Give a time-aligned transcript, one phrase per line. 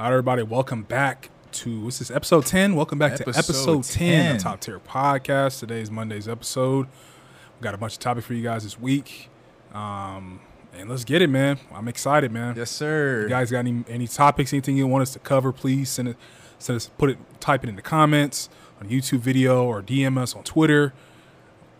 [0.00, 2.74] All right, everybody, welcome back to what's this episode ten?
[2.74, 4.36] Welcome back to Episode episode ten, 10.
[4.36, 5.60] of Top Tier Podcast.
[5.60, 6.86] Today's Monday's episode.
[6.86, 9.28] We got a bunch of topics for you guys this week,
[9.74, 10.40] um,
[10.74, 11.58] and let's get it, man.
[11.70, 12.56] I'm excited, man.
[12.56, 13.24] Yes, sir.
[13.24, 15.52] You guys got any any topics, anything you want us to cover?
[15.52, 16.16] Please send it,
[16.58, 18.48] send us, put it, type it in the comments
[18.80, 20.94] on YouTube video or DM us on Twitter.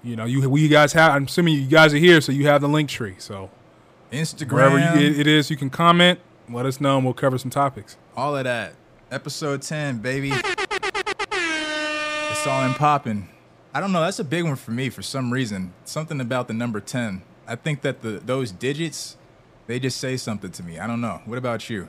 [0.03, 1.15] You know, you we you guys have.
[1.15, 3.15] I'm assuming you guys are here, so you have the link tree.
[3.17, 3.49] So
[4.13, 6.21] Instagram, wherever you, it, it is, you can comment.
[6.51, 7.97] Let us know, and we'll cover some topics.
[8.17, 8.75] all of that.
[9.11, 10.33] Episode 10, baby.
[11.33, 13.29] It's all in popping.
[13.75, 14.01] I don't know.
[14.01, 15.73] That's a big one for me for some reason.
[15.85, 17.23] Something about the number 10.
[17.47, 19.17] I think that the those digits,
[19.67, 20.79] they just say something to me.
[20.79, 21.21] I don't know.
[21.25, 21.89] What about you?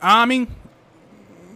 [0.00, 0.48] I mean,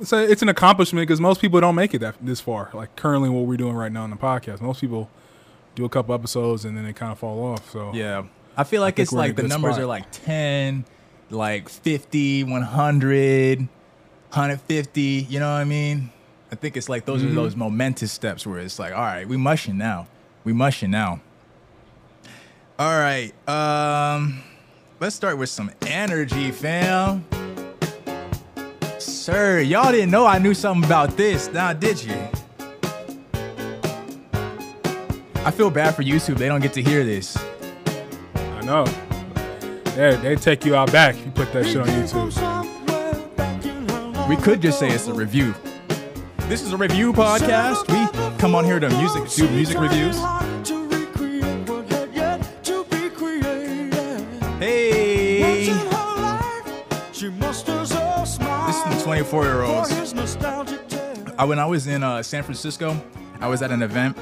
[0.01, 2.71] it's, a, it's an accomplishment because most people don't make it that this far.
[2.75, 5.09] Like currently, what we're doing right now on the podcast, most people
[5.75, 7.71] do a couple episodes and then they kind of fall off.
[7.71, 8.25] So Yeah.
[8.57, 9.83] I feel like think it's we're in a like the numbers spot.
[9.85, 10.85] are like 10,
[11.31, 15.01] like 50, 100, 150.
[15.29, 16.11] You know what I mean?
[16.53, 17.33] I think it's like those Mm-hmm.
[17.33, 20.07] are those momentous steps where it's like, all right, we mushing now.
[20.45, 21.21] We mushing now.
[22.79, 23.33] All right.
[23.49, 24.43] Um,
[25.01, 27.25] let's start with some energy, fam.
[28.99, 32.17] Sir, y'all didn't know I knew something about this, now did you?
[35.43, 36.37] I feel bad for YouTube.
[36.37, 37.37] They don't get to hear this.
[38.35, 38.85] I know.
[40.01, 42.31] They they take you out back if you put that shit on YouTube.
[44.31, 45.55] We could just say it's a review.
[46.49, 47.87] This is a review podcast.
[47.87, 50.17] We come on here to music, do music reviews.
[54.59, 57.35] Hey, this is
[58.89, 60.15] the 24 year olds.
[61.37, 62.99] I, when I was in uh, San Francisco,
[63.39, 64.17] I was at an event.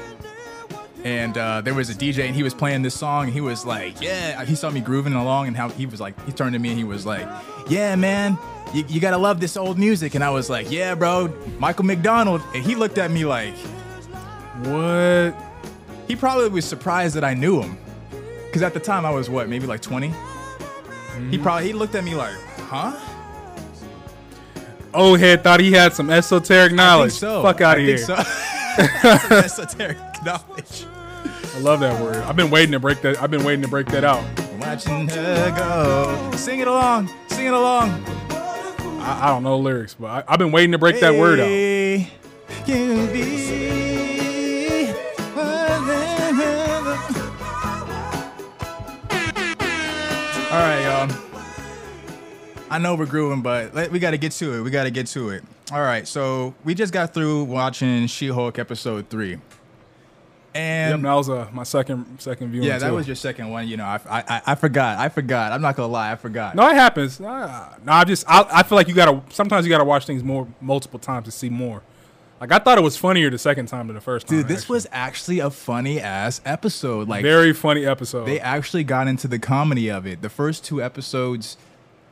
[1.03, 3.25] And uh, there was a DJ, and he was playing this song.
[3.25, 6.13] And he was like, "Yeah." He saw me grooving along, and how he was like,
[6.25, 7.25] he turned to me and he was like,
[7.69, 8.37] "Yeah, man,
[8.73, 12.41] you, you gotta love this old music." And I was like, "Yeah, bro, Michael McDonald."
[12.53, 13.53] And he looked at me like
[14.65, 15.35] What?
[16.07, 17.77] he probably was surprised that I knew him,
[18.47, 20.13] because at the time I was what, maybe like 20.
[21.31, 22.91] He probably he looked at me like, "Huh?"
[24.93, 27.13] Old head thought he had some esoteric knowledge.
[27.13, 27.41] so.
[27.43, 27.97] Fuck out of here.
[27.99, 28.15] So.
[28.75, 30.85] Some esoteric knowledge.
[31.55, 32.17] I love that word.
[32.17, 33.21] I've been waiting to break that.
[33.21, 34.23] I've been waiting to break that out.
[34.59, 36.31] Watching her go.
[36.35, 37.09] Sing it along.
[37.27, 37.89] Sing it along.
[38.29, 41.49] I, I don't know lyrics, but I, I've been waiting to break that word out.
[42.67, 43.49] You be
[50.51, 51.15] All right, y'all.
[52.71, 54.61] I know we're grooving, but let, we got to get to it.
[54.61, 55.43] We got to get to it.
[55.71, 59.39] All right, so we just got through watching She-Hulk episode three, Yep,
[60.55, 62.67] and that was uh, my second second viewing.
[62.67, 62.95] yeah, that too.
[62.95, 63.67] was your second one.
[63.67, 64.97] You know, I, I I forgot.
[64.97, 65.51] I forgot.
[65.51, 66.11] I'm not gonna lie.
[66.11, 66.55] I forgot.
[66.55, 67.19] No, it happens.
[67.19, 70.23] Nah, no, I just I, I feel like you gotta sometimes you gotta watch things
[70.23, 71.83] more multiple times to see more.
[72.41, 74.39] Like I thought it was funnier the second time than the first time.
[74.39, 74.73] Dude, this actually.
[74.73, 77.07] was actually a funny ass episode.
[77.07, 78.25] Like very funny episode.
[78.25, 80.23] they actually got into the comedy of it.
[80.23, 81.57] The first two episodes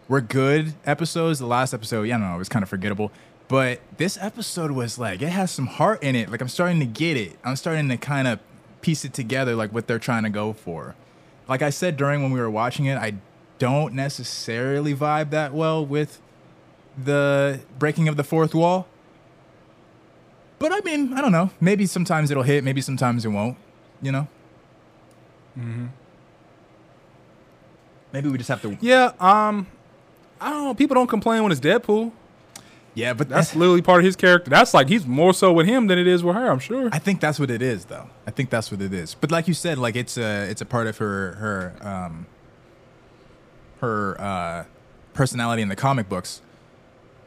[0.07, 1.39] were good episodes.
[1.39, 3.11] The last episode, yeah, no, it was kind of forgettable.
[3.47, 6.29] But this episode was like it has some heart in it.
[6.29, 7.37] Like I'm starting to get it.
[7.43, 8.39] I'm starting to kind of
[8.81, 10.95] piece it together, like what they're trying to go for.
[11.47, 13.13] Like I said during when we were watching it, I
[13.57, 16.21] don't necessarily vibe that well with
[17.01, 18.87] the breaking of the fourth wall.
[20.59, 21.51] But I mean, I don't know.
[21.61, 22.63] Maybe sometimes it'll hit.
[22.63, 23.57] Maybe sometimes it won't.
[24.01, 24.27] You know.
[28.13, 28.77] Maybe we just have to.
[28.81, 29.67] yeah, um,
[30.39, 30.73] I don't know.
[30.73, 32.11] People don't complain when it's Deadpool.
[32.97, 34.49] Yeah, but That's literally part of his character.
[34.49, 36.49] That's like he's more so with him than it is with her.
[36.49, 36.89] I'm sure.
[36.91, 38.09] I think that's what it is, though.
[38.25, 39.13] I think that's what it is.
[39.13, 42.25] But like you said, like it's a it's a part of her her um
[43.81, 44.63] her uh
[45.13, 46.41] personality in the comic books.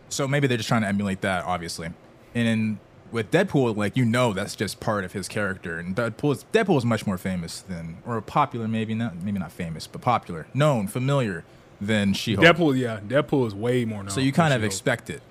[0.08, 1.90] So maybe they're just trying to emulate that, obviously.
[2.34, 2.80] And in,
[3.12, 5.78] with Deadpool, like you know, that's just part of his character.
[5.78, 9.52] And Deadpool is, Deadpool is much more famous than, or popular, maybe not, maybe not
[9.52, 11.44] famous, but popular, known, familiar
[11.80, 12.44] than She-Hulk.
[12.44, 14.10] Deadpool, yeah, Deadpool is way more known.
[14.10, 14.72] So you kind of She-Hulk.
[14.72, 15.22] expect it.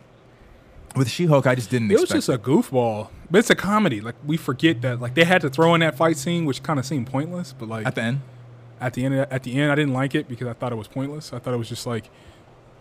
[0.95, 4.01] With She-Hulk, I just didn't It was just a goofball, but it's a comedy.
[4.01, 6.79] Like we forget that, like they had to throw in that fight scene, which kind
[6.79, 7.53] of seemed pointless.
[7.57, 8.21] But like at the end.
[8.81, 10.87] at the end, at the end, I didn't like it because I thought it was
[10.87, 11.31] pointless.
[11.31, 12.09] I thought it was just like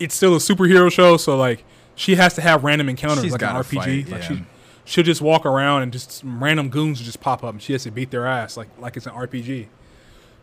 [0.00, 1.64] it's still a superhero show, so like
[1.94, 3.74] she has to have random encounters She's like an RPG.
[3.74, 4.28] fight, like yeah.
[4.28, 4.42] she
[4.84, 7.72] she'll just walk around and just some random goons will just pop up and she
[7.74, 9.66] has to beat their ass like like it's an RPG.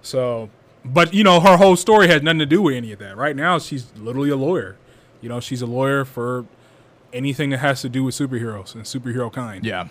[0.01, 0.49] So,
[0.83, 3.17] but you know her whole story has nothing to do with any of that.
[3.17, 4.77] Right now, she's literally a lawyer.
[5.21, 6.45] You know, she's a lawyer for
[7.13, 9.65] anything that has to do with superheroes and superhero kind.
[9.65, 9.87] Yeah.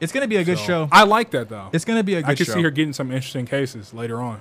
[0.00, 0.88] It's gonna be a good So, show.
[0.90, 1.68] I like that though.
[1.72, 2.32] It's gonna be a good show.
[2.32, 2.52] I can show.
[2.54, 4.40] see her getting some interesting cases later on.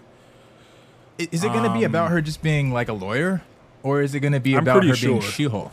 [1.19, 3.41] I- Is it gonna be about Um, her just being like a lawyer?
[3.81, 5.21] or is it going to be I'm about her being sure.
[5.21, 5.71] She-Hulk?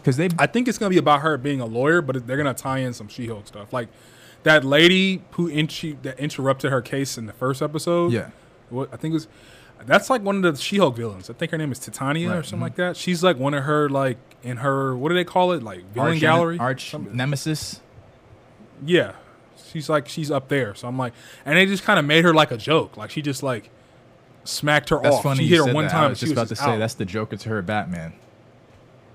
[0.00, 2.54] Because they I think it's gonna be about her being a lawyer, but they're gonna
[2.54, 3.88] tie in some She-Hulk stuff, like
[4.44, 8.12] that lady who in- she, that interrupted her case in the first episode.
[8.12, 8.30] yeah.
[8.70, 9.28] what I think it was
[9.84, 11.28] that's like one of the She-Hulk villains.
[11.30, 12.62] I think her name is Titania or Right, something mhm.
[12.62, 12.96] like that.
[12.96, 16.12] She's like one of her like in her what do they call it like villain
[16.12, 16.58] Arch, gallery?
[16.58, 17.80] Arch Something- Nemesis.
[18.84, 19.12] Yeah,
[19.72, 20.74] she's like she's up there.
[20.74, 21.12] So I'm like,
[21.44, 22.96] and they just kind of made her like a joke.
[22.96, 23.70] Like she just like
[24.44, 25.22] smacked her That's off.
[25.22, 25.44] funny.
[25.44, 25.90] she hit her one that.
[25.92, 26.04] time.
[26.04, 26.78] I was just about to just say out.
[26.78, 28.12] that's the Joker to her Batman.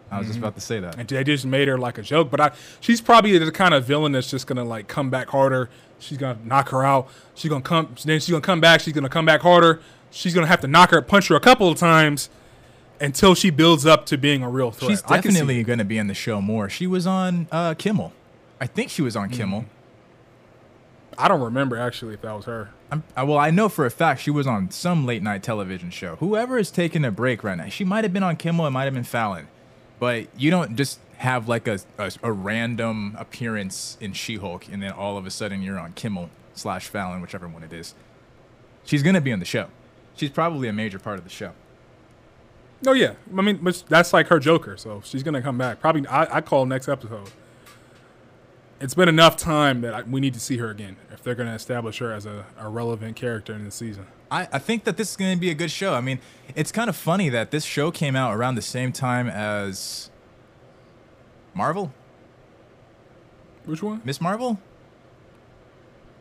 [0.09, 0.43] I was just Mm-hmm.
[0.45, 0.97] about to say that.
[0.97, 2.29] and they just made her like a joke.
[2.29, 5.69] But I, she's probably the kind of villain that's just gonna like come back harder.
[5.99, 7.07] She's gonna knock her out.
[7.35, 7.95] She's gonna come.
[8.03, 8.81] Then she's gonna come back.
[8.81, 9.81] She's gonna come back harder.
[10.11, 12.29] She's gonna have to knock her, punch her a couple of times
[12.99, 14.91] until she builds up to being a real threat.
[14.91, 16.69] She's I can see definitely going to be in the show more.
[16.69, 18.13] She was on uh, Kimmel.
[18.59, 19.37] I think she was on Mm-hmm.
[19.37, 19.65] Kimmel.
[21.17, 22.69] I don't remember actually if that was her.
[22.91, 25.89] I'm, I, well, I know for a fact she was on some late night television
[25.89, 26.15] show.
[26.17, 28.67] Whoever is taking a break right now, she might have been on Kimmel.
[28.67, 29.47] It might have been Fallon,
[29.99, 34.91] but you don't just have like a, a, a random appearance in She-Hulk and then
[34.91, 37.93] all of a sudden you're on Kimmel slash Fallon, whichever one it is.
[38.85, 39.67] She's gonna be on the show.
[40.21, 41.51] She's probably a major part of the show.
[42.85, 43.13] Oh yeah.
[43.35, 43.59] I mean,
[43.89, 45.79] that's like her Joker, so she's gonna come back.
[45.79, 47.31] Probably, I, I call next episode.
[48.79, 51.55] It's been enough time that I, we need to see her again if they're gonna
[51.55, 54.05] establish her as a, a relevant character in the season.
[54.29, 55.95] I, I think that this is going to be a good show.
[55.95, 56.19] I mean,
[56.55, 60.11] it's kind of funny that this show came out around the same time as
[61.55, 61.91] Marvel,
[63.65, 64.01] Which one?
[64.05, 64.59] Miss Marvel.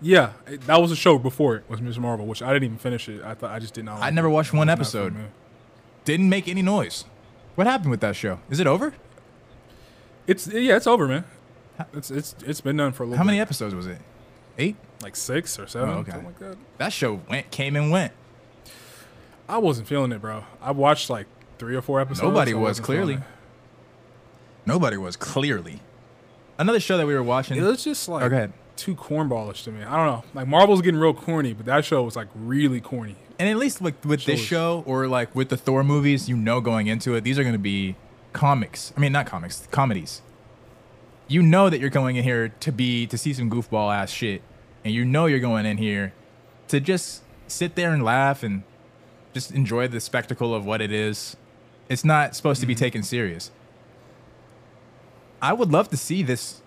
[0.03, 2.79] Yeah, it- that was a show before it was Miss Marvel, which I didn't even
[2.79, 3.23] finish it.
[3.23, 3.97] I thought I just did not.
[3.99, 4.33] I like never it.
[4.33, 5.15] watched one I episode.
[6.05, 7.05] Didn't make any noise.
[7.55, 8.41] What happened with that show?
[8.49, 8.95] Is it over?
[10.27, 11.25] It's yeah, it's over, man.
[11.93, 13.19] It's it's it's been done for a little.
[13.19, 13.43] How many bit.
[13.43, 13.99] episodes was it?
[14.59, 14.77] Eight.
[15.03, 16.11] Like six or seven, Oh, okay.
[16.13, 16.57] something like that.
[16.79, 18.13] That show went, came and went.
[19.49, 20.45] I wasn't feeling it, bro.
[20.63, 21.27] I watched like
[21.59, 22.23] three or four episodes.
[22.23, 23.19] Nobody I was clearly.
[24.67, 25.81] Nobody was clearly.
[26.59, 27.57] Another show that we were watching.
[27.57, 27.63] It.
[27.63, 28.53] Was just like go ahead.
[28.81, 29.85] Too cornballish to me.
[29.85, 30.25] I don't know.
[30.35, 33.17] Like Marvel's getting real corny, but that show was like really corny.
[33.39, 34.47] And at least with with this Shows.
[34.47, 37.55] show or like with the Thor movies, you know going into it, these are going
[37.55, 37.97] to be
[38.33, 38.93] comics.
[38.97, 40.23] I mean, not comics, comedies.
[41.29, 44.43] You know that you're going in here to be to see some goofball ass shit,
[44.85, 46.13] and you know you're going in here
[46.69, 48.63] to just sit there and laugh and
[49.33, 51.37] just enjoy the spectacle of what it is.
[51.89, 52.85] It's not supposed to be mm-hmm.
[52.85, 53.51] taken serious.
[55.43, 56.61] I would love to see this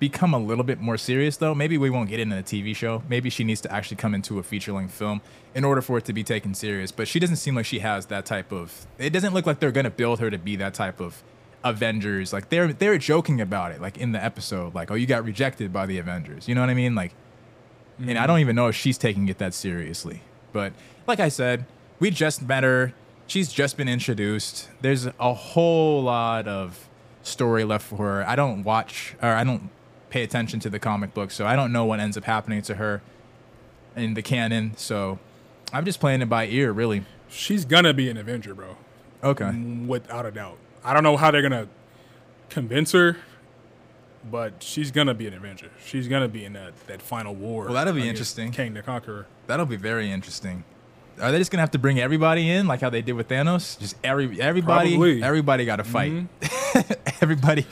[0.00, 1.54] become a little bit more serious though.
[1.54, 3.02] Maybe we won't get into a TV show.
[3.08, 5.20] Maybe she needs to actually come into a feature length film
[5.54, 6.90] in order for it to be taken serious.
[6.90, 9.70] But she doesn't seem like she has that type of it doesn't look like they're
[9.70, 11.22] gonna build her to be that type of
[11.62, 12.32] Avengers.
[12.32, 15.72] Like they're they're joking about it, like in the episode, like, oh you got rejected
[15.72, 16.48] by the Avengers.
[16.48, 16.94] You know what I mean?
[16.94, 17.12] Like
[17.98, 18.26] and I mm-hmm.
[18.26, 20.22] don't even know if she's taking it that seriously.
[20.52, 20.72] But
[21.06, 21.66] like I said,
[21.98, 22.94] we just met her.
[23.26, 24.68] She's just been introduced.
[24.80, 26.88] There's a whole lot of
[27.22, 28.26] story left for her.
[28.26, 29.70] I don't watch or I don't
[30.10, 32.74] pay attention to the comic book, so I don't know what ends up happening to
[32.74, 33.00] her
[33.96, 34.76] in the canon.
[34.76, 35.18] So
[35.72, 37.04] I'm just playing it by ear, really.
[37.28, 38.76] She's gonna be an Avenger, bro.
[39.22, 39.44] Okay.
[39.44, 40.58] Mm, without a doubt.
[40.84, 41.68] I don't know how they're gonna
[42.48, 43.16] convince her,
[44.30, 45.70] but she's gonna be an Avenger.
[45.84, 47.64] She's gonna be in that, that final war.
[47.64, 48.50] Well, that'll be interesting.
[48.50, 49.26] Kang the Conqueror.
[49.46, 50.64] That'll be very interesting.
[51.20, 53.78] Are they just gonna have to bring everybody in like how they did with Thanos?
[53.78, 55.22] Just every everybody, Probably.
[55.22, 56.12] everybody got to fight.
[56.12, 56.92] Mm-hmm.
[57.22, 57.66] everybody,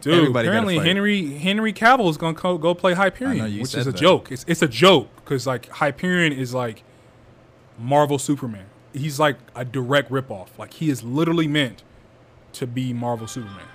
[0.00, 0.86] Dude, everybody apparently fight.
[0.86, 3.98] Henry Henry Cavill is gonna co- go play Hyperion, which is a that.
[4.00, 4.30] joke.
[4.30, 6.82] It's it's a joke because like Hyperion is like
[7.78, 8.66] Marvel Superman.
[8.92, 10.48] He's like a direct ripoff.
[10.58, 11.82] Like he is literally meant
[12.54, 13.66] to be Marvel Superman.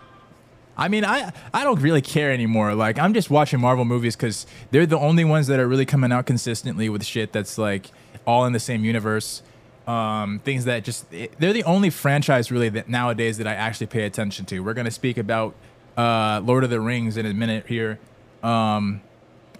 [0.80, 2.76] I mean, I I don't really care anymore.
[2.76, 6.12] Like I'm just watching Marvel movies because they're the only ones that are really coming
[6.12, 7.90] out consistently with shit that's like
[8.28, 9.42] all in the same universe.
[9.88, 14.04] Um, things that just they're the only franchise really that nowadays that I actually pay
[14.04, 14.60] attention to.
[14.60, 15.56] We're gonna speak about
[15.96, 17.98] uh, Lord of the Rings in a minute here.
[18.44, 19.02] Um,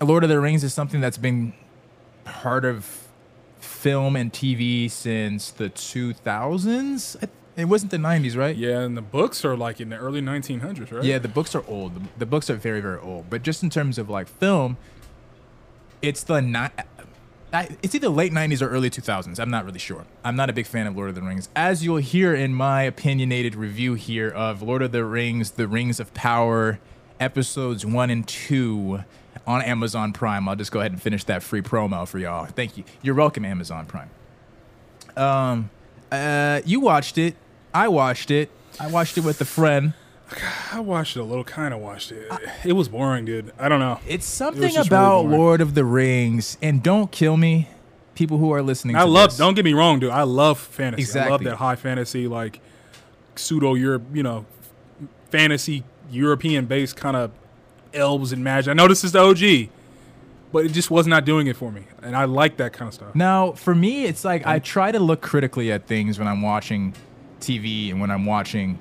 [0.02, 1.54] Lord of the Rings is something that's been
[2.26, 3.08] part of
[3.60, 7.30] film and TV since the 2000s.
[7.56, 8.56] It wasn't the 90s, right?
[8.56, 11.04] Yeah, and the books are like in the early 1900s, right?
[11.04, 11.96] Yeah, the books are old.
[11.96, 13.32] The, the books are very, very old.
[13.32, 14.78] But just in terms of like film,
[16.04, 16.84] it's the ni-
[17.54, 19.40] I, it's either late '90s or early 2000s.
[19.40, 20.06] I'm not really sure.
[20.24, 22.84] I'm not a big fan of Lord of the Rings, as you'll hear in my
[22.84, 26.80] opinionated review here of Lord of the Rings: The Rings of Power,
[27.20, 29.04] episodes one and two
[29.46, 30.48] on Amazon Prime.
[30.50, 32.46] I'll just go ahead and finish that free promo for y'all.
[32.46, 32.84] Thank you.
[33.02, 34.10] You're welcome, Amazon Prime.
[35.16, 35.70] Um,
[36.12, 37.36] uh, you watched it.
[37.74, 38.50] I watched it.
[38.80, 39.94] I watched it with a friend.
[40.72, 42.30] I watched it a little, kind of watched it.
[42.66, 43.52] It was boring, dude.
[43.58, 44.00] I don't know.
[44.08, 45.38] It's something really about boring.
[45.40, 47.70] Lord of the Rings, and don't kill me,
[48.16, 48.96] people who are listening.
[48.96, 49.30] I love.
[49.32, 49.38] this.
[49.38, 50.12] Don't get me wrong, dude.
[50.12, 51.20] I love fantasy.
[51.20, 52.60] I love that high fantasy, like
[53.36, 54.46] pseudo Europe, you know,
[55.30, 57.32] fantasy European based kind of
[57.94, 58.72] elves and magic.
[58.72, 59.70] I know this is the OG,
[60.52, 62.94] but it just was not doing it for me, and I like that kind of
[62.94, 63.16] stuff.
[63.16, 66.94] Now, for me, it's like I try to look critically at things when I'm watching
[67.40, 68.80] TV and when I'm watching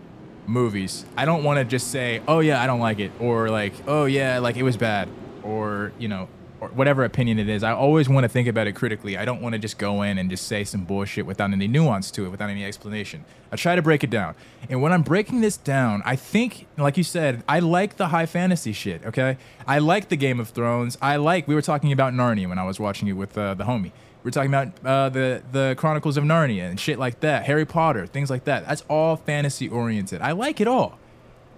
[0.49, 1.05] movies.
[1.17, 4.05] I don't want to just say, "Oh yeah, I don't like it," or like, "Oh
[4.05, 5.09] yeah, like it was bad,"
[5.43, 6.29] or you know,
[6.61, 7.63] or whatever opinion it is.
[7.63, 9.17] I always want to think about it critically.
[9.17, 12.11] I don't want to just go in and just say some bullshit without any nuance
[12.13, 13.25] to it, without any explanation.
[13.53, 14.35] I try to break it down.
[14.69, 18.27] And when I'm breaking this down, I think, like you said, I like the high
[18.27, 19.05] fantasy shit.
[19.05, 19.37] Okay,
[19.67, 20.97] I like the Game of Thrones.
[21.03, 21.47] I like.
[21.47, 23.93] We were talking about Narnia when I was watching it with uh, the homie.
[24.27, 28.09] We're talking about uh, the the Chronicles of Narnia and shit like that, Harry Potter,
[28.09, 28.67] things like that.
[28.67, 30.21] That's all fantasy oriented.
[30.21, 30.99] I like it all,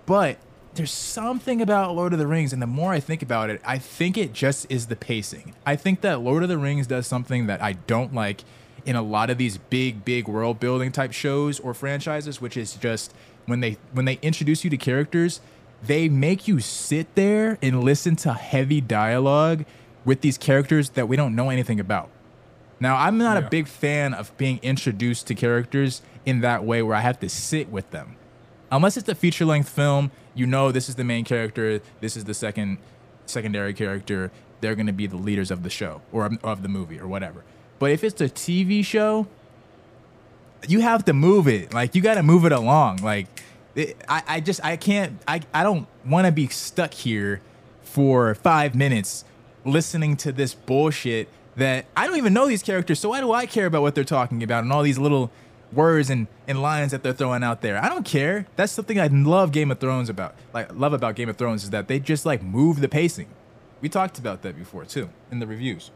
[0.05, 0.37] but
[0.75, 3.79] there's something about Lord of the Rings, and the more I think about it, I
[3.79, 5.55] think it just is the pacing.
[5.65, 8.45] I think that Lord of the Rings does something that I don't like
[8.85, 12.75] in a lot of these big, big world building type shows or franchises, which is
[12.75, 13.15] just
[13.47, 15.41] when they when they introduce you to characters,
[15.83, 19.65] they make you sit there and listen to heavy dialogue
[20.05, 22.11] with these characters that we don't know anything about.
[22.81, 23.47] Now, I'm not Yeah.
[23.47, 27.29] a big fan of being introduced to characters in that way where I have to
[27.29, 28.17] sit with them.
[28.71, 32.25] Unless it's a feature length film, you know this is the main character, this is
[32.25, 32.79] the second
[33.27, 34.31] secondary character,
[34.61, 37.45] they're going to be the leaders of the show or of- the movie or whatever.
[37.79, 39.27] But if it's a TV show,
[40.67, 41.73] you have to move it.
[41.73, 42.99] Like you got to move it along.
[42.99, 43.27] Like
[43.75, 47.41] it, I, I just I can't I, I don't want to be stuck here
[47.83, 49.25] for five minutes
[49.65, 52.99] listening to this bullshit that I don't even know these characters.
[53.00, 55.31] So why do I care about what they're talking about and all these little
[55.73, 57.83] words and, and lines that they're throwing out there?
[57.83, 58.47] I don't care.
[58.57, 60.35] That's something I love Game of Thrones about.
[60.55, 63.29] Like love about Game of Thrones is that they just like move the pacing.
[63.81, 65.91] We talked about that before too in the reviews.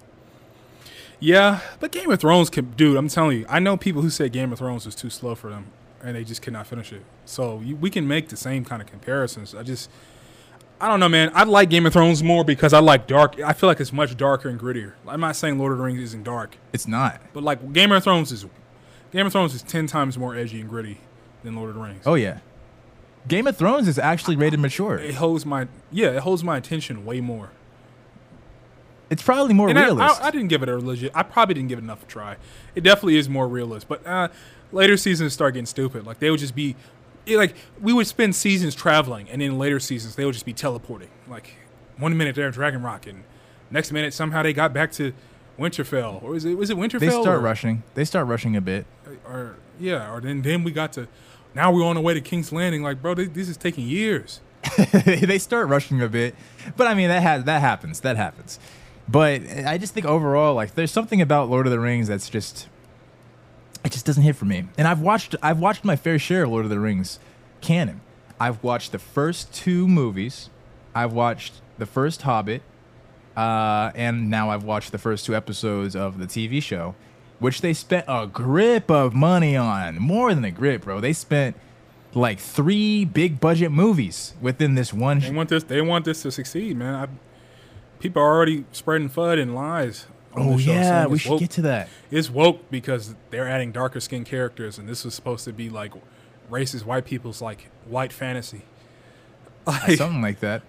[1.20, 2.96] Yeah, but Game of Thrones can, dude.
[2.96, 5.50] I'm telling you, I know people who said Game of Thrones was too slow for
[5.50, 5.66] them,
[6.02, 7.04] and they just could not finish it.
[7.24, 9.54] So you, we can make the same kind of comparisons.
[9.54, 9.88] I just,
[10.82, 11.30] I don't know, man.
[11.32, 13.38] I like Game of Thrones more because I like dark.
[13.38, 14.94] I feel like it's much darker and grittier.
[15.06, 17.20] I'm not saying Lord of the Rings isn't dark, It's not.
[17.32, 18.44] but like Game of Thrones is,
[19.12, 20.98] Game of Thrones is ten times more edgy and gritty
[21.44, 22.02] than Lord of the Rings.
[22.04, 22.40] Oh yeah.
[23.28, 24.98] Game of Thrones is actually rated mature.
[24.98, 27.50] It holds my yeah, it holds my attention way more.
[29.08, 29.88] It's probably more And I.
[29.94, 31.12] I, I didn't give it a legit.
[31.14, 32.38] I probably didn't give it enough a try.
[32.74, 34.28] It definitely is more realist, but uh,
[34.72, 36.06] later seasons start getting stupid.
[36.06, 36.74] Like they would just be,
[37.26, 40.52] it, like we would spend seasons traveling, and in later seasons they would just be
[40.52, 41.10] teleporting.
[41.28, 41.54] Like
[41.96, 43.24] one minute they're in Dragon Rock, and
[43.70, 45.12] next minute somehow they got back to
[45.58, 47.00] Winterfell, or is it was it Winterfell?
[47.00, 47.82] they start or, rushing.
[47.94, 48.86] They start rushing a bit.
[49.24, 51.08] or yeah, or then then we got to.
[51.54, 52.82] Now we're on the way to King's Landing.
[52.82, 54.40] Like, bro, this, this is taking years.
[55.04, 56.34] they start rushing a bit,
[56.76, 58.00] but I mean that has that happens.
[58.00, 58.58] That happens.
[59.08, 62.68] But I just think overall, like, there's something about Lord of the Rings that's just
[63.84, 64.64] it just doesn't hit for me.
[64.78, 67.18] And I've watched I've watched my fair share of Lord of the Rings
[67.60, 68.00] canon.
[68.40, 70.50] I've watched the first two movies.
[70.94, 72.62] I've watched the first Hobbit,
[73.36, 76.94] uh, and now I've watched the first two episodes of the TV show,
[77.38, 79.98] which they spent a grip of money on.
[79.98, 81.00] More than a grip, bro.
[81.00, 81.56] They spent
[82.14, 85.20] like three big budget movies within this one.
[85.20, 85.64] They want this.
[85.64, 86.94] They want this to succeed, man.
[86.94, 87.08] I,
[88.00, 90.06] people are already spreading FUD and lies.
[90.36, 91.40] Oh yeah, we it's should woke.
[91.40, 91.88] get to that.
[92.10, 95.92] It's woke because they're adding darker skinned characters, and this was supposed to be like
[96.50, 98.62] racist white people's like white fantasy.
[99.64, 100.62] Like, Something like that.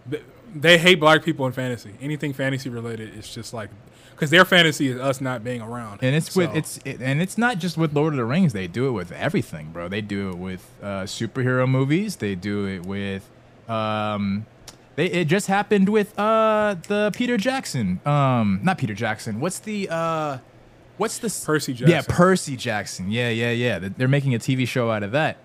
[0.53, 1.96] they hate black people in fantasy.
[2.00, 3.72] Anything fantasy related is just like
[4.12, 6.03] because their fantasy is us not being around.
[6.03, 8.53] And it's with it's it, and it's not just with Lord of the Rings.
[8.53, 9.88] They do it with everything, bro.
[9.88, 12.17] They do it with uh, superhero movies.
[12.17, 13.27] They do it with
[13.67, 14.46] um,
[14.95, 18.00] they it just happened with uh the Peter Jackson.
[18.05, 19.39] Um, not Peter Jackson.
[19.39, 20.38] What's the uh,
[20.97, 21.89] what's the Percy Jackson.
[21.89, 23.12] Yeah, Percy Jackson.
[23.12, 23.79] Yeah, yeah, yeah.
[23.79, 25.38] They- They're making a TV show out of that,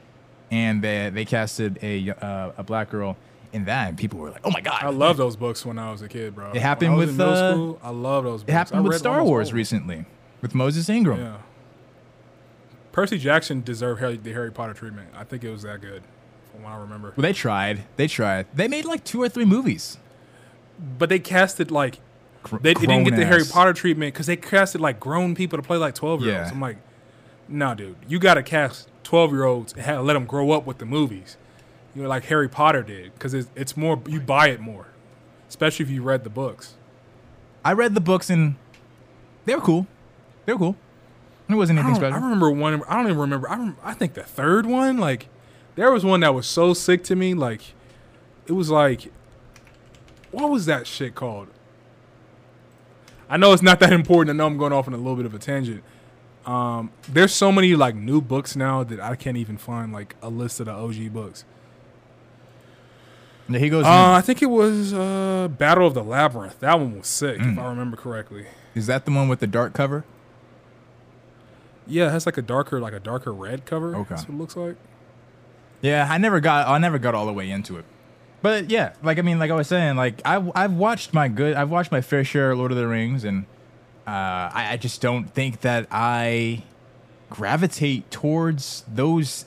[0.50, 3.16] and they they casted a uh, a black girl
[3.52, 5.90] in that, and people were like, "Oh my god!" I love those books when I
[5.90, 6.52] was a kid, bro.
[6.52, 7.80] It happened when I was with, in middle uh, school.
[7.82, 8.42] I love those.
[8.42, 8.50] Books.
[8.50, 10.04] It happened I with Star Wars recently
[10.42, 11.20] with Moses Ingram.
[11.20, 11.36] Yeah.
[12.92, 15.08] Percy Jackson deserved Harry, the Harry Potter treatment.
[15.16, 16.02] I think it was that good,
[16.58, 17.12] from what I remember.
[17.16, 17.84] Well, they tried.
[17.96, 18.46] They tried.
[18.54, 19.96] They made like two or three movies.
[20.98, 21.98] But they casted like
[22.60, 23.44] they, they didn't get the Harry.
[23.48, 26.50] Potter treatment because they casted like grown people to play like twelve year olds.
[26.50, 26.54] Yeah.
[26.54, 26.78] I'm like,
[27.48, 30.66] no, dude, you got to cast twelve year olds and have, let them grow up
[30.66, 31.36] with the movies.
[31.94, 34.88] You know, like Harry Potter did, because it's, it's more you buy it more,
[35.48, 36.74] especially if you read the books.
[37.64, 38.56] I read the books and
[39.44, 39.86] they were cool.
[40.46, 40.76] They were cool.
[41.48, 42.82] It wasn't anything don't, I remember one.
[42.84, 43.48] I don't even remember.
[43.48, 45.28] I, rem- I think the third one, like,
[45.78, 47.34] there was one that was so sick to me.
[47.34, 47.60] Like,
[48.46, 49.12] it was like,
[50.32, 51.46] what was that shit called?
[53.30, 54.34] I know it's not that important.
[54.34, 55.82] I know I'm going off on a little bit of a tangent.
[56.44, 60.30] Um, there's so many like new books now that I can't even find like a
[60.30, 61.44] list of the OG books.
[63.48, 63.84] Yeah, he goes.
[63.84, 66.58] Uh, I think it was uh, Battle of the Labyrinth.
[66.60, 67.52] That one was sick, Mm.
[67.52, 68.46] if I remember correctly.
[68.74, 70.04] is that the one with the dark cover?
[71.86, 73.94] Yeah, it has like a darker, like a darker red cover.
[73.94, 74.06] Okay.
[74.10, 74.76] That's what it looks like.
[75.80, 77.84] Yeah, I never got I never got all the way into it.
[78.40, 81.54] But yeah, like I mean, like I was saying, like I I've watched my good
[81.56, 83.46] I've watched my fair share of Lord of the Rings, and
[84.06, 86.62] uh, I, I just don't think that I
[87.30, 89.44] gravitate towards those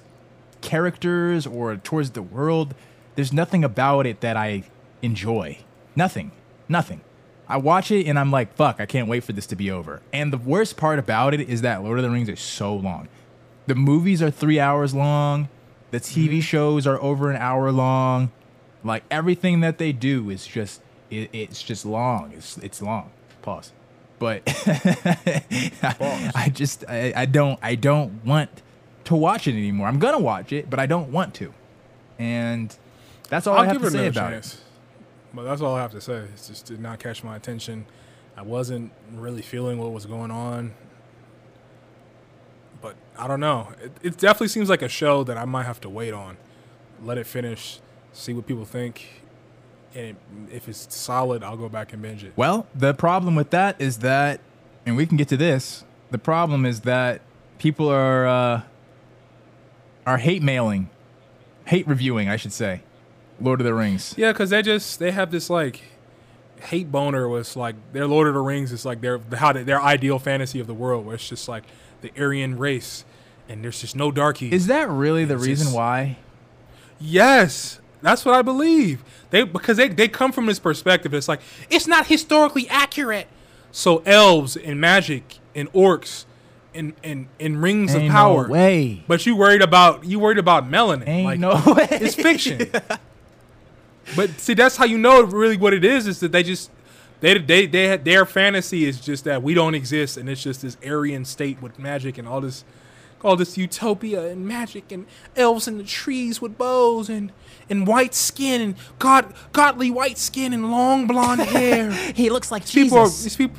[0.61, 2.75] characters or towards the world.
[3.15, 4.63] There's nothing about it that I
[5.01, 5.59] enjoy.
[5.95, 6.31] Nothing.
[6.69, 7.01] Nothing.
[7.47, 10.01] I watch it and I'm like, fuck, I can't wait for this to be over.
[10.13, 13.09] And the worst part about it is that Lord of the Rings is so long.
[13.67, 15.49] The movies are three hours long.
[15.91, 16.39] The TV mm-hmm.
[16.39, 18.31] shows are over an hour long.
[18.83, 22.31] Like everything that they do is just it, it's just long.
[22.33, 23.11] It's it's long.
[23.41, 23.73] Pause.
[24.17, 24.43] But
[25.85, 28.49] I just I, I don't I don't want
[29.05, 29.87] to watch it anymore.
[29.87, 31.53] I'm gonna watch it, but I don't want to.
[32.17, 32.75] And
[33.29, 34.61] that's all I I'll have give to it say about chance.
[35.33, 36.15] But that's all I have to say.
[36.15, 37.85] It just did not catch my attention.
[38.37, 40.73] I wasn't really feeling what was going on.
[42.81, 43.69] But I don't know.
[43.81, 46.37] It, it definitely seems like a show that I might have to wait on.
[47.03, 47.79] Let it finish,
[48.13, 49.23] see what people think.
[49.93, 50.15] And it,
[50.51, 52.33] if it's solid, I'll go back and binge it.
[52.35, 54.39] Well, the problem with that is that,
[54.85, 55.83] and we can get to this.
[56.09, 57.21] The problem is that
[57.57, 58.61] people are uh,
[60.05, 60.89] are hate mailing,
[61.65, 62.81] hate reviewing, I should say,
[63.39, 64.15] Lord of the Rings.
[64.17, 65.81] Yeah, because they just they have this like
[66.61, 69.81] hate boner was like their Lord of the Rings is like their how they, their
[69.81, 71.63] ideal fantasy of the world where it's just like
[72.01, 73.03] the Aryan race
[73.49, 74.53] and there's just no darkies.
[74.53, 76.17] Is that really the reason just- why?
[76.99, 79.03] yes, that's what I believe.
[79.29, 81.13] They because they they come from this perspective.
[81.13, 83.27] It's like it's not historically accurate.
[83.71, 86.25] So elves and magic and orcs
[86.73, 88.47] and and, and rings Ain't of no power.
[88.49, 89.03] way.
[89.07, 91.07] But you worried about you worried about melanin.
[91.07, 91.87] Ain't like, no way.
[91.91, 92.69] It's fiction.
[94.15, 96.07] But see, that's how you know really what it is.
[96.07, 96.71] Is that they just
[97.19, 100.61] they they they had their fantasy is just that we don't exist, and it's just
[100.61, 102.63] this Aryan state with magic and all this,
[103.23, 107.31] all this utopia and magic and elves in the trees with bows and
[107.69, 111.91] and white skin and god godly white skin and long blonde hair.
[111.91, 113.57] He looks like people are these people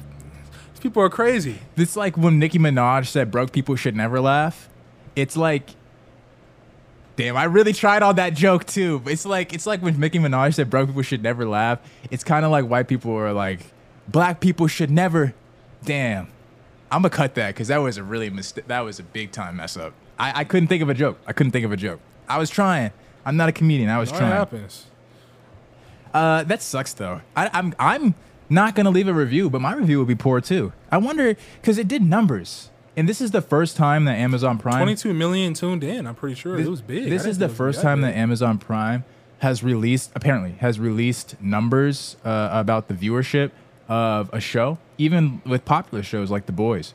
[0.75, 1.61] these people are crazy.
[1.77, 4.69] It's like when Nicki Minaj said broke people should never laugh.
[5.15, 5.71] It's like
[7.17, 9.01] Damn, I really tried on that joke too.
[9.01, 11.79] But It's like it's like when Nicki Minaj said broke people should never laugh.
[12.11, 13.61] It's kind of like white people are like
[14.09, 15.35] black people should never.
[15.85, 16.29] Damn,
[16.91, 18.67] I'm gonna cut that because that was a really mistake.
[18.69, 19.93] That was a big time mess up.
[20.19, 21.19] I, I couldn't think of a joke.
[21.27, 22.01] I couldn't think of a joke.
[22.29, 22.93] I was trying.
[23.27, 23.91] I'm not a comedian.
[23.91, 24.33] I was What trying.
[24.33, 24.87] happens?
[26.15, 27.21] Uh, that sucks though.
[27.37, 28.15] I, I'm I'm
[28.49, 30.73] not gonna leave a review, but my review will be poor too.
[30.91, 34.79] I wonder because it did numbers, and this is the first time that Amazon Prime.
[34.79, 36.07] 22 million tuned in.
[36.07, 37.09] I'm pretty sure This, it was big.
[37.09, 39.05] This is the first time that Amazon Prime
[39.39, 43.51] has released, apparently, has released numbers uh, about the viewership
[43.89, 46.95] of a show, even with popular shows like The Boys.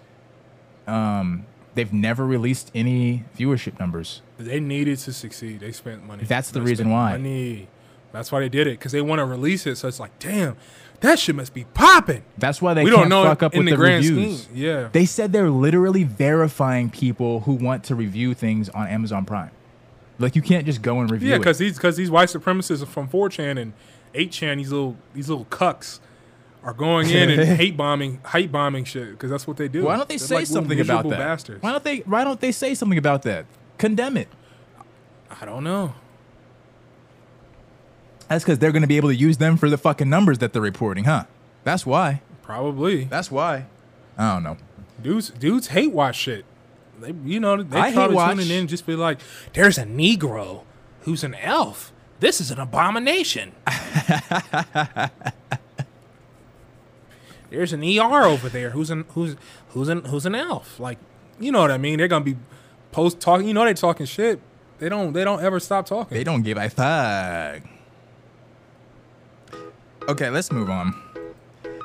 [0.87, 4.21] Um, they've never released any viewership numbers.
[4.37, 5.59] They needed to succeed.
[5.59, 6.23] They spent money.
[6.23, 7.11] That's the They reason why.
[7.11, 7.67] Money.
[8.13, 9.75] That's why they did it because they want to release it.
[9.75, 10.55] So it's like, damn,
[11.01, 12.23] that shit must be popping.
[12.37, 14.43] That's why they We can't don't know fuck up in with the the, grand reviews.
[14.43, 14.55] scheme.
[14.55, 14.89] Yeah.
[14.91, 19.51] They said they're literally verifying people who want to review things on Amazon Prime.
[20.19, 22.87] Like you can't just go and review Yeah, because these because these white supremacists are
[22.87, 23.73] from 4chan and
[24.15, 25.99] 8chan, these little these little cucks
[26.63, 29.83] are going in and hate bombing, hate bombing shit because that's what they do.
[29.83, 31.19] Why don't they They're say like something about that?
[31.19, 31.61] Bastards.
[31.61, 31.97] Why don't they?
[31.99, 33.45] Why don't they say something about that?
[33.77, 34.27] Condemn it.
[35.39, 35.93] I don't know.
[38.27, 40.53] That's because they're going to be able to use them for the fucking numbers that
[40.53, 41.25] they're reporting, huh?
[41.63, 42.21] That's why.
[42.41, 43.65] Probably That's why.
[44.17, 44.57] I don't know.
[45.01, 46.45] dudes dudes hate watch shit.
[46.99, 49.19] They you know they I probably tuning in and just be like,
[49.53, 50.63] "There's a Negro
[51.01, 51.91] who's an elf.
[52.19, 53.51] This is an abomination."
[57.49, 59.35] There's an ER over there who's an who's
[59.69, 60.79] who's an who's an elf.
[60.79, 60.97] Like,
[61.39, 61.97] you know what I mean?
[61.97, 62.37] They're gonna be
[62.91, 63.47] post talking.
[63.47, 64.39] You know they're talking shit.
[64.79, 66.17] They don't they don't ever stop talking.
[66.17, 67.63] They don't give a fuck.
[70.07, 70.95] Okay, let's move on.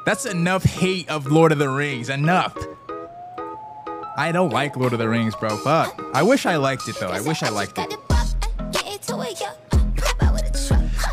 [0.07, 2.09] That's enough hate of Lord of the Rings.
[2.09, 2.57] Enough.
[4.17, 5.57] I don't like Lord of the Rings, bro.
[5.57, 6.01] Fuck.
[6.15, 7.09] I wish I liked it though.
[7.09, 7.93] I wish I liked it.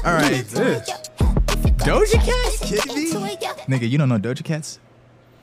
[0.06, 0.46] All right.
[1.80, 2.54] Doja Cat?
[2.62, 3.12] Kidding me?
[3.68, 4.80] Nigga, you don't know Doja Cat's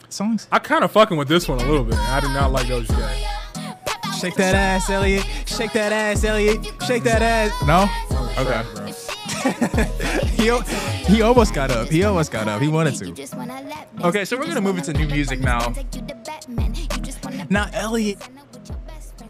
[0.09, 0.47] songs?
[0.53, 1.97] I kind of fucking with this one a little bit.
[1.97, 4.15] I did not like Doja Cat.
[4.21, 5.27] Shake that ass, Elliot.
[5.47, 6.65] Shake that ass, Elliot.
[6.87, 7.53] Shake that ass.
[7.67, 7.89] No?
[8.39, 10.23] Okay.
[10.37, 10.61] Bro.
[11.07, 11.89] He, he almost got up.
[11.89, 12.61] He almost got up.
[12.61, 14.07] He wanted to.
[14.07, 15.73] Okay, so we're gonna move into new music now.
[17.49, 18.19] Now, Elliot,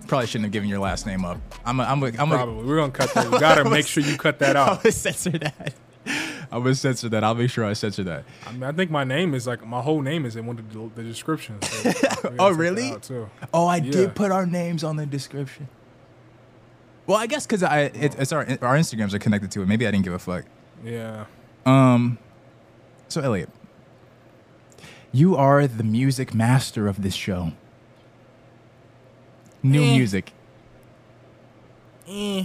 [0.09, 1.39] probably shouldn't have given your last name up.
[1.67, 3.31] I'm a, I'm a, I'm a, We're gonna cut that.
[3.31, 4.69] We gotta make sure you cut that off.
[4.71, 5.75] I'm gonna censor that.
[6.51, 7.23] I'm gonna censor that.
[7.25, 8.25] I'll make sure I censor that.
[8.47, 10.73] I mean, I think my name is like my whole name is in one of
[10.73, 11.69] the, the descriptions.
[11.69, 11.93] So
[12.39, 12.99] Oh, really?
[13.01, 13.29] too.
[13.53, 13.93] Oh, I Yeah.
[13.93, 15.69] did put our names on the description.
[17.07, 19.67] Well, I guess because I it, it's our our Instagrams are connected to it.
[19.69, 20.45] Maybe I didn't give a fuck.
[20.85, 21.25] Yeah.
[21.65, 22.19] Um,
[23.09, 23.49] so Elliot,
[25.13, 27.53] you are the music master of this show.
[29.63, 29.97] New Eh.
[29.97, 30.33] music.
[32.09, 32.45] Eh,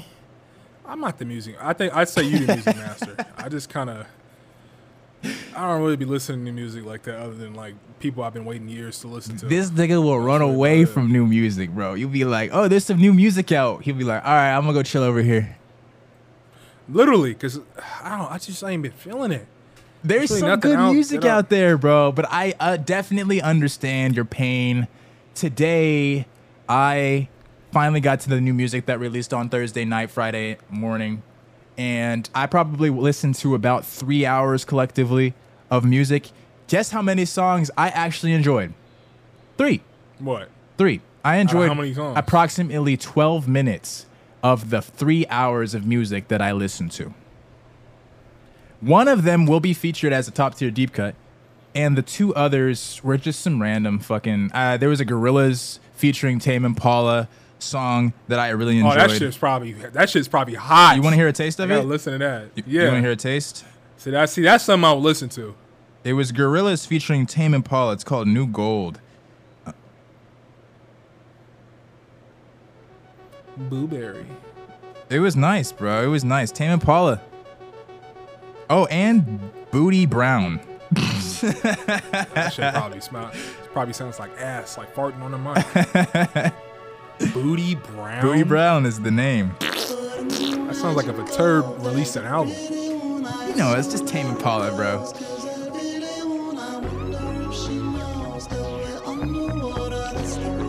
[0.86, 1.56] I'm not the music.
[1.62, 3.16] I think I'd say you the music master.
[3.38, 4.08] I just kind of.
[5.56, 8.46] I don't really be listening to music like that, other than like people I've been
[8.46, 9.46] waiting years to listen to.
[9.46, 11.94] This nigga will run away from new music, bro.
[11.94, 14.62] You'll be like, "Oh, there's some new music out." He'll be like, "All right, I'm
[14.64, 15.56] gonna go chill over here."
[16.92, 17.60] Literally, because
[18.04, 18.32] I don't.
[18.32, 19.48] I just ain't been feeling it.
[20.04, 22.12] There's really some good out music out there, bro.
[22.12, 24.88] But I uh, definitely understand your pain.
[25.36, 26.26] Today,
[26.68, 27.30] I
[27.72, 31.24] finally got to the new music that released on Thursday night, Friday morning,
[31.78, 35.34] and I probably listened to about three hours collectively
[35.70, 36.32] of music.
[36.68, 38.74] Guess how many songs I actually enjoyed?
[39.58, 39.82] Three.
[40.20, 40.50] What?
[40.78, 41.02] Three.
[41.24, 42.18] I enjoyed how many songs?
[42.18, 44.08] approximately 12 minutes
[44.44, 47.14] of the three hours of music that I listened to.
[48.80, 51.16] One of them will be featured as a top tier deep cut,
[51.76, 54.52] and the two others were just some random fucking.
[54.54, 58.98] Uh, there was a Gorillaz featuring Tame Impala song that I really enjoyed.
[58.98, 60.96] Oh, that shit's probably that shit's probably hot.
[60.96, 61.86] you want to hear a taste of it?
[61.86, 62.50] listen to that.
[62.56, 62.86] You yeah.
[62.86, 63.66] want to hear a taste?
[63.98, 64.30] See that?
[64.30, 65.56] See that's something I would listen to.
[66.04, 67.94] It was Gorillaz featuring Tame Impala.
[67.94, 69.00] It's called New Gold.
[73.70, 74.26] Blueberry.
[75.10, 76.04] It was nice, bro.
[76.04, 76.52] It was nice.
[76.52, 77.22] Tame Impala.
[78.70, 79.40] Oh, and
[79.72, 80.60] Bootie Brown.
[80.92, 83.32] That shit probably smell.
[83.74, 86.54] Probably sounds like ass, like farting on the mic.
[87.34, 88.24] Bootie Brown.
[88.24, 89.56] Bootie Brown is the name.
[89.60, 92.54] That sounds like if a turd released an album.
[93.50, 95.06] You know, it's just Tame Impala, bro.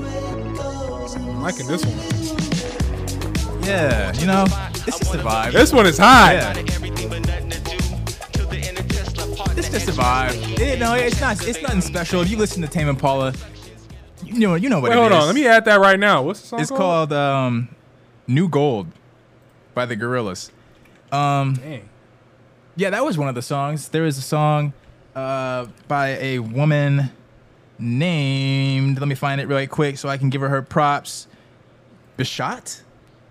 [0.05, 2.22] I'm liking this one.
[3.63, 4.45] Yeah, you know,
[4.87, 5.53] it's just a vibe.
[5.53, 6.33] This one is hot.
[6.35, 6.53] Yeah.
[9.57, 10.59] It's just a vibe.
[10.59, 11.47] You know, it's not.
[11.47, 12.21] It's nothing special.
[12.23, 13.33] If you listen to Tame Impala,
[14.25, 15.19] you know, you know what Wait, it hold is.
[15.19, 15.27] on.
[15.27, 16.23] Let me add that right now.
[16.23, 17.69] What's the song It's called um,
[18.27, 18.89] "New Gold"
[19.75, 20.51] by the Gorillaz.
[21.13, 21.89] Um, Dang.
[22.75, 23.91] Yeah, that was one of the songs.
[23.91, 24.73] There was a song
[25.15, 27.11] uh, by a woman
[27.79, 28.99] named.
[28.99, 31.29] Let me find it really quick so I can give her her props.
[32.19, 32.83] Bishat,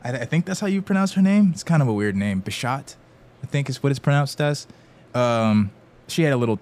[0.03, 1.51] I, I think that's how you pronounce her name.
[1.53, 2.41] It's kind of a weird name.
[2.41, 2.95] Bishat,
[3.43, 4.67] I think is what it's pronounced as.
[5.13, 5.71] Um,
[6.07, 6.59] she had a little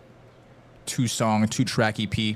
[0.85, 2.35] two-song, two-track EP,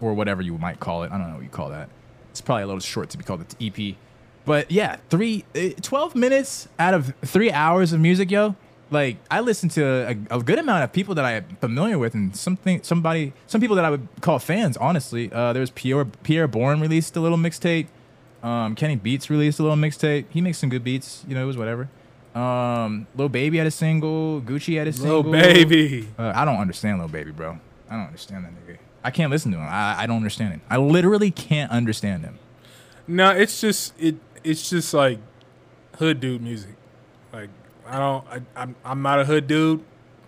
[0.00, 1.12] or whatever you might call it.
[1.12, 1.88] I don't know what you call that.
[2.30, 3.96] It's probably a little short to be called an EP.
[4.44, 8.56] But yeah, three, uh, 12 minutes out of three hours of music, yo.
[8.90, 9.84] Like I listened to
[10.30, 13.60] a, a good amount of people that I am familiar with, and something, somebody, some
[13.60, 14.78] people that I would call fans.
[14.78, 17.88] Honestly, uh, there was Pierre Pierre Bourne released a little mixtape.
[18.42, 20.26] Um, Kenny Beats released a little mixtape.
[20.30, 21.24] He makes some good beats.
[21.26, 21.88] You know, it was whatever.
[22.34, 24.40] Um, Lil Baby had a single.
[24.42, 25.22] Gucci had a single.
[25.22, 26.08] Little baby.
[26.18, 27.58] Uh, I don't understand Lil Baby, bro.
[27.90, 28.78] I don't understand that nigga.
[29.02, 29.66] I can't listen to him.
[29.68, 30.60] I, I don't understand him.
[30.68, 32.38] I literally can't understand him.
[33.06, 34.16] No, it's just it.
[34.44, 35.18] It's just like
[35.96, 36.76] hood dude music.
[37.32, 37.50] Like
[37.86, 38.26] I don't.
[38.28, 39.82] I, I'm I'm not a hood dude.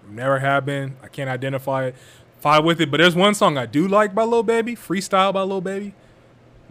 [0.09, 0.97] Never have been.
[1.03, 1.95] I can't identify it.
[2.41, 2.91] Fight with it.
[2.91, 4.75] But there's one song I do like by Lil Baby.
[4.75, 5.95] Freestyle by Lil Baby.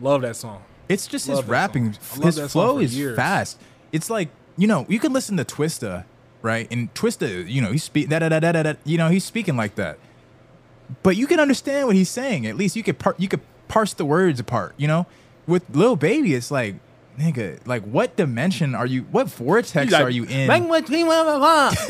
[0.01, 0.63] Love that song.
[0.89, 1.95] It's just his rapping.
[2.21, 3.15] His flow is years.
[3.15, 3.61] fast.
[3.93, 6.03] It's like you know you can listen to Twista,
[6.41, 6.67] right?
[6.71, 8.63] And Twista, you know he's speak da da da da da.
[8.63, 9.97] da, You know he's speaking like that,
[11.03, 12.45] but you can understand what he's saying.
[12.47, 14.73] At least you could par- you could parse the words apart.
[14.77, 15.05] You know,
[15.47, 16.75] with Lil Baby, it's like.
[17.19, 19.01] Nigga, like what dimension are you?
[19.11, 20.47] What vortex like, are you in?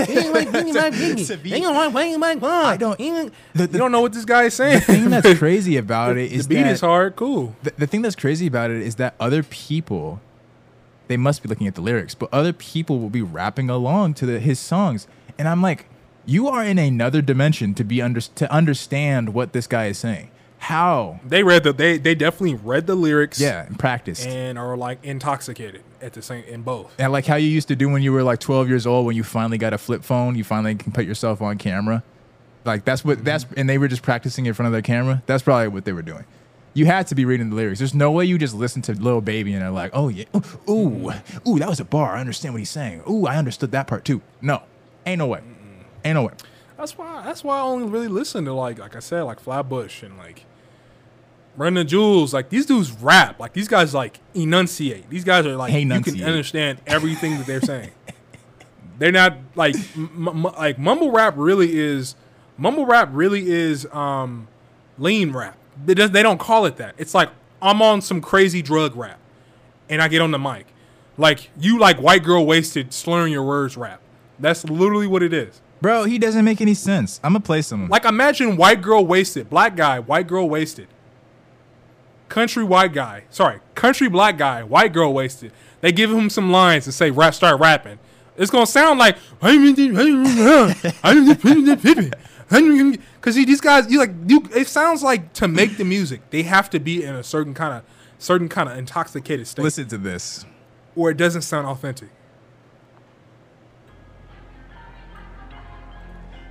[2.65, 4.79] I don't- You The, the, don't know what this guy is saying.
[4.79, 7.15] the thing that's crazy about it the beat that is hard.
[7.15, 7.55] Cool.
[7.61, 10.19] the, the thing that's crazy about it is that other people
[11.07, 14.25] they must be looking at the lyrics but other people will be rapping along to
[14.27, 15.07] the, his songs
[15.39, 15.85] and i'm like
[16.25, 20.29] you are in another dimension to be under, to understand what this guy is saying
[20.59, 21.73] how They read the.
[21.73, 23.39] They they definitely read the lyrics.
[23.39, 26.93] yeah and practiced and, are like intoxicated at the same in both.
[26.99, 29.15] And like how you used to do when you were like 12 years old when
[29.15, 32.03] you finally got a flip phone you finally can put yourself on camera
[32.65, 33.55] like that's what that's mm-hmm.
[33.57, 36.01] and they were just practicing in front of their camera that's probably what they were
[36.01, 36.25] doing
[36.73, 37.79] you had to be reading the lyrics.
[37.79, 40.71] There's no way you just listen to Little Baby and are like, oh yeah, ooh,
[40.71, 41.11] ooh,
[41.47, 42.15] ooh, that was a bar.
[42.15, 43.03] I understand what he's saying.
[43.09, 44.21] Ooh, I understood that part too.
[44.41, 44.61] No,
[45.05, 45.41] ain't no way,
[46.05, 46.33] ain't no way.
[46.77, 47.23] That's why.
[47.23, 50.45] That's why I only really listen to like, like I said, like Flatbush and like
[51.59, 53.37] Run the Jewels, like these dudes rap.
[53.37, 55.09] Like these guys like enunciate.
[55.09, 57.91] These guys are like you can understand everything that they're saying.
[58.97, 62.15] they're not like m- m- like mumble rap really is
[62.57, 64.47] mumble rap really is um
[64.97, 65.57] lean rap.
[65.85, 66.95] They, does, they don't call it that.
[66.97, 67.29] It's like
[67.61, 69.19] I'm on some crazy drug rap
[69.89, 70.65] and I get on the mic.
[71.17, 73.99] Like you like white girl wasted slurring your words rap.
[74.39, 75.59] That's literally what it is.
[75.81, 77.19] Bro, he doesn't make any sense.
[77.21, 77.89] I'm gonna play some.
[77.89, 80.87] Like imagine white girl wasted, black guy, white girl wasted.
[82.29, 85.51] Country white guy, sorry, country black guy, white girl wasted.
[85.81, 87.97] They give him some lines and say rap, start rapping.
[88.37, 89.17] It's gonna sound like
[92.49, 94.43] because these guys, you like, you.
[94.55, 97.73] It sounds like to make the music, they have to be in a certain kind
[97.73, 97.83] of,
[98.19, 100.45] certain kind of intoxicated state, Listen to this.
[100.95, 102.09] or it doesn't sound authentic.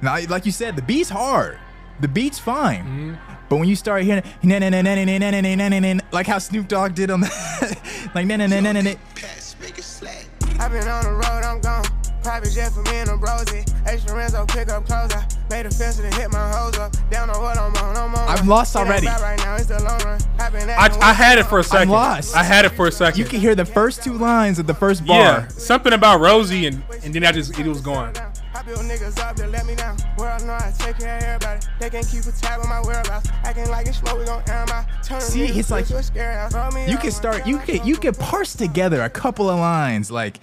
[0.00, 1.58] Now, like you said, the beat's hard.
[2.00, 2.84] The beat's fine.
[2.84, 3.14] Mm-hmm.
[3.48, 4.22] But when you start hearing
[6.12, 8.94] like how Snoop Dogg did on that, like na na na na na.
[10.60, 11.84] I've been on the road, I'm gone.
[12.22, 13.64] Private jet for me and I'm rosy.
[13.86, 15.14] Extra Renzo pick up clothes.
[15.14, 16.92] I made a fence and hit my hose up.
[17.10, 18.28] Down on what I'm on, I'm on.
[18.28, 19.08] I've lost already.
[19.08, 21.88] I had it for a second.
[21.88, 22.36] I'm lost.
[22.36, 23.18] I had it for a second.
[23.18, 25.20] You can hear the first two lines of the first bar.
[25.20, 28.12] Yeah, something about Rosie and, and then I just it was gone.
[28.58, 29.96] I build niggas up to let me down.
[30.18, 31.60] World know I take care of everybody.
[31.78, 33.28] They can keep a tab on my whereabouts.
[33.44, 34.86] Acting like it's smoke, we gon' air 'em out.
[35.04, 36.52] Turn See, niggas it's like- to a scary house.
[36.52, 37.46] Roll me You can start.
[37.46, 40.40] You can you can parse together a couple of lines like.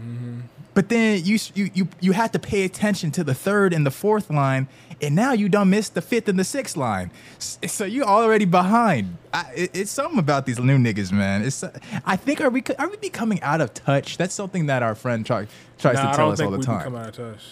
[0.00, 0.40] Mm-hmm.
[0.74, 3.90] But then you you you you had to pay attention to the third and the
[3.90, 4.68] fourth line,
[5.02, 7.10] and now you don't miss the fifth and the sixth line.
[7.38, 9.18] So you're already behind.
[9.34, 11.42] I, it, it's something about these new niggas, man.
[11.42, 14.16] It's uh, I think are we are we becoming out of touch?
[14.16, 15.46] That's something that our friend try,
[15.78, 16.96] tries Nah, to tell us all the we come time.
[16.96, 17.44] out of touch.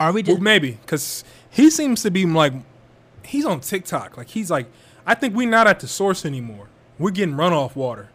[0.00, 2.54] Are we Well, maybe because he seems to be like
[3.24, 4.16] he's on TikTok.
[4.16, 4.66] Like he's like,
[5.06, 6.68] I think we're not at the source anymore.
[6.98, 8.08] We're getting runoff water.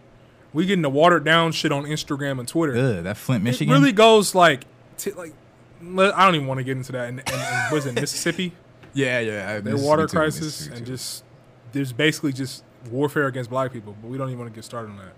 [0.53, 2.75] We're getting the watered down shit on Instagram and Twitter.
[2.75, 3.73] Ugh, that Flint, Michigan.
[3.73, 4.65] it really goes like,
[4.97, 5.33] t- like
[5.81, 7.09] I don't even want to get into that.
[7.09, 8.53] And, and, and was it Mississippi?
[8.93, 9.59] yeah, yeah.
[9.59, 11.23] Their water crisis and just
[11.71, 13.95] there's basically just warfare against black people.
[14.01, 15.13] But we don't even want to get started on that.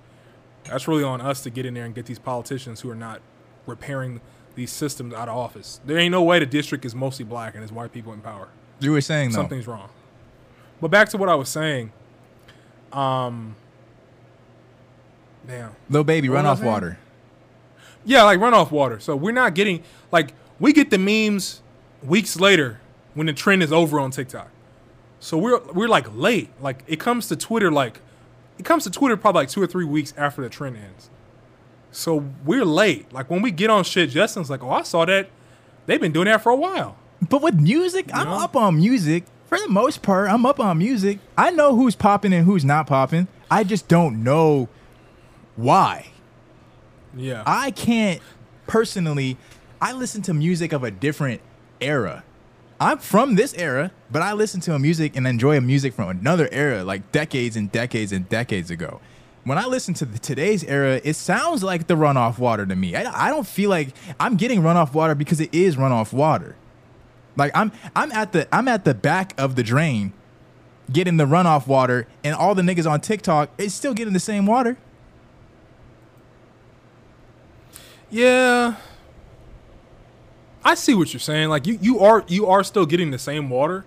[0.65, 3.21] That's really on us to get in there and get these politicians who are not
[3.65, 4.21] repairing
[4.55, 5.79] these systems out of office.
[5.85, 8.49] There ain't no way the district is mostly black and it's white people in power.
[8.79, 9.37] you were saying though.
[9.37, 9.89] Something's wrong.
[10.79, 11.91] But back to what I was saying.
[12.91, 13.55] Um.
[15.47, 15.71] Damn.
[15.89, 16.71] Little baby, What run was I off saying?
[16.71, 16.97] water.
[18.03, 18.99] Yeah, like runoff water.
[18.99, 21.61] So we're not getting like we get the memes
[22.03, 22.79] weeks later
[23.13, 24.49] when the trend is over on TikTok.
[25.19, 26.49] So we're we're like late.
[26.59, 27.99] Like it comes to Twitter like
[28.57, 31.09] it comes to Twitter probably like two or three weeks after the trend ends.
[31.91, 33.11] So we're late.
[33.13, 35.29] Like when we get on shit, Justin's like, "Oh, I saw that.
[35.85, 36.97] They've been doing that for a while."
[37.29, 38.39] But with music, I'm know?
[38.39, 39.25] up on music.
[39.45, 41.19] For the most part, I'm up on music.
[41.37, 43.27] I know who's popping and who's not popping.
[43.51, 44.69] I just don't know
[45.55, 46.11] why.
[47.15, 47.43] Yeah.
[47.45, 48.21] I can't
[48.67, 49.37] personally.
[49.81, 51.41] I listen to music of a different
[51.79, 52.23] era.
[52.79, 56.09] I'm from this era, but I listen to a music and enjoy a music from
[56.09, 58.99] another era, like decades and decades and decades ago.
[59.43, 62.95] When I listen to the, today's era, it sounds like the runoff water to me.
[62.95, 66.55] I, I don't feel like I'm getting runoff water because it is runoff water.
[67.35, 70.13] Like I'm I'm at the I'm at the back of the drain
[70.91, 74.45] getting the runoff water and all the niggas on TikTok is still getting the same
[74.45, 74.77] water.
[78.11, 78.75] Yeah.
[80.63, 81.49] I see what you're saying.
[81.49, 83.83] Like you, you are you are still getting the same water,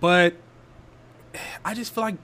[0.00, 0.34] but
[1.64, 2.16] I just feel like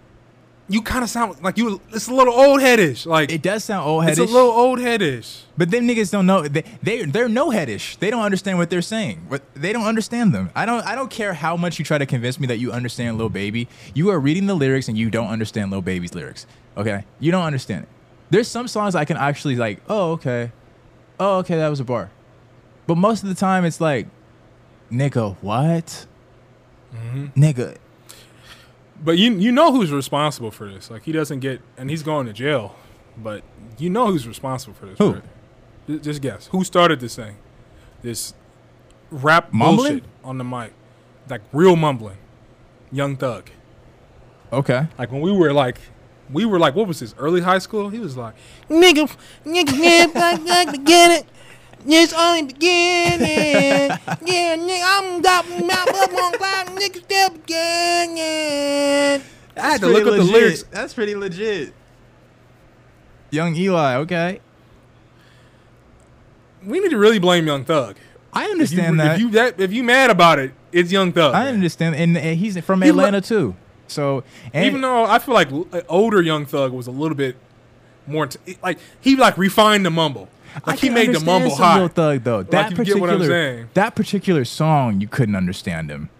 [0.69, 1.81] you kind of sound like you.
[1.93, 3.07] It's a little old headish.
[3.07, 4.11] Like It does sound old headish.
[4.11, 5.43] it's a little old headish.
[5.57, 7.99] But them niggas don't know they they they're no headish.
[7.99, 9.27] They don't understand what they're saying.
[9.31, 10.51] But they don't understand them.
[10.55, 13.17] I don't I don't care how much you try to convince me that you understand
[13.19, 13.69] Lil Baby.
[13.95, 16.47] You are reading the lyrics and you don't understand Lil Baby's lyrics.
[16.77, 17.05] Okay?
[17.19, 17.89] You don't understand it.
[18.31, 20.53] There's some songs I can actually like, oh okay.
[21.19, 22.11] Oh, okay, that was a bar.
[22.87, 24.07] But most of the time it's like,
[24.91, 26.07] nigga, what?
[26.95, 27.41] Mm-hmm.
[27.41, 27.77] Nigga.
[29.03, 30.91] But you you know who's responsible for this.
[30.91, 32.77] Like he doesn't get, and he's going to jail.
[33.17, 33.43] But
[33.79, 34.99] you know who's responsible for this.
[34.99, 35.15] Who?
[35.15, 36.03] right?
[36.03, 37.37] Just guess who started this thing.
[38.03, 38.35] This
[39.11, 39.93] rap Mumbling?
[39.93, 40.73] bullshit on the mic,
[41.29, 42.17] like real mumbling.
[42.91, 43.51] Young Thug.
[44.53, 44.87] Okay.
[44.99, 45.79] Like when we were like,
[46.35, 47.15] we were like, what was this?
[47.19, 47.89] Early high school.
[47.89, 48.35] He was like,
[48.69, 49.09] nigga,
[49.47, 51.27] nigga, yeah, like, like to get it.
[51.87, 53.29] It's only beginning.
[53.29, 56.67] yeah, nigga, I'm dropping my up on cloud.
[56.69, 59.23] Nigga, still beginning.
[59.57, 60.65] I had to look up the lyrics.
[60.65, 61.73] That's pretty legit.
[63.31, 64.41] Young Eli, okay.
[66.65, 67.97] We need to really blame Young Thug.
[68.33, 69.15] I If you, understand that.
[69.15, 71.35] If you that if you mad about it, it's Young Thug.
[71.35, 73.55] I understand, and, and he's from He lo- Atlanta too.
[73.87, 75.49] So and Even though I feel like
[75.89, 77.37] older Young Thug was a little bit
[78.07, 80.29] more t- like he like refined the mumble.
[80.67, 81.79] Like he made the mumble hot.
[81.79, 82.43] Lil Thug though.
[82.43, 83.69] That you particular get what I'm saying.
[83.75, 86.11] that particular song you couldn't understand him.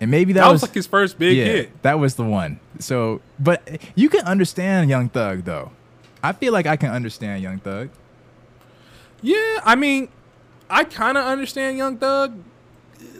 [0.00, 1.82] And maybe that, That was like his first big yeah, hit.
[1.82, 2.58] That was the one.
[2.80, 3.62] So, but
[3.94, 5.70] you can understand Young Thug though.
[6.22, 7.90] I feel like I can understand Young Thug.
[9.20, 10.08] Yeah, I mean,
[10.68, 12.34] I kind of understand Young Thug.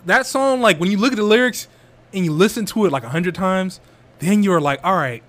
[0.06, 1.68] That song, like when you look at the lyrics
[2.12, 3.80] and you listen to it like a hundred times,
[4.18, 5.22] then you're like, all right,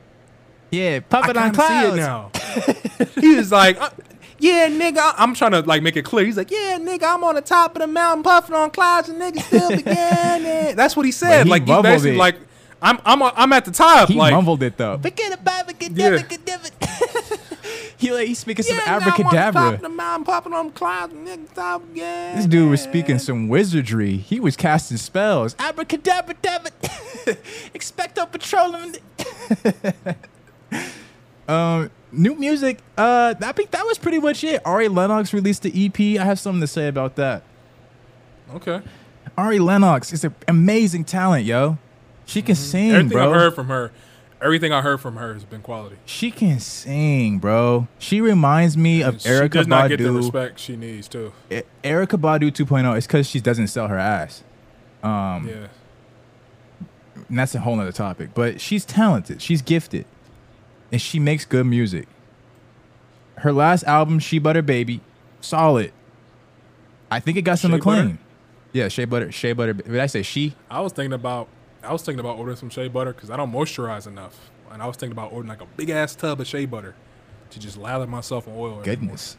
[0.72, 3.16] Yeah, I pop it on kind of see it clouds.
[3.16, 3.22] now.
[3.22, 3.90] he was like, uh,
[4.40, 6.26] yeah, nigga, I- I'm trying to like make it clear.
[6.26, 9.22] He's like, yeah, nigga, I'm on the top of the mountain puffing on clouds and
[9.22, 10.76] nigga still beginning.
[10.76, 11.46] That's what he said.
[11.46, 12.18] he like, he mumbled basically it.
[12.18, 12.36] like,
[12.82, 14.10] I'm, I'm, I'm at the top.
[14.10, 14.98] He like, mumbled it though.
[14.98, 16.18] Forget about it, Yeah.
[18.04, 19.78] He like he's speaking some yeah, nigga, I'm on the top of abracadabra.
[19.82, 22.36] the mountain puffing on clouds and niggas.
[22.36, 24.18] This dude was speaking some wizardry.
[24.18, 25.56] He was casting spells.
[25.58, 26.72] Abracadabra, dabba.
[27.74, 29.00] Expecto Patronum.
[31.48, 32.80] um, new music.
[32.98, 34.62] Uh, I think that was pretty much it.
[34.66, 36.20] Ari Lennox released the EP.
[36.20, 37.44] I have something to say about that.
[38.54, 38.82] Okay.
[39.38, 41.78] Ari Lennox is an amazing talent, yo.
[42.26, 43.30] She can sing, Everything bro.
[43.30, 43.94] I've heard from her,
[44.44, 45.96] everything I heard from her has been quality.
[46.06, 47.88] She can sing, bro.
[48.00, 49.44] She reminds me of she Erykah Badu.
[49.44, 51.34] She does not get the respect she needs too.
[51.50, 54.44] E- Erykah Badu 2.0 is because she doesn't sell her ass.
[55.02, 55.68] Um, Yeah.
[57.30, 58.30] and that's a whole nother topic.
[58.34, 59.42] But she's talented.
[59.42, 60.06] She's gifted,
[60.92, 62.08] and she makes good music.
[63.38, 65.02] Her last album, She Butter Baby,
[65.42, 65.92] solid.
[67.12, 68.06] I think it got some Shea acclaim.
[68.08, 68.18] Butter?
[68.74, 69.32] Yeah, Shea Butter.
[69.32, 69.74] Shea Butter.
[69.74, 70.56] Did I say she?
[70.70, 71.48] I was thinking about
[71.84, 74.88] I was thinking about ordering some shea butter because I don't moisturize enough, and I
[74.88, 76.96] was thinking about ordering like a big ass tub of shea butter
[77.52, 78.82] to just lather myself in oil.
[78.84, 79.38] Goodness.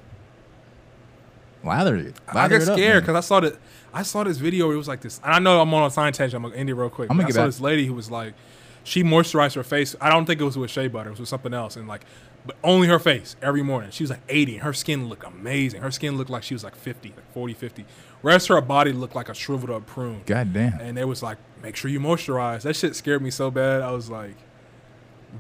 [1.62, 2.14] Lather it.
[2.28, 3.56] I Lather got it scared because I saw that
[3.92, 4.66] I saw this video.
[4.66, 6.34] Where it was like this, and I know I'm on a sign tangent.
[6.36, 7.10] I'm gonna end it real quick.
[7.10, 7.48] I'm gonna get I saw back.
[7.48, 8.34] this lady who was like,
[8.82, 9.96] she moisturized her face.
[10.00, 11.08] I don't think it was with shea butter.
[11.08, 12.02] It was with something else, and like,
[12.44, 13.90] but only her face every morning.
[13.92, 15.80] She was like 80, and her skin looked amazing.
[15.80, 17.86] Her skin looked like she was like 50, like 40, 50.
[18.22, 20.20] Rest of her body looked like a shriveled up prune.
[20.26, 20.78] God damn.
[20.80, 22.62] and it was like, make sure you moisturize.
[22.62, 23.80] That shit scared me so bad.
[23.82, 24.36] I was like,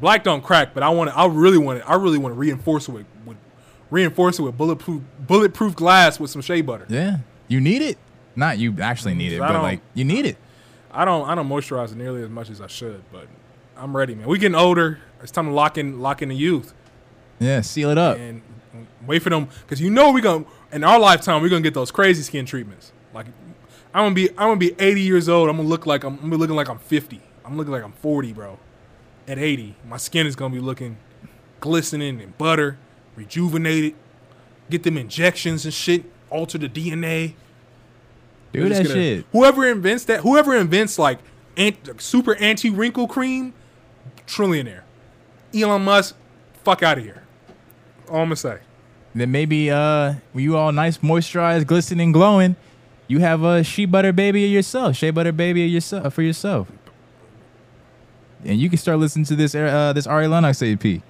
[0.00, 1.16] black don't crack, but I want to.
[1.16, 1.88] I really want to.
[1.88, 3.36] I really want to reinforce it with, with
[3.90, 6.86] reinforce it with bulletproof bulletproof glass with some shea butter.
[6.88, 7.18] Yeah.
[7.46, 7.98] You need it.
[8.34, 10.36] Not you actually need it, but like you need it.
[10.90, 11.28] I don't.
[11.28, 13.28] I don't moisturize nearly as much as I should, but
[13.76, 14.26] I'm ready, man.
[14.26, 14.98] We getting older.
[15.22, 16.74] It's time to lock in lock in the youth
[17.38, 18.16] Yeah, seal it up.
[18.18, 18.42] and
[19.06, 21.90] wait for them because you know we gonna in our lifetime we're gonna get those
[21.90, 22.92] crazy skin treatments.
[23.14, 23.26] Like
[23.94, 25.48] I'm gonna be I'm gonna be 80 years old.
[25.48, 27.20] I'm gonna look like I'm, I'm gonna be looking like I'm 50.
[27.44, 28.58] I'm looking like I'm 40, bro.
[29.28, 30.96] At 80, my skin is gonna be looking
[31.60, 32.76] glistening and butter,
[33.16, 33.94] rejuvenated.
[34.68, 37.34] Get them injections and shit, alter the DNA.
[38.52, 39.26] Do that gonna- shit.
[39.32, 41.18] Whoever invents that, whoever invents like
[41.56, 43.54] ant, super anti wrinkle cream,
[44.26, 44.82] trillionaire.
[45.54, 46.16] Elon Musk,
[46.64, 47.22] fuck out of here.
[48.08, 48.58] All I'm gonna say.
[49.14, 52.56] Then maybe uh you all nice, moisturized, glistening, glowing,
[53.06, 56.70] you have a shea butter baby of yourself, shea butter baby yourself for yourself.
[58.44, 61.02] And you can start listening to this uh this Ari Lennox EP.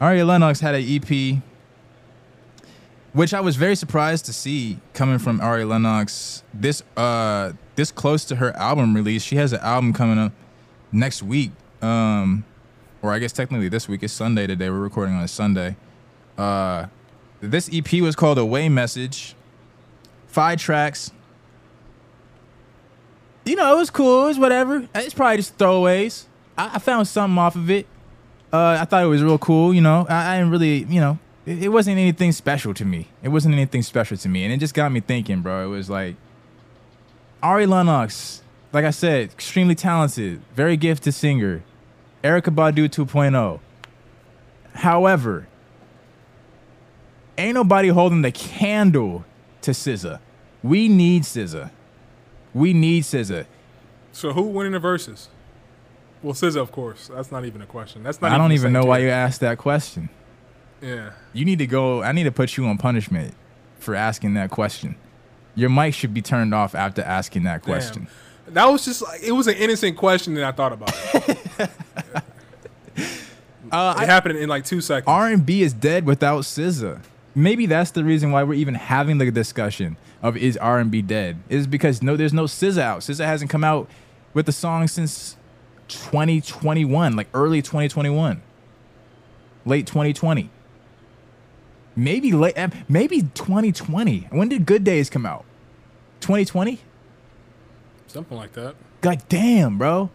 [0.00, 1.42] Ari Lennox had an EP
[3.12, 8.24] which I was very surprised to see coming from Ari Lennox this uh this close
[8.26, 9.22] to her album release.
[9.22, 10.32] She has an album coming up
[10.92, 11.52] next week.
[11.82, 12.44] Um
[13.02, 14.68] or I guess technically this week is Sunday today.
[14.70, 15.76] We're recording on a Sunday.
[16.38, 16.86] Uh
[17.40, 19.34] this EP was called Away Message.
[20.26, 21.10] Five tracks.
[23.44, 24.24] You know, it was cool.
[24.24, 24.88] It was whatever.
[24.94, 26.24] It's probably just throwaways.
[26.56, 27.86] I, I found something off of it.
[28.52, 29.72] Uh, I thought it was real cool.
[29.72, 33.08] You know, I, I didn't really, you know, it, it wasn't anything special to me.
[33.22, 35.64] It wasn't anything special to me, and it just got me thinking, bro.
[35.64, 36.16] It was like
[37.42, 41.62] Ari Lennox, like I said, extremely talented, very gifted singer.
[42.22, 43.60] Erykah Badu 2.0.
[44.74, 45.48] However,
[47.38, 49.24] ain't nobody holding the candle
[49.62, 50.20] to SZA.
[50.62, 51.70] We need SZA.
[52.54, 53.46] We need SZA.
[54.12, 55.28] So who winning the verses?
[56.22, 57.08] Well, SZA, of course.
[57.12, 58.02] That's not even a question.
[58.02, 58.32] That's not.
[58.32, 60.10] I don't even know why you asked that question.
[60.82, 61.12] Yeah.
[61.32, 62.02] You need to go.
[62.02, 63.34] I need to put you on punishment
[63.78, 64.96] for asking that question.
[65.54, 68.04] Your mic should be turned off after asking that question.
[68.46, 68.54] Damn.
[68.54, 70.92] That was just like it was an innocent question that I thought about.
[73.70, 75.06] Uh, it happened in like two seconds.
[75.06, 77.00] R and B is dead without SZA.
[77.34, 81.02] Maybe that's the reason why we're even having the discussion of is R and B
[81.02, 81.38] dead.
[81.48, 83.00] Is because no, there's no SZA out.
[83.00, 83.88] SZA hasn't come out
[84.34, 85.36] with the song since
[85.88, 88.42] 2021, like early 2021,
[89.64, 90.50] late 2020.
[91.96, 94.28] Maybe late, eh, maybe 2020.
[94.30, 95.44] When did Good Days come out?
[96.20, 96.80] 2020.
[98.06, 98.74] Something like that.
[99.00, 100.10] God damn, bro.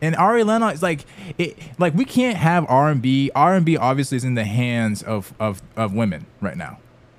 [0.00, 1.04] And Ari Lennox, like,
[1.38, 3.30] it, like we can't have R and B.
[3.34, 6.78] R and B obviously is in the hands of of of women right now.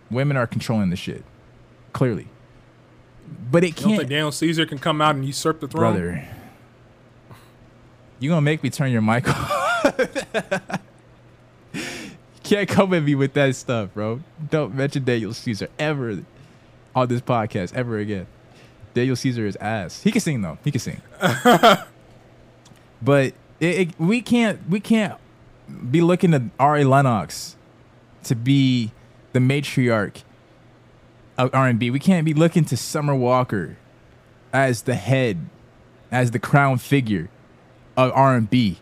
[0.10, 1.24] Women are controlling the shit,
[1.94, 2.28] clearly.
[3.52, 5.94] But it You can't, think Daniel Caesar can come out and usurp the throne?
[5.94, 6.28] brother.
[8.20, 9.96] You gonna make me turn your mic off?
[11.74, 11.82] you
[12.44, 14.22] can't come at me with that stuff, bro.
[14.50, 16.20] Don't mention Daniel Caesar ever
[16.96, 18.28] on this podcast ever again.
[18.94, 20.02] Daniel Caesar is ass.
[20.04, 20.58] He can sing though.
[20.64, 21.02] He can sing.
[23.02, 25.16] but it, it, we can't we can't
[25.92, 27.56] be looking to Ari Lennox
[28.24, 28.92] to be
[29.34, 30.24] the matriarch
[31.40, 31.90] of R&B.
[31.90, 33.78] We can't be looking to Summer Walker
[34.52, 35.50] as the head,
[36.12, 37.30] as the crown figure
[37.96, 38.78] of R&B.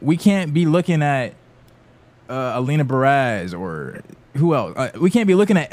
[0.00, 1.34] We can't be looking at
[2.28, 4.02] uh, Alina Baraz or
[4.36, 4.74] who else?
[4.76, 5.68] Uh, we can't be looking at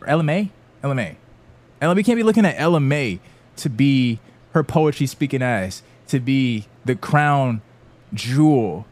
[0.00, 0.50] or Ella Mai.
[0.82, 0.94] Ella
[1.96, 3.18] we can't be looking at Mai
[3.56, 4.20] to be
[4.52, 7.62] her poetry speaking ass, to be the crown
[8.12, 8.84] jewel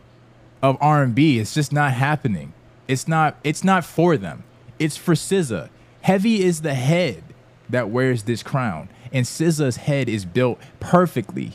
[0.62, 1.38] of R&B.
[1.38, 2.55] It's just not happening.
[2.88, 3.36] It's not.
[3.45, 4.43] It's not for them.
[4.78, 5.68] It's for SZA.
[6.03, 7.22] Heavy is the head
[7.68, 11.53] that wears this crown, and SZA's head is built perfectly.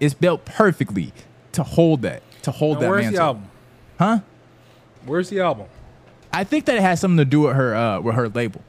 [0.00, 1.12] It's built perfectly
[1.52, 2.22] to hold that.
[2.42, 3.18] To hold Now, that where's mantle.
[3.18, 3.50] the album?
[3.98, 4.18] Huh?
[5.06, 5.66] Where's the album?
[6.32, 8.60] I think that it has something to do with her uh, with her label.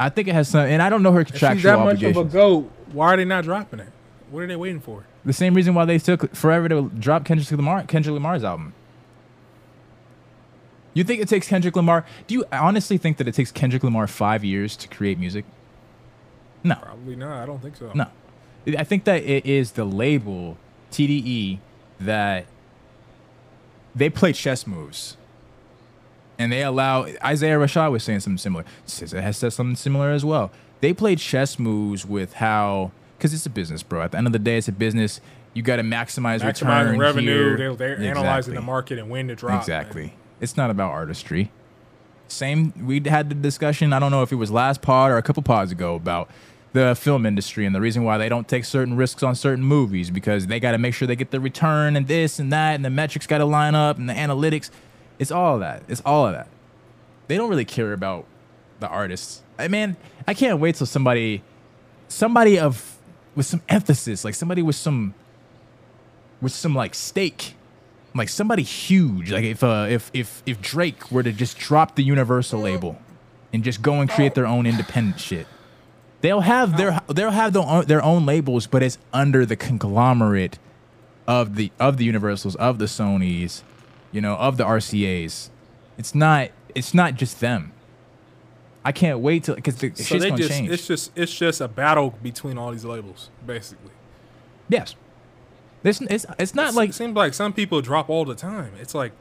[0.00, 2.02] I think it has some, and I don't know her If contractual she's that much
[2.02, 3.88] of a goat, why are they not dropping it?
[4.30, 5.04] What are they waiting for?
[5.24, 8.74] the same reason why they took forever to drop Kendrick Lamar Kendrick Lamar's album.
[10.94, 12.06] You think it takes Kendrick Lamar?
[12.26, 15.44] Do you honestly think that it takes Kendrick Lamar five years to create music?
[16.62, 17.42] No, Probably not.
[17.42, 17.90] I don't think so.
[17.94, 18.06] no.
[18.78, 20.56] I think that it is the label
[20.90, 21.58] TDE
[22.00, 22.46] that
[23.94, 25.18] they play chess moves,
[26.38, 28.64] and they allow Isaiah Rashad was saying something similar.
[28.86, 30.50] SZA has said something similar as well.
[30.80, 34.02] They play chess moves with how because it's a business, bro.
[34.02, 35.20] At the end of the day, it's a business.
[35.52, 37.56] You got to maximize return revenue.
[37.56, 37.56] here.
[37.56, 39.60] They're, they're analyzing the market and when to drop.
[39.60, 40.14] Exactly.
[40.44, 41.50] It's not about artistry.
[42.28, 42.86] Same.
[42.86, 43.92] We had the discussion.
[43.92, 46.30] I don't know if it was last pod or a couple pods ago about
[46.74, 50.10] the film industry and the reason why they don't take certain risks on certain movies
[50.10, 52.84] because they got to make sure they get the return and this and that and
[52.84, 54.70] the metrics got to line up and the analytics.
[55.18, 55.82] It's all of that.
[55.88, 56.48] It's all of that.
[57.28, 58.26] They don't really care about
[58.80, 59.42] the artists.
[59.58, 61.42] I mean, I can't wait till somebody,
[62.08, 62.98] somebody of
[63.34, 65.14] with some emphasis, like somebody with some,
[66.42, 67.54] with some like stake
[68.14, 72.02] like somebody huge like if uh if if if drake were to just drop the
[72.04, 72.96] universal label
[73.52, 75.46] and just go and create their own independent shit
[76.20, 80.58] they'll have their they'll have their own, their own labels but it's under the conglomerate
[81.26, 83.62] of the of the universals of the sonys
[84.12, 85.50] you know of the rcas
[85.98, 87.70] it's not it's not just them.
[88.84, 90.70] I can't wait till because the So shit's they gonna just change.
[90.70, 93.92] it's just it's just a battle between all these labels, basically.
[94.68, 94.94] yes
[95.84, 98.72] it's, it's, it's not It's- like it seems like some people drop all the time.
[98.80, 99.12] It's like,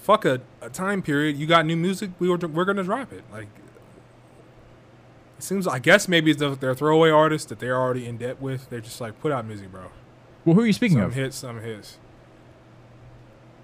[0.00, 1.36] fuck a, a time period.
[1.36, 3.24] You got new music, we were we're gonna drop it.
[3.32, 3.48] Like,
[5.38, 5.66] it seems.
[5.66, 8.70] I guess maybe it's the, they're throwaway artists that they're already in debt with.
[8.70, 9.90] They're just like, put out music, bro.
[10.44, 11.98] well who are you speaking Some of Some hits, some hits.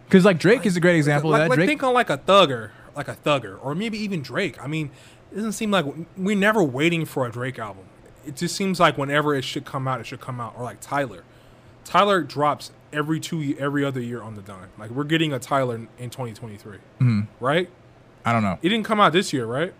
[0.07, 2.11] because like drake is a great example like, of that like drake think on like
[2.11, 4.62] a thugger, like a thugger, or maybe even Drake.
[4.62, 4.90] I mean,
[5.30, 5.86] it doesn't seem like
[6.18, 7.84] we're never waiting for a Drake album.
[8.26, 10.55] It just seems like whenever it should come out, it should come out.
[10.59, 11.24] Or like Tyler,
[11.85, 14.68] Tyler drops every two every other year on the dime.
[14.78, 17.20] Like we're getting a Tyler in- in 2023, Mm-hmm.
[17.45, 17.68] right?
[18.24, 19.72] i don't know It didn't come out this year, right?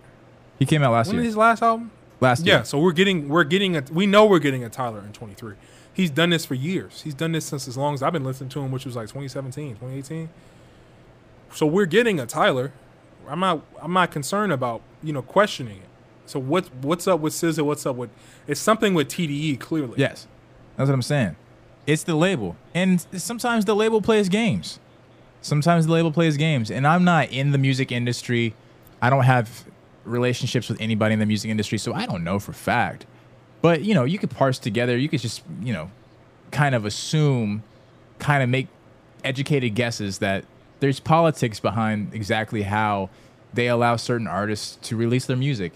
[0.59, 1.91] he came out last When year his last album?
[2.19, 4.99] last year Yeah, so we're getting we're getting a we know we're getting a Tyler
[4.99, 5.55] in 23.
[5.93, 7.01] He's done this for years.
[7.03, 9.07] He's done this since as long as I've been listening to him, which was like
[9.09, 10.29] 2017, 2018.
[11.53, 12.71] So we're getting a Tyler.
[13.29, 15.89] I'm not I'm not concerned about, you know, questioning it.
[16.25, 17.63] So what what's up with SZA?
[17.63, 18.09] What's up with
[18.47, 19.93] it's something with TDE clearly.
[19.97, 20.27] Yes,
[20.77, 21.35] that's what I'm saying.
[21.85, 24.79] It's the label, and sometimes the label plays games.
[25.41, 28.53] Sometimes the label plays games, and I'm not in the music industry.
[29.01, 29.65] I don't have
[30.05, 33.05] relationships with anybody in the music industry, so I don't know for fact.
[33.61, 34.97] But you know, you could parse together.
[34.97, 35.91] You could just you know,
[36.51, 37.63] kind of assume,
[38.19, 38.67] kind of make
[39.23, 40.45] educated guesses that
[40.79, 43.09] there's politics behind exactly how
[43.53, 45.73] they allow certain artists to release their music.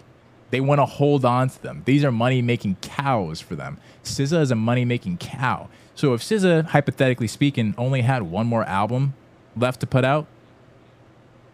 [0.50, 1.84] They want to hold on to them.
[1.86, 3.78] These are money making cows for them.
[4.04, 5.68] SZA is a money making cow.
[5.98, 9.16] So if SZA, hypothetically speaking, only had one more album
[9.56, 10.28] left to put out,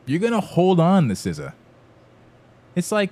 [0.05, 1.53] you're gonna hold on to SZA.
[2.75, 3.11] It's like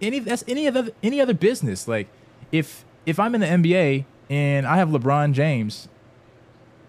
[0.00, 1.88] any that's any other any other business.
[1.88, 2.06] Like
[2.52, 5.88] if if I'm in the NBA and I have LeBron James,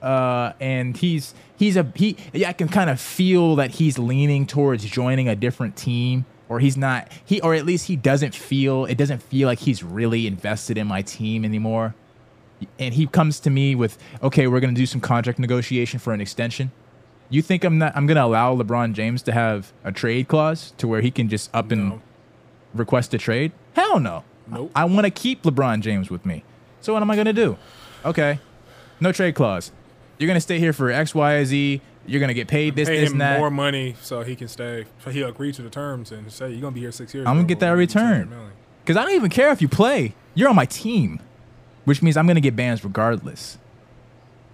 [0.03, 4.45] uh, and he's he's a he yeah, I can kind of feel that he's leaning
[4.45, 8.86] towards joining a different team or he's not he or at least he doesn't feel
[8.86, 11.95] it doesn't feel like he's really invested in my team anymore
[12.80, 16.22] and he comes to me with, okay, we're gonna do some contract negotiation for an
[16.22, 16.72] extension.
[17.30, 17.95] You think I'm not?
[17.95, 21.49] I'm gonna allow LeBron James to have a trade clause to where he can just
[21.53, 22.01] up and
[22.74, 23.51] request a trade?
[23.76, 24.24] Hell no.
[24.47, 24.72] Nope.
[24.76, 26.43] I want to keep LeBron James with me.
[26.82, 27.57] So what am I gonna do?
[28.03, 28.39] Okay,
[28.99, 29.72] no trade clause.
[30.18, 31.82] You're gonna stay here for X, Y, Z.
[32.05, 33.39] You're gonna get paid this, Pay this, him and that.
[33.39, 34.86] more money so he can stay.
[35.03, 37.28] So he'll agree to the terms and say you're gonna be here six years.
[37.28, 38.34] I'm gonna get that We'll give you return.
[38.84, 40.16] Because I don't even care if you play.
[40.34, 41.20] You're on my team,
[41.86, 43.57] which means I'm going to get bans regardless.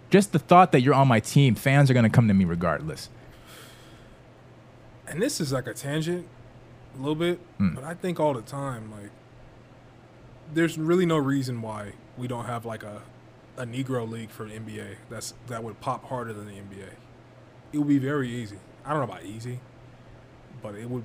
[0.09, 2.45] Just the thought that you're on my team, fans are going to come to me
[2.45, 3.09] regardless.
[5.07, 6.27] And this is like a tangent,
[6.95, 7.75] a little bit, Hmm.
[7.75, 9.11] but I think all the time like
[10.53, 13.01] there's really no reason why we don't have like a
[13.57, 16.89] a Negro league for the NBA that's that would pop harder than the NBA.
[17.73, 18.57] It would be very easy.
[18.85, 19.59] I don't know about easy,
[20.61, 21.03] but it would.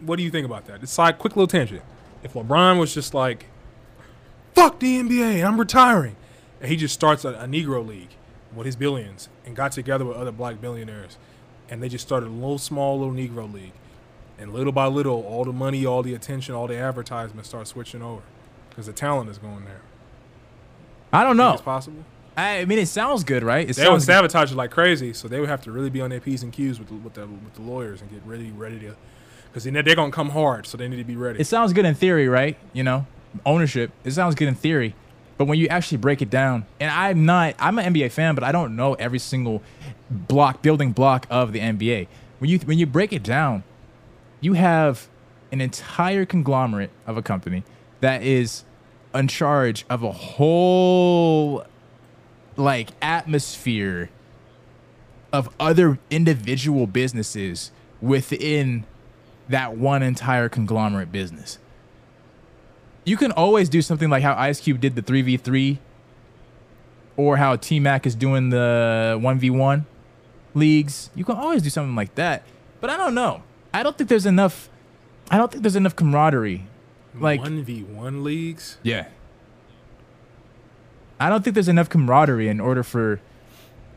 [0.00, 0.82] What do you think about that?
[0.82, 1.82] It's like quick little tangent.
[2.22, 3.46] If LeBron was just like,
[4.54, 6.16] "Fuck the NBA, I'm retiring,"
[6.60, 8.10] and he just starts a, a Negro league
[8.54, 11.16] with his billions and got together with other black billionaires,
[11.68, 13.72] and they just started a little small little Negro league,
[14.38, 18.02] and little by little, all the money, all the attention, all the advertisements start switching
[18.02, 18.22] over
[18.70, 19.82] because the talent is going there.
[21.12, 21.52] I don't know.
[21.52, 22.04] it's possible.
[22.36, 23.68] I mean, it sounds good, right?
[23.68, 26.08] It They would sabotage it like crazy, so they would have to really be on
[26.10, 28.78] their p's and q's with the, with the with the lawyers and get really ready
[28.80, 28.96] to,
[29.50, 31.40] because they're they're gonna come hard, so they need to be ready.
[31.40, 32.56] it sounds good in theory, right?
[32.72, 33.06] You know,
[33.44, 33.90] ownership.
[34.04, 34.94] It sounds good in theory,
[35.38, 38.44] but when you actually break it down, and I'm not, I'm an NBA fan, but
[38.44, 39.62] I don't know every single
[40.10, 42.08] block, building block of the NBA.
[42.38, 43.62] When you when you break it down,
[44.40, 45.08] you have
[45.52, 47.62] an entire conglomerate of a company
[48.00, 48.64] that is
[49.14, 51.64] in charge of a whole
[52.56, 54.10] like atmosphere
[55.32, 57.70] of other individual businesses
[58.00, 58.84] within
[59.48, 61.58] that one entire conglomerate business.
[63.04, 65.78] You can always do something like how Ice Cube did the 3v3
[67.16, 69.84] or how T Mac is doing the 1v1
[70.54, 71.10] leagues.
[71.14, 72.44] You can always do something like that.
[72.80, 73.42] But I don't know.
[73.74, 74.68] I don't think there's enough
[75.30, 76.66] I don't think there's enough camaraderie.
[77.18, 78.78] Like one v one leagues.
[78.82, 79.08] yeah.
[81.20, 83.20] I don't think there's enough camaraderie in order for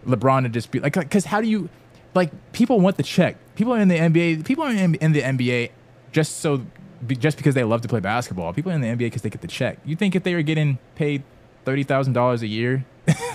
[0.06, 1.70] LeBron to just be like, because how do you,
[2.14, 3.36] like, people want the check.
[3.56, 4.46] People are in the NBA.
[4.46, 5.72] People are in, in the NBA
[6.12, 6.64] just so,
[7.08, 8.54] be, just because they love to play basketball.
[8.54, 9.80] People are in the NBA because they get the check.
[9.86, 11.24] You think if they were getting paid
[11.64, 12.86] thirty thousand dollars a year,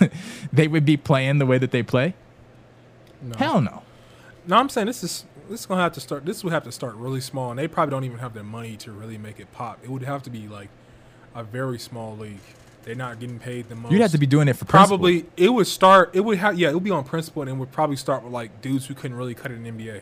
[0.52, 2.14] they would be playing the way that they play?
[3.22, 3.36] No.
[3.36, 3.82] Hell no.
[4.46, 6.24] No, I'm saying this is this is gonna have to start.
[6.24, 8.76] This would have to start really small, and they probably don't even have the money
[8.78, 9.78] to really make it pop.
[9.82, 10.68] It would have to be like
[11.34, 12.40] a very small league.
[12.82, 13.92] They're not getting paid the most.
[13.92, 14.96] You'd have to be doing it for principle.
[14.98, 15.26] probably.
[15.36, 16.10] It would start.
[16.14, 16.58] It would have.
[16.58, 18.94] Yeah, it would be on principle, and it would probably start with like dudes who
[18.94, 20.00] couldn't really cut it in NBA.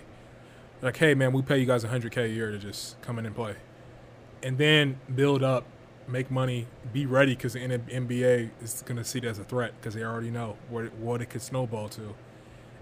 [0.80, 3.34] Like, hey man, we pay you guys 100k a year to just come in and
[3.34, 3.54] play,
[4.42, 5.64] and then build up,
[6.06, 9.94] make money, be ready because the NBA is gonna see it as a threat because
[9.94, 12.14] they already know what it, what it could snowball to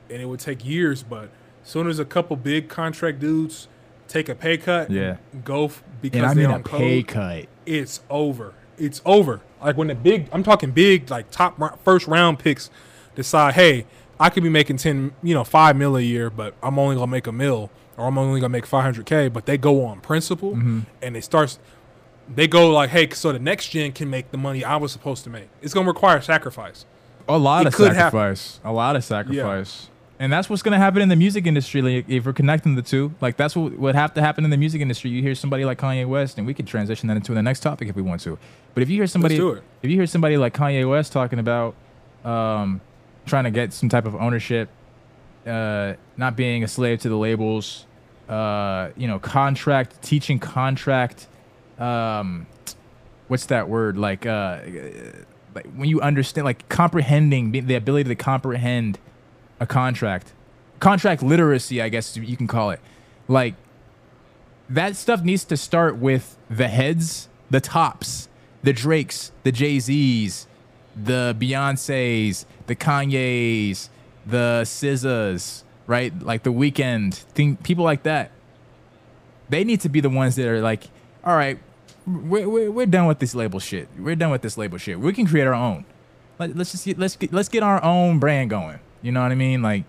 [0.08, 1.02] and it would take years.
[1.02, 1.30] But
[1.64, 3.66] as soon as a couple big contract dudes
[4.06, 5.16] take a pay cut, Yeah.
[5.44, 7.46] go f- because and I they mean on a pay code, cut.
[7.66, 8.54] it's over.
[8.78, 9.40] It's over.
[9.60, 12.70] Like when the big, I'm talking big, like top first round picks
[13.16, 13.86] decide, hey,
[14.20, 17.10] I could be making ten, you know, five mil a year, but I'm only gonna
[17.10, 19.32] make a mil, or I'm only gonna make 500k.
[19.32, 20.80] But they go on principle, Mm-hmm.
[21.02, 21.58] and they start.
[22.28, 25.22] They go like, hey, so the next gen can make the money I was supposed
[25.24, 25.48] to make.
[25.62, 26.84] It's gonna require sacrifice.
[27.28, 28.18] A lot It of could happen.
[28.18, 28.60] sacrifice.
[28.64, 29.88] A lot of sacrifice.
[30.18, 31.82] And that's what's gonna happen in the music industry.
[31.82, 34.56] Like, if we're connecting the two, like that's what would have to happen in the
[34.56, 35.10] music industry.
[35.10, 37.88] You hear somebody like Kanye West, and we could transition that into the next topic
[37.88, 38.38] if we want to.
[38.74, 41.74] But if you hear somebody, if you hear somebody like Kanye West talking about
[42.24, 42.80] um,
[43.26, 44.68] trying to get some type of ownership,
[45.46, 47.86] uh, not being a slave to the labels,
[48.28, 51.28] uh, you know, contract teaching contract.
[51.78, 52.46] Um,
[53.28, 53.96] what's that word?
[53.96, 54.60] Like, uh,
[55.54, 58.98] like when you understand, like comprehending the- ability to comprehend
[59.60, 60.32] a contract,
[60.80, 62.80] contract literacy, I guess you can call it.
[63.28, 63.54] Like
[64.68, 68.28] that stuff needs to start with the heads, the tops,
[68.62, 70.46] the Drakes, the Jay Z's,
[70.96, 73.88] the Beyonces, the Kanyes,
[74.26, 76.12] the SZAs, right?
[76.20, 78.30] Like the Weeknd, thing, people like that.
[79.48, 80.84] They need to be the ones that are like,
[81.24, 81.58] all right,
[82.06, 83.88] we're, we're, we're done with this label shit.
[83.98, 84.98] We're done with this label shit.
[84.98, 85.84] We can create our own.
[86.38, 88.80] Let, let's just get, let's get, let's get our own brand going.
[89.02, 89.62] You know what I mean?
[89.62, 89.84] Like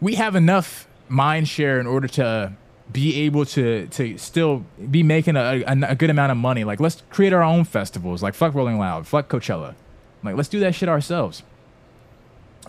[0.00, 2.52] we have enough mind share in order to
[2.90, 6.64] be able to to still be making a, a, a good amount of money.
[6.64, 8.22] Like let's create our own festivals.
[8.22, 9.74] Like fuck Rolling Loud, fuck Coachella.
[10.22, 11.42] Like let's do that shit ourselves.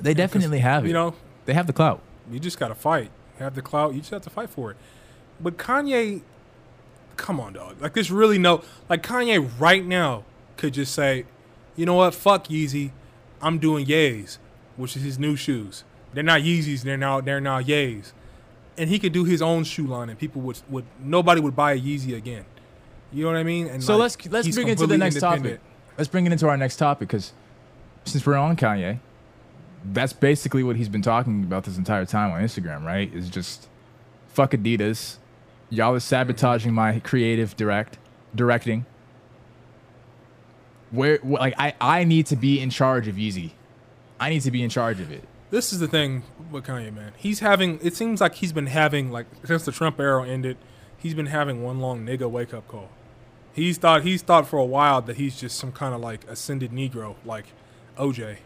[0.02, 0.88] They definitely have it.
[0.88, 2.02] You know, they have the clout.
[2.32, 3.12] You just gotta fight.
[3.38, 3.94] You have the clout.
[3.94, 4.78] You just have to fight for it.
[5.40, 6.22] But Kanye,
[7.16, 7.82] come on, dog.
[7.82, 10.26] Like there's really no like Kanye right now
[10.58, 11.26] could just say,
[11.76, 12.14] you know what?
[12.14, 12.92] Fuck Yeezy.
[13.42, 14.38] I'm doing Yays,
[14.76, 15.84] which is his new shoes.
[16.14, 16.84] They're not Yeezys.
[16.84, 18.12] They're now they're now Yays,
[18.78, 21.74] and he could do his own shoe line, and people would would nobody would buy
[21.74, 22.46] a Yeezy again.
[23.12, 23.68] You know what I mean?
[23.68, 25.60] And So like, let's let's bring it to the next topic.
[25.98, 27.34] Let's bring it into our next topic because
[28.06, 29.00] since we're on Kanye,
[29.86, 33.14] that's basically what he's been talking about this entire time on Instagram, right?
[33.14, 33.68] Is just
[34.28, 35.18] fuck Adidas.
[35.70, 37.98] Y'all are sabotaging my creative direct
[38.34, 38.86] directing.
[40.92, 43.52] Where wh- like I I need to be in charge of Yeezy.
[44.20, 45.24] I need to be in charge of it.
[45.52, 47.14] This is the thing with Kanye, man.
[47.18, 47.80] He's having.
[47.82, 50.58] It seems like he's been having like since the Trump era ended,
[50.98, 52.90] he's been having one long nigga wake up call.
[53.54, 56.72] He's thought he's thought for a while that he's just some kind of like ascended
[56.72, 57.48] Negro, like
[57.98, 58.38] OJ.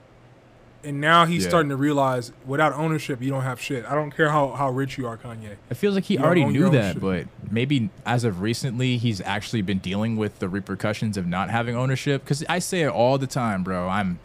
[0.85, 1.49] And now he's Yeah.
[1.49, 3.85] starting to realize without ownership, you don't have shit.
[3.89, 5.55] I don't care how, how rich you are, Kanye.
[5.69, 7.01] It feels like he You already knew that, shit.
[7.01, 11.75] but maybe as of recently, he's actually been dealing with the repercussions of not having
[11.77, 12.23] ownership.
[12.25, 13.87] Because I say it all the time, bro.
[13.87, 14.19] I'm,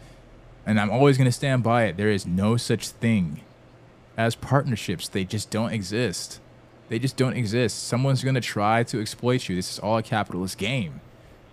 [0.65, 1.95] and I'm always gonna stand by it.
[1.95, 3.39] There is no such thing
[4.17, 5.07] as partnerships.
[5.07, 6.41] They just don't exist.
[6.89, 7.87] They just don't exist.
[7.87, 9.55] Someone's gonna try to exploit you.
[9.55, 10.99] This is all a capitalist game.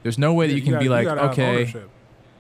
[0.03, 1.73] There's no way that you can gotta- be like, okay,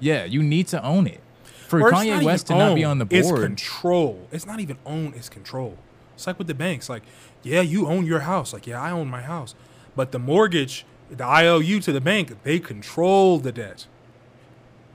[0.01, 1.21] yeah, you need to own it.
[1.67, 3.19] For Or Kanye West to even not be on the board.
[3.25, 4.29] It's control.
[4.33, 5.13] It's not even own.
[5.17, 5.77] It's control.
[6.15, 6.89] It's like with the banks.
[6.89, 7.03] Like,
[7.43, 8.53] yeah, you own your house.
[8.53, 9.55] Like, yeah, I own my house.
[9.95, 13.87] But the mortgage, the IOU to the bank, they control the debt.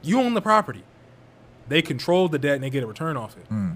[0.02, 0.84] You own the property.
[1.68, 3.46] They control the debt and they get a return off it.
[3.48, 3.72] Hmm.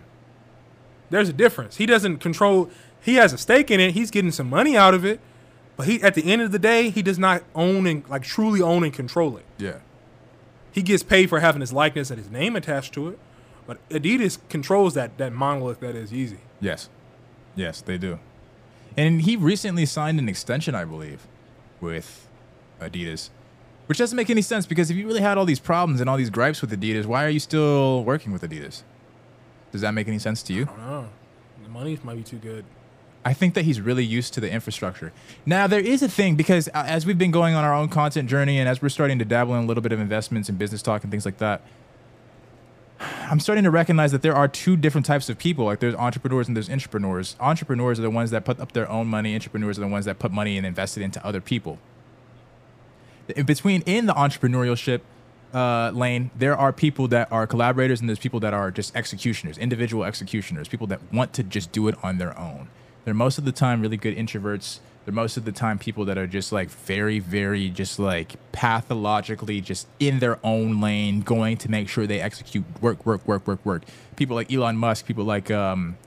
[1.09, 1.77] There's a difference.
[1.77, 2.69] He doesn't control.
[3.01, 3.91] He has a stake in it.
[3.91, 5.19] He's getting some money out of it.
[5.77, 8.61] But he, at the end of the day, he does not own and like truly
[8.61, 9.45] own and control it.
[9.57, 9.79] yeah.
[10.75, 13.17] He gets paid for having his likeness and his name attached to it,
[13.65, 16.39] but Adidas controls that that monolith that is Yeezy.
[16.59, 16.89] Yes.
[17.55, 18.19] Yes, they do.
[18.97, 21.27] And he recently signed an extension, I believe,
[21.79, 22.27] with
[22.81, 23.29] Adidas.
[23.85, 26.17] Which doesn't make any sense because if you really had all these problems and all
[26.17, 28.83] these gripes with Adidas, why are you still working with Adidas?
[29.71, 30.63] Does that make any sense to you?
[30.63, 31.09] I don't know.
[31.63, 32.65] The money might be too good.
[33.25, 35.11] I think that he's really used to the infrastructure.
[35.47, 38.59] Now, there is a thing because as we've been going on our own content journey
[38.59, 41.01] and as we're starting to dabble in a little bit of investments and business talk
[41.01, 41.61] and things like that,
[42.99, 45.65] I'm starting to recognize that there are two different types of people.
[45.65, 47.35] Like there's entrepreneurs and there's entrepreneurs.
[47.39, 49.33] Entrepreneurs are the ones that put up their own money.
[49.33, 51.79] Entrepreneurs are the ones that put money and invest it into other people.
[53.35, 55.01] In between in the entrepreneurship
[55.51, 59.57] uh, lane, there are people that are collaborators and there's people that are just executioners,
[59.57, 62.67] individual executioners, people that want to just do it on their own.
[63.05, 64.79] They're most of the time really good introverts.
[65.05, 69.61] They're most of the time people that are just like very, very just like pathologically
[69.61, 73.63] just in their own lane, going to make sure they execute work, work, work, work,
[73.63, 73.83] work.
[74.15, 75.97] People like Elon Musk, people like um,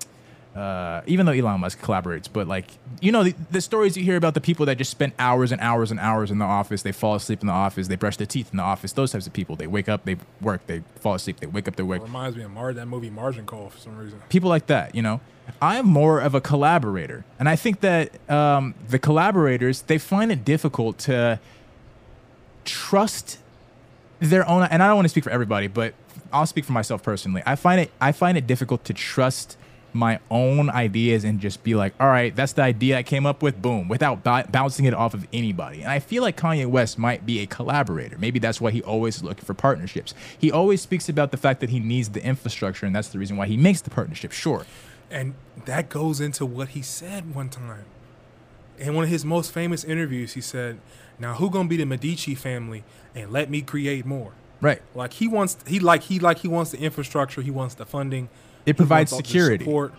[0.59, 2.66] uh, even though Elon Musk collaborates, but like
[3.00, 5.61] you know the, the stories you hear about the people that just spend hours and
[5.61, 8.26] hours and hours in the office, they fall asleep in the office, they brush their
[8.26, 8.92] teeth in the office.
[8.92, 11.76] Those types of people, they wake up, they work, they fall asleep, they wake up,
[11.76, 12.02] they work.
[12.02, 14.20] Reminds me of Mar- that movie Margin Call for some reason.
[14.30, 15.20] People like that, you know.
[15.62, 20.44] I'm more of a collaborator, and I think that um, the collaborators they find it
[20.44, 21.38] difficult to
[22.64, 23.38] trust
[24.18, 24.64] their own.
[24.64, 25.94] And I don't want to speak for everybody, but
[26.32, 27.42] I'll speak for myself personally.
[27.46, 29.56] I find it I find it difficult to trust
[29.93, 33.43] my own ideas and just be like, all right, that's the idea I came up
[33.43, 35.82] with, boom, without b- bouncing it off of anybody.
[35.82, 38.18] And I feel like Kanye West might be a collaborator.
[38.18, 40.14] Maybe that's why he always is looking for partnerships.
[40.39, 43.36] He always speaks about the fact that he needs the infrastructure, and that's the reason
[43.36, 44.32] why he makes the partnership.
[44.32, 44.66] Sure.
[45.11, 45.34] And
[45.64, 47.84] that goes into what he said one time.
[48.78, 50.78] In one of his most famous interviews, he said,
[51.18, 52.84] Now who gonna be the Medici family
[53.14, 54.32] and let me create more?
[54.61, 54.82] Right.
[54.95, 58.28] Like he wants he like he like he wants the infrastructure, he wants the funding.
[58.68, 59.64] It provides wants all the security.
[59.64, 59.94] support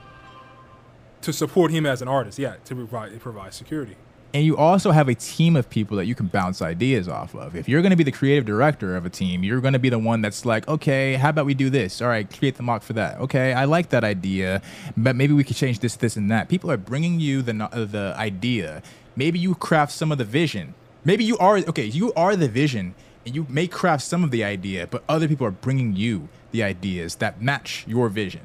[1.22, 2.40] to support him as an artist.
[2.40, 3.96] Yeah, to provide it provides security.
[4.32, 7.56] And you also have a team of people that you can bounce ideas off of.
[7.56, 9.90] If you're going to be the creative director of a team, you're going to be
[9.90, 12.00] the one that's like, okay, how about we do this?
[12.00, 13.20] All right, create the mock for that.
[13.22, 14.62] Okay, I like that idea,
[14.96, 16.48] but maybe we could change this, this, and that.
[16.48, 18.84] People are bringing you the uh, the idea.
[19.16, 20.76] Maybe you craft some of the vision.
[21.04, 21.86] Maybe you are okay.
[21.86, 22.94] You are the vision,
[23.26, 26.62] and you may craft some of the idea, but other people are bringing you the
[26.62, 28.42] ideas that match your vision.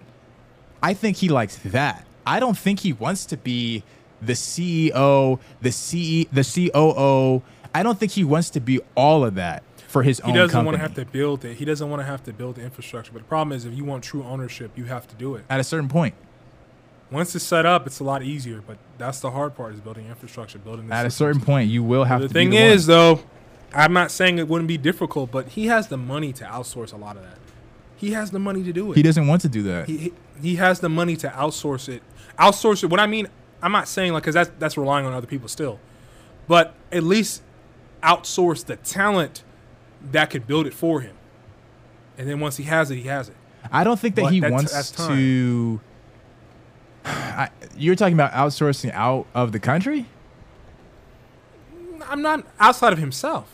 [0.84, 2.06] I think he likes that.
[2.26, 3.82] I don't think he wants to be
[4.20, 7.42] the CEO, the CE, the COO.
[7.74, 10.34] I don't think he wants to be all of that for his He own He
[10.36, 10.66] doesn't company.
[10.66, 11.56] want to have to build it.
[11.56, 13.12] He doesn't want to have to build the infrastructure.
[13.12, 15.44] But the problem is, if you want true ownership, you have to do it.
[15.48, 16.14] At a certain point,
[17.10, 18.62] Once it's set up, it's a lot easier.
[18.66, 20.88] But that's the hard part: is building infrastructure, building.
[20.88, 22.34] The at a certain point, you will have The to.
[22.34, 22.96] thing be the is, one.
[22.96, 23.20] though,
[23.74, 26.96] I'm not saying it wouldn't be difficult, but he has the money to outsource a
[26.96, 27.38] lot of that.
[28.04, 28.96] He has the money to do it.
[28.96, 29.88] he doesn't want to do that.
[29.88, 32.02] He, he, he has the money to outsource it.
[32.38, 32.86] Outsource it.
[32.86, 33.28] What I mean,
[33.62, 35.78] I'm not saying like because that's that's relying on other people still,
[36.46, 37.42] but at least
[38.02, 39.42] outsource the talent
[40.12, 41.16] that could build it for him.
[42.18, 43.36] and then once he has it, he has it.
[43.72, 45.80] I don't think that But he wants that's to.
[47.04, 50.06] I, you're talking about outsourcing out of the country.
[52.06, 53.48] I'm not outside of himself.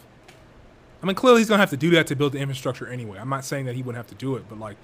[1.02, 3.18] I mean, clearly he's gonna have to do that to build the infrastructure anyway.
[3.18, 4.76] I'm not saying that he wouldn't have to do it, but like,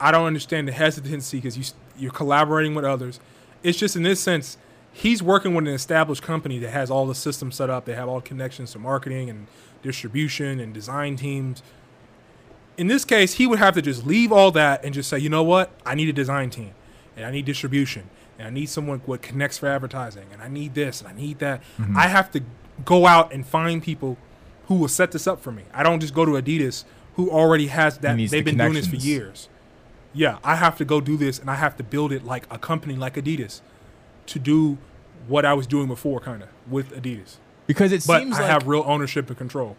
[0.00, 1.64] I don't understand the hesitancy because you
[1.98, 3.20] you're collaborating with others.
[3.62, 4.58] It's just in this sense,
[4.92, 7.84] he's working with an established company that has all the systems set up.
[7.84, 9.46] They have all connections to marketing and
[9.82, 11.62] distribution and design teams.
[12.76, 15.30] In this case, he would have to just leave all that and just say, you
[15.30, 15.70] know what?
[15.86, 16.72] I need a design team,
[17.16, 20.74] and I need distribution, and I need someone what connects for advertising, and I need
[20.74, 21.62] this, and I need that.
[21.78, 21.96] Mm-hmm.
[21.96, 22.42] I have to
[22.84, 24.18] go out and find people
[24.66, 25.62] who will set this up for me.
[25.72, 28.16] I don't just go to Adidas, who already has that.
[28.16, 29.48] They've the been doing this for years.
[30.12, 32.58] Yeah, I have to go do this, and I have to build it like a
[32.58, 33.60] company like Adidas
[34.26, 34.78] to do
[35.28, 37.36] what I was doing before, kind of with Adidas.
[37.66, 39.76] Because it But seems I like have real ownership and control.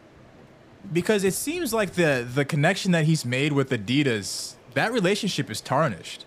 [0.93, 5.59] because it seems like the the connection that he's made with Adidas, that relationship is
[5.61, 6.25] tarnished.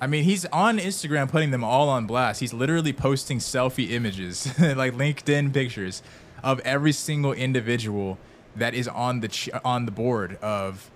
[0.00, 2.40] I mean, he's on Instagram putting them all on blast.
[2.40, 6.02] He's literally posting selfie images, like LinkedIn pictures
[6.42, 8.18] of every single individual
[8.56, 10.90] that is on the ch- on the board of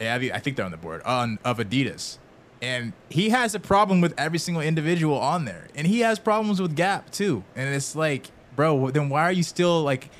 [0.00, 2.18] yeah, I think- I think they're on the board on of Adidas.
[2.60, 5.66] And he has a problem with every single individual on there.
[5.74, 7.42] And he has problems with Gap too.
[7.56, 10.10] And it's like, bro, then why are you still like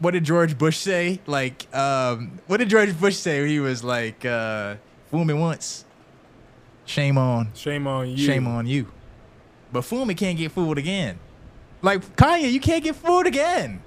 [0.00, 1.20] what did George Bush say?
[1.26, 3.46] Like, um, what did George Bush say?
[3.48, 4.74] He was like, uh,
[5.10, 5.84] "Fool me once,
[6.84, 8.16] shame on, Shame on you.
[8.16, 8.88] shame on you."
[9.72, 11.18] But fool me can't get fooled again.
[11.84, 13.82] Like Kanye, you can't get fooled again.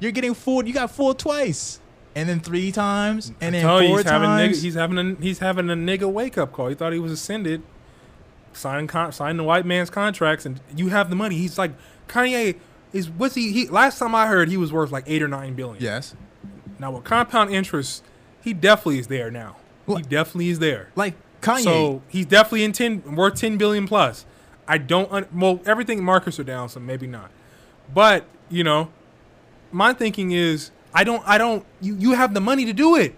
[0.00, 0.66] You're getting fooled.
[0.66, 1.78] You got fooled twice,
[2.16, 4.58] and then three times, and then Tell you, four he's having times.
[4.58, 6.68] nigga, he's having a he's having a nigga wake up call.
[6.68, 7.62] He thought he was ascended,
[8.52, 11.36] signing con- signing the white man's contracts, and you have the money.
[11.36, 11.72] He's like
[12.08, 12.56] Kanye
[12.92, 13.52] is what's he?
[13.52, 15.82] He last time I heard he was worth like eight or nine billion.
[15.82, 16.14] yes,
[16.78, 18.02] Now with compound interest,
[18.42, 19.56] he definitely is there now.
[19.86, 20.88] He definitely is there.
[20.96, 21.62] like Kanye.
[21.64, 24.24] So he's definitely in ten worth ten billion plus.
[24.66, 27.30] I don't un- well everything markets are down, so maybe not.
[27.92, 28.90] But you know,
[29.72, 33.14] my thinking is I don't I don't you you have the money to do it.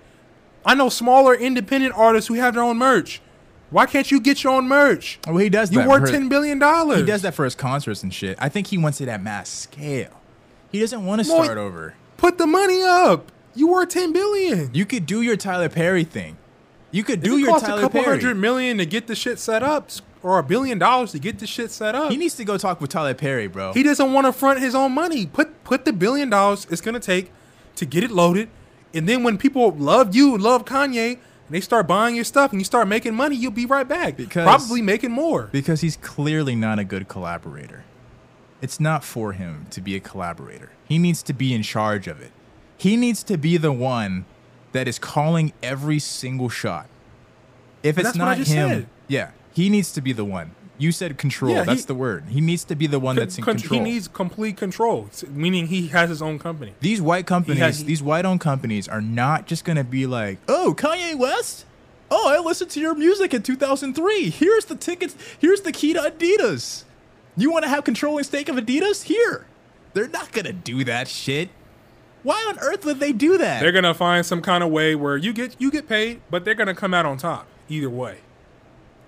[0.65, 3.21] I know smaller independent artists who have their own merch.
[3.71, 5.19] Why can't you get your own merch?
[5.27, 5.89] well, he does You that.
[5.89, 6.99] worth ten billion dollars.
[7.01, 8.37] He does that for his concerts and shit.
[8.41, 10.21] I think he wants it at mass scale.
[10.73, 11.95] He doesn't want to No, start over.
[12.17, 13.31] Put the money up.
[13.55, 14.73] You worth ten billion.
[14.75, 16.37] You could do your Tyler Perry thing.
[16.93, 18.17] You could Do do it your cost Tyler a couple Perry.
[18.19, 19.91] hundred million to get the shit set up,
[20.27, 22.11] or a billion dollars to get this shit set up.
[22.11, 23.73] He needs to go talk with Tyler Perry, bro.
[23.73, 25.27] He doesn't want to front his own money.
[25.27, 27.31] Put put the billion dollars it's gonna take
[27.77, 28.49] to get it loaded,
[28.93, 31.19] and then when people love you and love Kanye, and
[31.51, 34.17] they start buying your stuff and you start making money, you'll be right back.
[34.17, 35.49] Because- probably making more.
[35.53, 37.85] because he's clearly not a good collaborator.
[38.61, 40.71] It's not for him to be a collaborator.
[40.89, 42.33] He needs to be in charge of it.
[42.79, 44.25] He needs to be the one
[44.73, 46.87] that is calling every single shot.
[47.83, 48.87] If it's that's what I not just him, said.
[49.07, 50.51] yeah, he needs to be the one.
[50.79, 51.53] You said control.
[51.55, 52.25] Yeah, that's he- the word.
[52.29, 53.81] He needs to be the one that's in Con- control.
[53.83, 56.75] He needs complete control, meaning he has his own company.
[56.81, 61.15] These white companies, has- these white-owned companies, are not just gonna be like, "Oh, Kanye
[61.17, 61.65] West.
[62.11, 64.29] Oh, I listened to your music in 2003.
[64.29, 65.17] Here's the tickets.
[65.39, 66.85] Here's the key to Adidas.
[67.39, 69.05] You want to have controlling stake of Adidas?
[69.05, 69.47] Here."
[69.95, 71.49] They're not gonna do that shit.
[72.23, 73.61] Why on earth would they do that?
[73.63, 76.55] They're gonna find some kind of way where you get you get paid, but they're
[76.55, 78.19] gonna come out on top either way.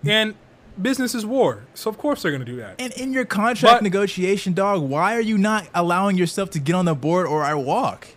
[0.06, 0.34] And
[0.80, 2.80] business is war, so of course they're gonna do that.
[2.80, 6.74] and in your contract But- negotiation, dog, why are you not allowing yourself to get
[6.74, 8.08] on the board or I walk?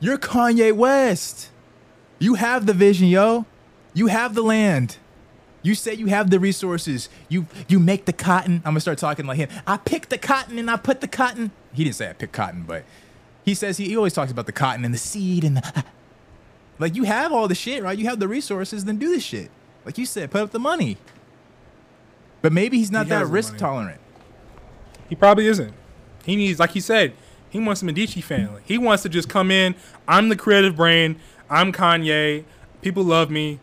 [0.00, 1.50] You're Kanye West.
[2.20, 3.46] You have the vision, yo.
[3.94, 4.96] You have the land.
[5.62, 7.08] You say you have the resources.
[7.28, 8.56] You you make the cotton.
[8.64, 9.48] I'm gonna start talking like him.
[9.66, 11.50] I pick the cotton and I put the cotton.
[11.72, 12.84] He didn't say I pick cotton, but
[13.44, 15.84] he says he, he always talks about the cotton and the seed and the
[16.78, 16.94] like.
[16.94, 17.98] You have all the shit, right?
[17.98, 18.84] You have the resources.
[18.84, 19.50] Then do the shit.
[19.88, 20.98] Like you said, put up the money.
[22.42, 23.58] But maybe he's not He that risk money.
[23.58, 24.00] tolerant.
[25.08, 25.72] He probably isn't.
[26.26, 27.14] He needs, like he said,
[27.48, 28.60] he wants a Medici family.
[28.66, 29.74] He wants to just come in.
[30.06, 31.18] I'm the creative brain.
[31.48, 32.44] I'm Kanye.
[32.82, 33.60] People love me.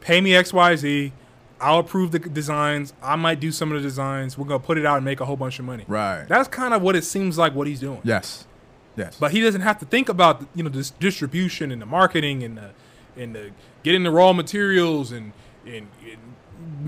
[0.00, 1.12] Pay me X, Y, Z.
[1.60, 2.92] I'll approve the designs.
[3.00, 4.36] I might do some of the designs.
[4.36, 5.84] We're gonna put it out and make a whole bunch of money.
[5.86, 6.24] Right.
[6.26, 8.00] That's kind of what it seems like what he's doing.
[8.02, 8.44] Yes.
[8.96, 9.16] Yes.
[9.20, 12.58] But he doesn't have to think about you know this distribution and the marketing and
[12.58, 12.70] the
[13.16, 13.50] and the
[13.84, 15.32] getting the raw materials and
[15.66, 15.88] and,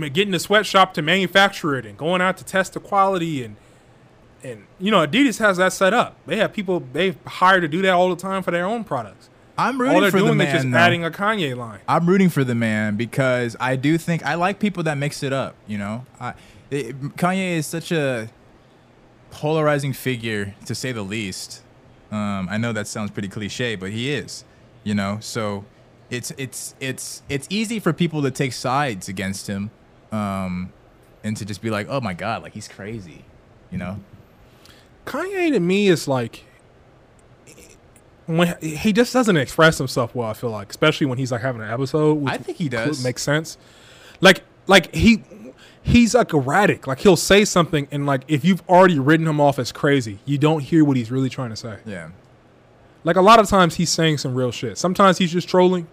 [0.01, 3.57] and getting the sweatshop to manufacture it and going out to test the quality and
[4.45, 6.17] and you know Adidas has that set up.
[6.27, 9.29] They have people they hire to do that all the time for their own products.
[9.57, 10.47] I'm All rooting they're for the doing man.
[10.49, 10.79] is just though.
[10.79, 11.81] adding a Kanye line.
[11.87, 15.33] I'm rooting for the man because I do think I like people that mix it
[15.33, 15.55] up.
[15.67, 16.35] You know, I,
[16.71, 18.31] it, Kanye is such a
[19.31, 21.63] polarizing figure to say the least.
[22.11, 24.45] Um, I know that sounds pretty cliche, but he is.
[24.85, 25.65] You know, so
[26.13, 29.71] it's it's it's it's easy for people to take sides against him,
[30.13, 30.73] um,
[31.25, 33.25] and to just be like, oh my god, like he's crazy,
[33.71, 33.99] you know.
[35.07, 36.45] Kanye to me is like
[38.27, 40.29] when he just doesn't express himself well.
[40.29, 42.19] I feel like, especially when he's like having an episode.
[42.19, 43.03] Which I think he does.
[43.03, 43.57] Makes sense.
[44.21, 45.25] Like like he
[45.83, 46.87] he's like erratic.
[46.87, 50.37] Like he'll say something and like if you've already written him off as crazy, you
[50.37, 51.79] don't hear what he's really trying to say.
[51.87, 52.11] Yeah.
[53.03, 54.77] Like a lot of times he's saying some real shit.
[54.77, 55.89] Sometimes he's just trolling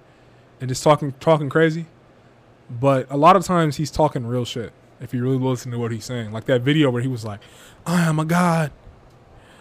[0.60, 1.86] and just talking talking crazy.
[2.70, 4.72] But a lot of times he's talking real shit.
[5.02, 7.40] If you really listen to what he's saying, like that video where he was like,
[7.86, 8.72] "I am a god.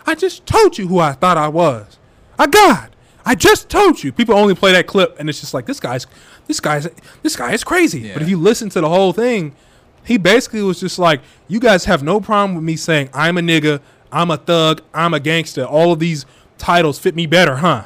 [0.07, 1.99] I just told you who I thought I was.
[2.38, 2.90] A god.
[3.24, 6.07] I just told you." People only play that clip, and it's just like this guy's,
[6.46, 6.88] this guy's,
[7.22, 8.01] this guy is crazy.
[8.01, 8.14] Yeah.
[8.14, 9.55] But if you listen to the whole thing,
[10.05, 13.42] he basically was just like, "You guys have no problem with me saying I'm a
[13.42, 13.80] nigga,
[14.11, 15.64] I'm a thug, I'm a gangster.
[15.64, 16.26] All of these
[16.59, 17.84] titles fit me better, huh?"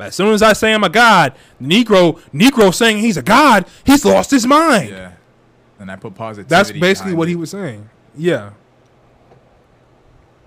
[0.00, 3.66] But as soon as I say I'm a god, Negro, Negro saying he's a god,
[3.84, 4.88] he's lost his mind.
[4.88, 5.12] Yeah.
[5.78, 6.48] And I put positivity.
[6.48, 7.32] That's basically what it.
[7.32, 7.90] he was saying.
[8.16, 8.52] Yeah.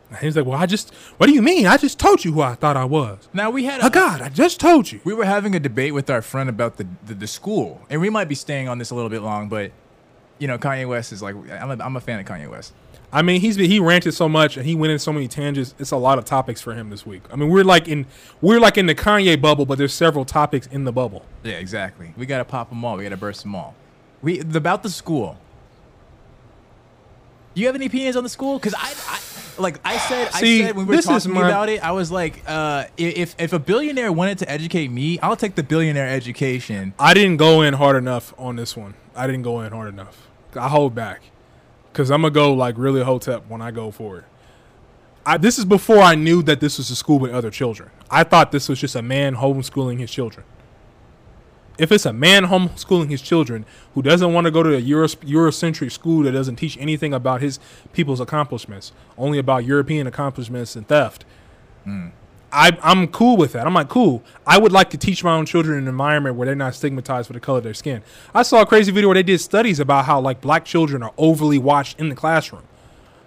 [0.10, 1.68] And He was like, "Well, I just, what do you mean?
[1.68, 3.30] I just told you who I thought I was.
[3.32, 4.24] Now we had A god.
[4.24, 7.14] I just told you." we were having a debate with our friend about the, the
[7.14, 9.72] the school, and we might be staying on this a little bit long, but
[10.40, 12.74] you know, Kanye West is like I'm a, I'm a fan of Kanye West.
[13.14, 15.76] I mean, he's been, he ranted so much and he went in so many tangents.
[15.78, 17.22] It's a lot of topics for him this week.
[17.32, 18.08] I mean, we're like in
[18.42, 21.24] we're like in the Kanye bubble, but there's several topics in the bubble.
[21.44, 22.16] Yeah, exactly.
[22.18, 22.98] We gotta pop them all.
[22.98, 23.76] We gotta burst them all.
[24.24, 25.38] We about the school.
[27.54, 28.58] Do you have any opinions on the school?
[28.58, 31.70] Because I, I, like I said, See, I said when we were talking my- about
[31.70, 35.54] it, I was like, uh, if if a billionaire wanted to educate me, I'll take
[35.54, 36.96] the billionaire education.
[36.98, 38.96] I didn't go in hard enough on this one.
[39.16, 40.30] I didn't go in hard enough.
[40.56, 41.22] I hold back
[41.94, 44.26] because I'm gonna go like really hotep when I go for it.
[45.26, 47.92] I, this is before I knew that this was a school with other children.
[48.10, 50.46] I thought this was just a man homeschooling his children.
[51.78, 55.08] If it's a man homeschooling his children who doesn't want to go to a Euro,
[55.08, 57.60] Eurocentric school that doesn't teach anything about his
[57.94, 61.26] people's accomplishments, only about European accomplishments and theft,
[61.84, 62.10] hmm.
[62.54, 63.66] I, I'm cool with that.
[63.66, 64.24] I'm like, cool.
[64.46, 67.34] I would like to teach my own children an environment where they're not stigmatized for
[67.34, 68.04] the color of their skin.
[68.34, 71.14] I saw a crazy video where they did studies about how like black children are
[71.18, 72.64] overly watched in the classroom.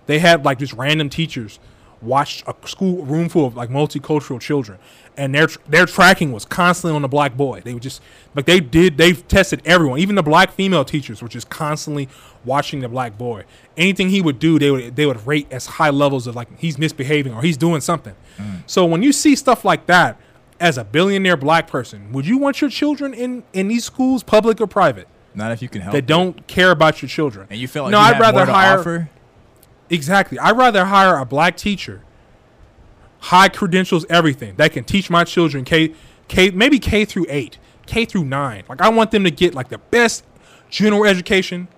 [0.06, 1.58] They had like just random teachers
[2.00, 4.78] watch a school room full of like multicultural children,
[5.16, 7.60] and their their tracking was constantly on the black boy.
[7.64, 8.02] They would just
[8.34, 8.96] like they did.
[8.98, 12.08] They've tested everyone, even the black female teachers were just constantly
[12.44, 13.44] watching the black boy.
[13.76, 16.78] Anything he would do, they would they would rate as high levels of like he's
[16.78, 18.14] misbehaving or he's doing something.
[18.38, 18.62] Mm.
[18.66, 20.18] So when you see stuff like that
[20.60, 24.60] as a billionaire black person, would you want your children in in these schools, public
[24.60, 25.92] or private, Not if you can help.
[25.92, 26.06] that it.
[26.06, 27.46] don't care about your children?
[27.50, 29.10] And you feel like no, I'd rather hire offer?
[29.90, 30.38] exactly.
[30.38, 32.02] I'd rather hire a black teacher,
[33.20, 35.94] high credentials, everything that can teach my children K,
[36.28, 38.64] K, maybe K through eight, K through nine.
[38.68, 40.24] Like I want them to get like the best
[40.70, 41.68] general education,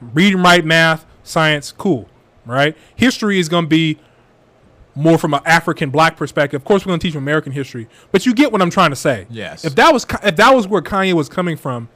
[0.00, 2.08] read and write, math, science, cool,
[2.44, 2.76] right?
[2.94, 3.98] History is going to be
[4.94, 6.60] more from an African black perspective.
[6.60, 8.96] Of course, we're going to teach American history, but you get what I'm trying to
[8.96, 9.26] say.
[9.28, 9.64] Yes.
[9.64, 11.88] If that was if that was where Kanye was coming from,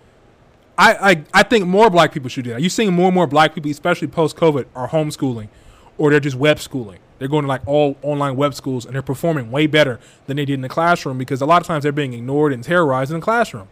[0.76, 2.60] I I, I think more black people should do that.
[2.60, 5.48] You're seeing more and more black people, especially post COVID, are homeschooling,
[5.96, 6.98] or they're just web schooling.
[7.18, 10.44] They're going to like all online web schools, and they're performing way better than they
[10.44, 13.18] did in the classroom because a lot of times they're being ignored and terrorized in
[13.18, 13.68] the classroom.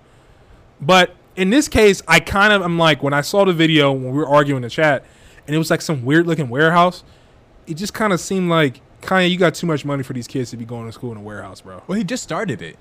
[0.80, 4.12] But in this case, I kind of I'm like when I saw the video when
[4.12, 5.04] we were arguing in the chat,
[5.46, 7.04] and it was like some weird looking warehouse.
[7.66, 10.50] It just kind of seemed like Kanye, you got too much money for these kids
[10.50, 11.82] to be going to school in a warehouse, bro.
[11.86, 12.76] Well, he just started it.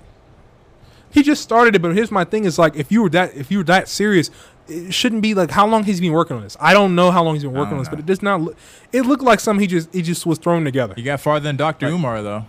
[1.10, 3.50] He just started it, but here's my thing: is like if you were that if
[3.50, 4.30] you were that serious,
[4.68, 6.56] it shouldn't be like how long he's been working on this.
[6.60, 8.40] I don't know how long he's been working on don't this, but it does not.
[8.40, 8.56] Look,
[8.92, 10.94] it looked like something he just he just was thrown together.
[10.96, 11.86] You got farther than Dr.
[11.86, 12.46] Umar though.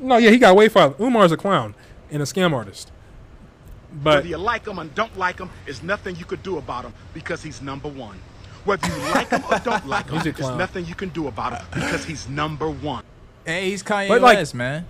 [0.00, 0.94] No, yeah, he got way farther.
[1.02, 1.74] Umar's a clown
[2.10, 2.92] and a scam artist.
[3.92, 6.84] But Whether you like him and don't like him, there's nothing you could do about
[6.84, 8.18] him because he's number one.
[8.64, 11.66] Whether you like him or don't like him, there's nothing you can do about him
[11.74, 13.02] because he's number one.
[13.46, 14.86] Hey, he's Kanye But, like- West, man.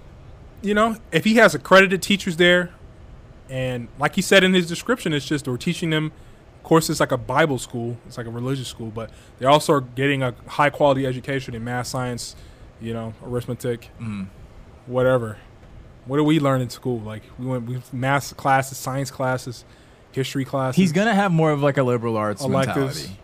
[0.62, 2.70] you know, if he has accredited teachers there,
[3.48, 6.12] and like he said in his description, it's just we're teaching them.
[6.68, 7.96] Course, it's like a Bible school.
[8.06, 11.64] It's like a religious school, but they also are getting a high quality education in
[11.64, 12.36] math, science,
[12.78, 14.24] you know, arithmetic, mm-hmm.
[14.84, 15.38] whatever.
[16.04, 17.00] What do we learn in school?
[17.00, 19.64] Like we went we math classes, science classes,
[20.12, 20.76] history classes.
[20.76, 22.76] He's gonna have more of like a liberal arts Electives.
[22.76, 23.20] mentality.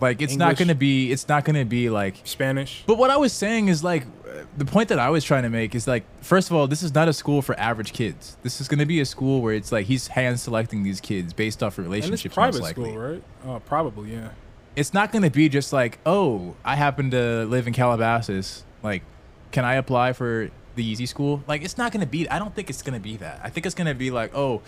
[0.00, 1.12] Like it's not gonna be.
[1.12, 2.16] It's not gonna be like.
[2.24, 2.82] Spanish.
[2.84, 4.06] But what I was saying is like,
[4.56, 6.94] the point that I was trying to make is like, first of all, this is
[6.94, 8.36] not a school for average kids.
[8.42, 11.62] This is gonna be a school where it's like he's hand selecting these kids based
[11.62, 12.34] off of And it's relationships.
[12.34, 13.22] private school, right?
[13.46, 14.30] Uh, probably, yeah.
[14.76, 18.64] It's not gonna be just like, oh, I happen to live in Calabasas.
[18.82, 19.02] Like,
[19.50, 21.42] can I apply for the easy school?
[21.46, 22.28] Like, it's not gonna be.
[22.28, 23.40] I don't think it's gonna be that.
[23.42, 24.62] I think it's gonna be like, oh.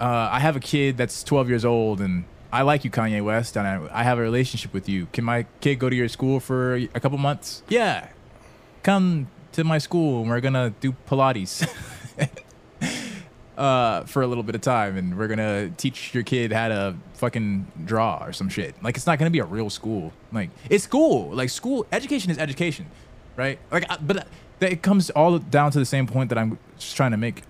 [0.00, 3.56] uh, I have a kid that's 12 years old, and I like you, Kanye West,
[3.56, 5.06] and I, I have a relationship with you.
[5.12, 7.62] Can my kid go to your school for a couple months?
[7.68, 8.08] Yeah,
[8.82, 11.66] come to my school, and we're gonna do Pilates.
[13.58, 16.94] uh, for a little bit of time, and we're gonna teach your kid how to
[17.14, 18.80] fucking draw or some shit.
[18.82, 20.12] Like it's not gonna be a real school.
[20.32, 21.30] Like it's school.
[21.30, 22.86] Like school education is education,
[23.36, 23.58] right?
[23.70, 24.28] Like, but
[24.60, 27.42] it comes all down to the same point that I'm just trying to make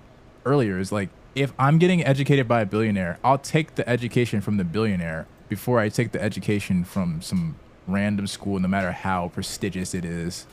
[0.46, 0.78] earlier.
[0.78, 4.64] Is like if I'm getting educated by a billionaire, I'll take the education from the
[4.64, 7.56] billionaire before I take the education from some
[7.86, 10.46] random school, no matter how prestigious it is.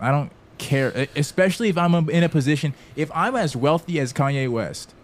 [0.00, 4.48] I don't care, especially if I'm in a position, if I'm as wealthy as Kanye
[4.50, 4.94] West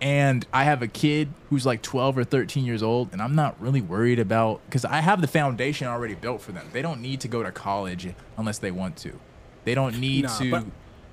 [0.00, 3.60] and I have a kid who's like 12 or 13 years old, and I'm not
[3.60, 6.66] really worried about, because I have the foundation already built for them.
[6.72, 9.18] They don't need to go to college unless they want to.
[9.64, 10.64] They don't need Nah, to but-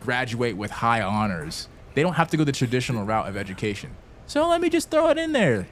[0.01, 1.67] graduate with high honors.
[1.95, 3.91] They don't have to go the traditional route of education.
[4.27, 5.67] So let me just throw it in there.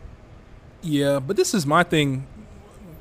[0.82, 2.26] Yeah, but this is my thing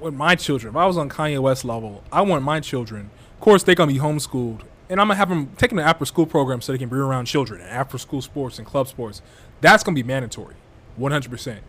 [0.03, 0.74] with my children.
[0.74, 3.11] If I was on Kanye West level, I want my children.
[3.34, 6.26] Of course, they're gonna be homeschooled, and I'm gonna have them taking an after school
[6.26, 9.22] program so they can be around children and after school sports and club sports.
[9.61, 10.57] That's gonna be mandatory,
[10.96, 11.30] 100.
[11.30, 11.61] percent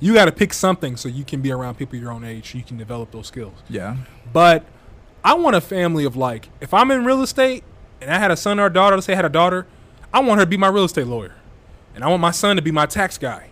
[0.00, 2.58] You got to pick something so you can be around people your own age, so
[2.58, 3.54] you can develop those skills.
[3.68, 3.96] Yeah.
[4.32, 4.64] But
[5.24, 7.64] I want a family of like, if I'm in real estate
[8.00, 9.66] and I had a son or a daughter, let's say I had a daughter,
[10.12, 11.34] I want her to be my real estate lawyer.
[11.94, 13.50] And I want my son to be my tax guy.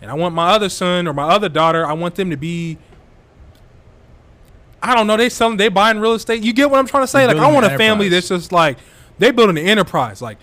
[0.00, 2.78] And I want my other son or my other daughter, I want them to be
[4.82, 6.42] I don't know, they selling they buying real estate.
[6.42, 7.26] You get what I'm trying to say?
[7.26, 8.10] They're Like I want a family enterprise.
[8.10, 8.78] that's just like
[9.18, 10.22] they building an enterprise.
[10.22, 10.38] Like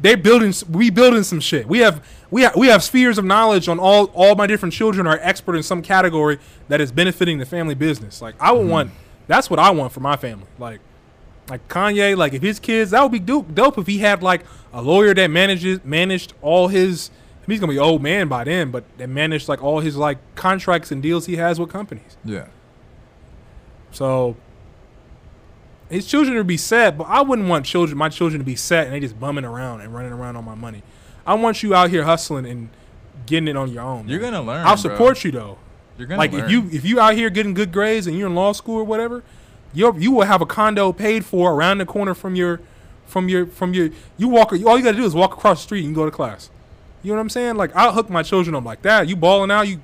[0.00, 1.66] they building we building some shit.
[1.66, 5.06] We have we have we have spheres of knowledge on all all my different children
[5.06, 6.38] are expert in some category
[6.68, 8.20] that is benefiting the family business.
[8.20, 8.70] Like I would mm-hmm.
[8.70, 8.90] want
[9.28, 10.46] that's what I want for my family.
[10.58, 10.80] Like
[11.48, 14.44] like Kanye, like if his kids that would be dope, dope if he had like
[14.72, 17.10] a lawyer that manages managed all his
[17.46, 20.90] he's gonna be old man by then, but that managed like all his like contracts
[20.90, 22.16] and deals he has with companies.
[22.24, 22.46] Yeah.
[23.92, 24.36] So
[25.88, 28.86] his children would be set, but I wouldn't want children my children to be set
[28.86, 30.82] and they just bumming around and running around on my money.
[31.26, 32.70] I want you out here hustling and
[33.26, 34.08] getting it on your own.
[34.08, 34.32] You're man.
[34.32, 34.90] gonna learn, I'll bro.
[34.90, 35.58] support you though.
[35.98, 36.44] You're gonna Like learn.
[36.44, 38.84] if you if you out here getting good grades and you're in law school or
[38.84, 39.22] whatever,
[39.74, 42.60] you you will have a condo paid for around the corner from your
[43.06, 45.64] from your from your you walk all you got to do is walk across the
[45.64, 46.50] street and go to class.
[47.02, 47.56] You know what I'm saying?
[47.56, 49.08] Like I'll hook my children up like that.
[49.08, 49.80] You balling out, you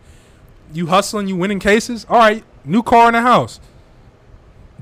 [0.73, 2.07] you hustling, you winning cases.
[2.09, 3.61] All right, new car in the house.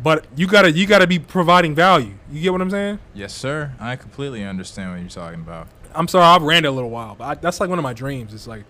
[0.03, 2.15] But you gotta you gotta be providing value.
[2.31, 2.99] You get what I'm saying?
[3.15, 3.73] Yes, sir.
[3.81, 5.69] I completely understand what you're talking about.
[5.95, 7.95] I'm sorry, I've ran it a little while, but I, that's like one of my
[7.95, 8.35] dreams.
[8.35, 8.65] It's like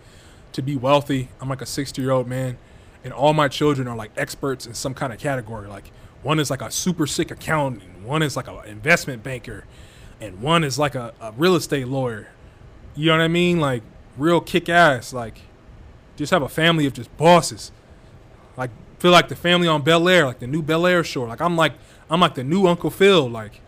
[0.52, 1.28] to be wealthy.
[1.40, 2.56] I'm like a 60 year old man,
[3.02, 5.68] and all my children are like experts in some kind of category.
[5.68, 5.90] Like
[6.22, 9.64] one is like a super sick accountant, one is like an investment banker,
[10.20, 12.28] and one is like a, a real estate lawyer.
[12.94, 13.58] You know what I mean?
[13.60, 13.82] Like
[14.16, 15.12] real kick ass.
[15.12, 15.40] Like
[16.16, 17.72] just have a family of just bosses.
[18.56, 21.24] Like feel like the family on Bel Air, like the new Bel Air show.
[21.24, 21.72] Like I'm like
[22.10, 23.28] I'm like the new Uncle Phil.
[23.28, 23.60] Like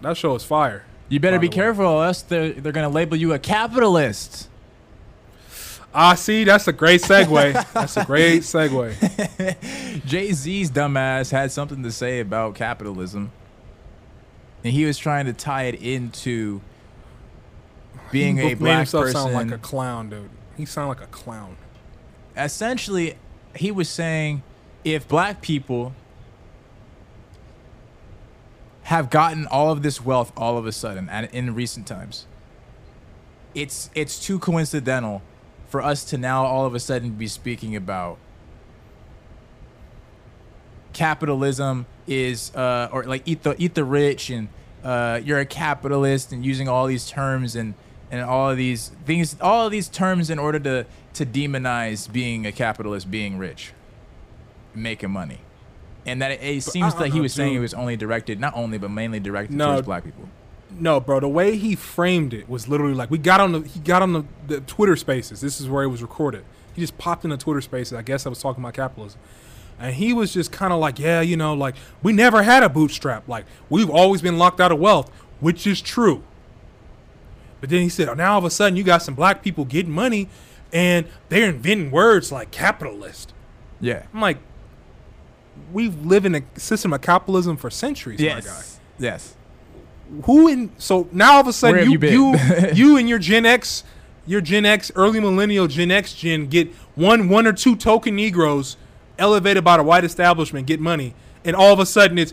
[0.00, 0.84] that show is fire.
[1.08, 4.48] You better be careful, or else they're, they're gonna label you a capitalist.
[5.94, 7.72] Ah, see, that's a great segue.
[7.72, 10.02] that's a great segue.
[10.06, 13.30] Jay Z's dumbass had something to say about capitalism,
[14.64, 16.60] and he was trying to tie it into
[18.10, 19.20] being He a made black himself person.
[19.20, 20.28] sound like a clown, dude.
[20.56, 21.56] He sounded like a clown.
[22.36, 23.14] Essentially,
[23.58, 24.42] he was saying
[24.84, 25.94] if black people
[28.84, 32.26] have gotten all of this wealth all of a sudden and in recent times,
[33.54, 35.22] it's it's too coincidental
[35.68, 38.18] for us to now all of a sudden be speaking about
[40.92, 44.48] capitalism is uh, or like eat the eat the rich and
[44.84, 47.74] uh, you're a capitalist and using all these terms and
[48.10, 52.46] and all of these things all of these terms in order to to demonize being
[52.46, 53.72] a capitalist being rich
[54.74, 55.38] making money
[56.04, 58.78] and that it, it seems that he was saying it was only directed not only
[58.78, 59.72] but mainly directed No.
[59.72, 60.28] towards black people
[60.78, 61.20] No, bro.
[61.20, 64.12] The way he framed it was literally like we got on the he got on
[64.12, 65.40] the, the Twitter Spaces.
[65.40, 66.44] This is where it was recorded.
[66.74, 67.94] He just popped in the Twitter Spaces.
[67.94, 69.18] I guess I was talking about capitalism,
[69.78, 72.68] and he was just kind of like, yeah, you know, like we never had a
[72.68, 73.26] bootstrap.
[73.26, 75.08] Like we've always been locked out of wealth,
[75.40, 76.22] which is true.
[77.66, 79.90] But then he said, now all of a sudden you got some black people getting
[79.90, 80.28] money,
[80.72, 83.32] and they're inventing words like capitalist.
[83.80, 84.04] yeah.
[84.14, 84.38] I'm like,
[85.72, 88.34] we've lived in a system of capitalism for centuries, my guy.
[88.36, 88.80] Yes.
[88.98, 89.36] Yes
[90.24, 93.44] who in so now all of a sudden you you you, you and your Gen
[93.44, 93.82] X,
[94.24, 98.76] your Gen X, early millennial Gen X gen get one one or two token Negroes
[99.18, 101.12] elevated by the white establishment get money,
[101.46, 102.32] and all of a sudden it's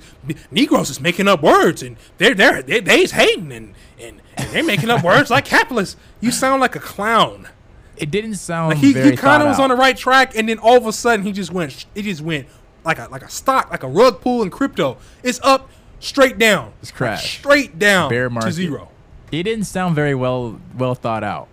[0.52, 4.64] Negroes is making up words and they're they're they, they's hating and, and and they're
[4.64, 5.96] making up words like capitalists.
[6.20, 7.48] You sound like a clown.
[7.96, 9.64] It didn't sound Like he, very he kind of was out.
[9.66, 11.86] on the right track, and then all of a sudden he just went.
[11.94, 12.48] It just went
[12.84, 14.98] like a like a stock, like a rug pull in crypto.
[15.22, 16.74] It's up, straight down.
[16.82, 17.38] It's crashed.
[17.40, 18.52] straight down Bear to market.
[18.54, 18.90] zero.
[19.32, 21.48] It didn't sound very well well thought out.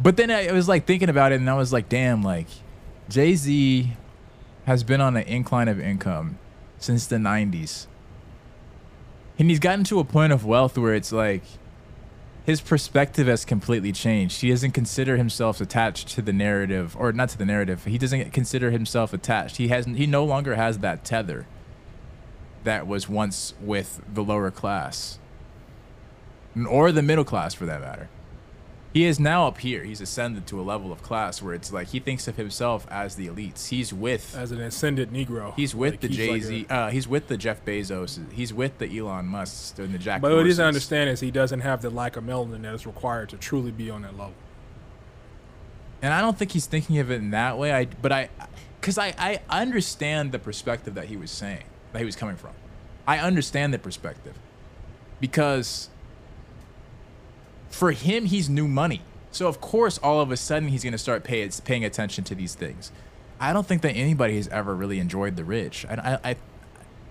[0.00, 2.48] But then I, I was like thinking about it, and I was like, damn, like
[3.08, 3.92] Jay Z
[4.66, 6.38] has been on an incline of income
[6.78, 7.86] since the '90s,
[9.38, 11.42] and he's gotten to a point of wealth where it's like
[12.44, 14.40] his perspective has completely changed.
[14.40, 17.84] He doesn't consider himself attached to the narrative, or not to the narrative.
[17.84, 19.58] He doesn't consider himself attached.
[19.58, 19.96] He hasn't.
[19.98, 21.46] He no longer has that tether
[22.64, 25.18] that was once with the lower class
[26.68, 28.08] or the middle class for that matter.
[28.92, 29.84] He is now up here.
[29.84, 33.16] He's ascended to a level of class where it's like he thinks of himself as
[33.16, 33.68] the elites.
[33.68, 37.28] He's with As an ascended Negro, he's with Like, the Jay like uh, he's with
[37.28, 38.18] the Jeff Bezos.
[38.32, 40.22] He's with the Elon Musk and the Jack.
[40.22, 42.86] but what he doesn't understand is he doesn't have the lack of melanin that is
[42.86, 44.34] required to truly be on that level.
[46.00, 47.72] and I don't think he's thinking of it in that way.
[47.72, 48.30] I but I,
[48.80, 52.52] because I I understand the perspective that he was saying that he was coming from.
[53.06, 54.34] I understand the perspective
[55.20, 55.88] because
[57.68, 59.02] for him he's new money.
[59.30, 62.54] So of course all of a sudden he's gonna start pay, paying attention to these
[62.54, 62.92] things.
[63.40, 65.86] I don't think that anybody has ever really enjoyed the rich.
[65.88, 66.36] I, I, I, I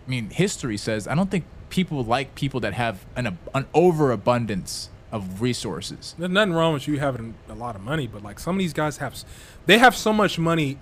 [0.09, 5.41] mean, history says I don't think people like people that have an an overabundance of
[5.41, 6.15] resources.
[6.17, 8.73] There's nothing wrong with you having a lot of money, but like some of these
[8.73, 9.23] guys have,
[9.65, 10.77] they have so much money,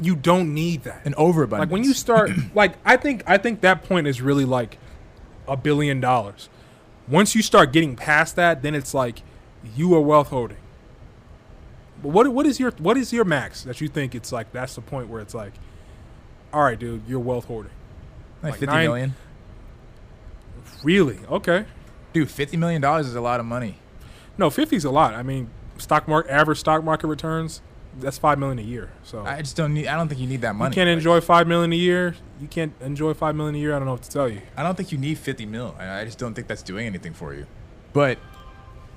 [0.00, 1.04] you don't need that.
[1.04, 1.68] An overabundance.
[1.68, 4.78] Like when you start, like I think I think that point is really like
[5.48, 6.48] a billion dollars.
[7.08, 9.22] Once you start getting past that, then it's like
[9.76, 10.56] you are wealth holding.
[12.02, 14.74] But what what is your what is your max that you think it's like that's
[14.74, 15.52] the point where it's like,
[16.52, 17.72] all right, dude, you're wealth hoarding.
[18.42, 19.14] like like fifty nine- million.
[20.82, 21.18] Really?
[21.30, 21.64] Okay.
[22.12, 23.76] Dude, fifty million dollars is a lot of money.
[24.38, 25.14] No, 50 is a lot.
[25.14, 27.60] I mean, stock market average stock market returns
[28.00, 28.90] that's five million a year.
[29.02, 29.86] So I just don't need.
[29.86, 30.70] I don't think you need that money.
[30.70, 32.14] you can't Like, enjoy five million a year.
[32.40, 33.74] You can't enjoy five million a year.
[33.74, 34.40] I don't know what to tell you.
[34.56, 35.74] I don't think you need fifty mil.
[35.78, 37.46] I, just don't think that's doing anything for you.
[37.92, 38.18] But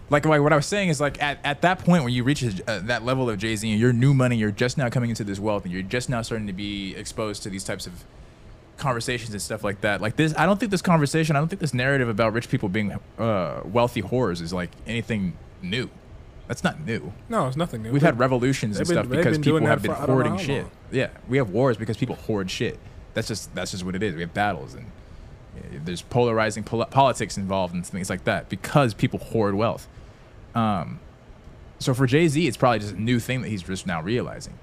[0.10, 2.44] like, like what I was saying is like at, at that point when you reach
[2.44, 5.24] uh, that level of Jay Z and you're new money, you're just now coming into
[5.24, 8.04] this wealth and you're just now starting to be exposed to these types of
[8.78, 10.02] conversations and stuff like that.
[10.02, 12.70] Like this, I don't think this conversation, I don't think this narrative about rich people
[12.70, 15.90] being uh, wealthy whores is like anything new.
[16.48, 17.14] That's not new.
[17.28, 17.92] No, it's nothing new.
[17.92, 20.38] We've had revolutions and been- stuff because people have been for I don't know hoarding
[20.46, 20.68] shit.
[20.92, 22.80] Yeah, we have wars because people hoard shit.
[23.14, 24.14] That's just that's just what it is.
[24.14, 24.86] We have battles and
[25.86, 29.88] there's polarizing pol- politics involved and things like that because people hoard wealth.
[30.54, 31.00] Um,
[31.80, 34.54] so for Jay Z, it's probably just a new thing that he's just now realizing.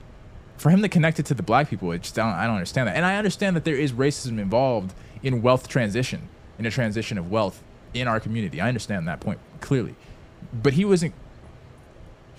[0.57, 2.97] For him to connect it to the black people, it's don't, I don't understand that.
[2.97, 6.29] And I understand that there is racism involved in wealth transition,
[6.59, 7.63] in a transition of wealth
[7.95, 8.61] in our community.
[8.61, 9.97] I understand that point clearly,
[10.53, 11.15] but he wasn't.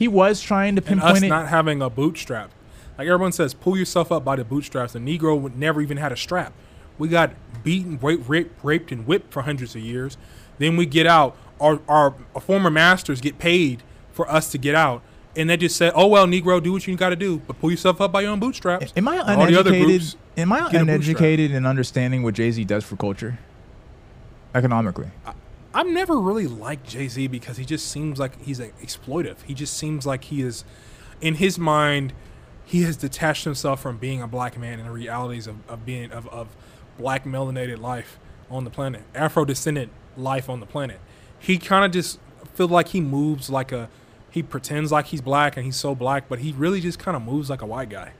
[0.03, 1.29] He was trying to and us pinpoint it.
[1.29, 2.51] not having a bootstrap.
[2.97, 4.91] Like everyone says, pull yourself up by the bootstraps.
[4.91, 6.51] The Negro would never even had a strap.
[6.97, 7.31] We got
[7.63, 10.17] beaten, raped, raped, raped, and whipped for hundreds of years.
[10.57, 11.37] Then we get out.
[11.61, 13.81] Our, our former masters get paid
[14.11, 15.01] for us to get out,
[15.37, 17.71] and they just said, "Oh well, Negro, do what you got to do, but pull
[17.71, 19.87] yourself up by your own bootstraps." Am I All the other uneducated?
[19.87, 20.87] groups Am I get a bootstrap.
[20.89, 23.39] uneducated in understanding what Jay Z does for culture?
[24.53, 25.07] Economically,
[25.73, 29.41] I've never really liked Jay Z because he just seems like he's exploitive.
[29.43, 30.63] He just seems like he is,
[31.19, 32.13] in his mind,
[32.65, 36.11] he has detached himself from being a black man and the realities of, of being
[36.11, 36.55] of, of
[36.97, 38.19] black melanated life
[38.49, 40.99] on the planet, Afro descendant life on the planet.
[41.39, 42.19] He kind of just
[42.53, 43.89] feels like he moves like a
[44.29, 47.23] he pretends like he's black and he's so black, but he really just kind of
[47.23, 48.13] moves like a white guy,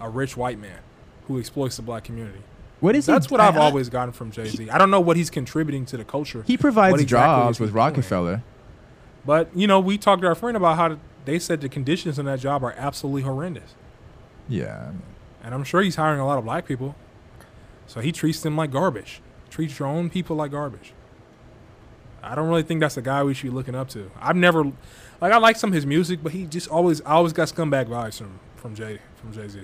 [0.00, 0.80] a rich white man
[1.28, 2.42] who exploits the black community.
[2.82, 4.68] What is That's he, what I've I- always gotten from Jay Z.
[4.68, 6.42] I don't know what he's contributing to the culture.
[6.46, 7.76] He provides exactly jobs with doing.
[7.76, 8.42] Rockefeller.
[9.24, 12.26] But you know, we talked to our friend about how they said the conditions in
[12.26, 13.74] that job are absolutely horrendous,
[14.48, 14.90] Yeah,
[15.42, 16.94] and I'm sure he's hiring a lot of black people.
[17.86, 19.20] So he treats them like garbage.
[19.50, 20.92] Treats your own people like garbage.
[22.22, 24.10] I don't really think that's a guy we should be looking up to.
[24.20, 24.64] I've never,
[25.20, 27.86] like, I like some of his music, but he just always, I always got scumbag
[27.86, 29.60] vibes from from Jay from Jay Z.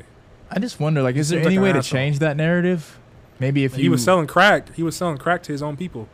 [0.50, 1.96] I just wonder, like, is there seems like any way to asshole.
[1.98, 2.98] change that narrative?
[3.40, 4.74] Maybe if He you was selling crack.
[4.74, 6.08] He was selling crack to his own people.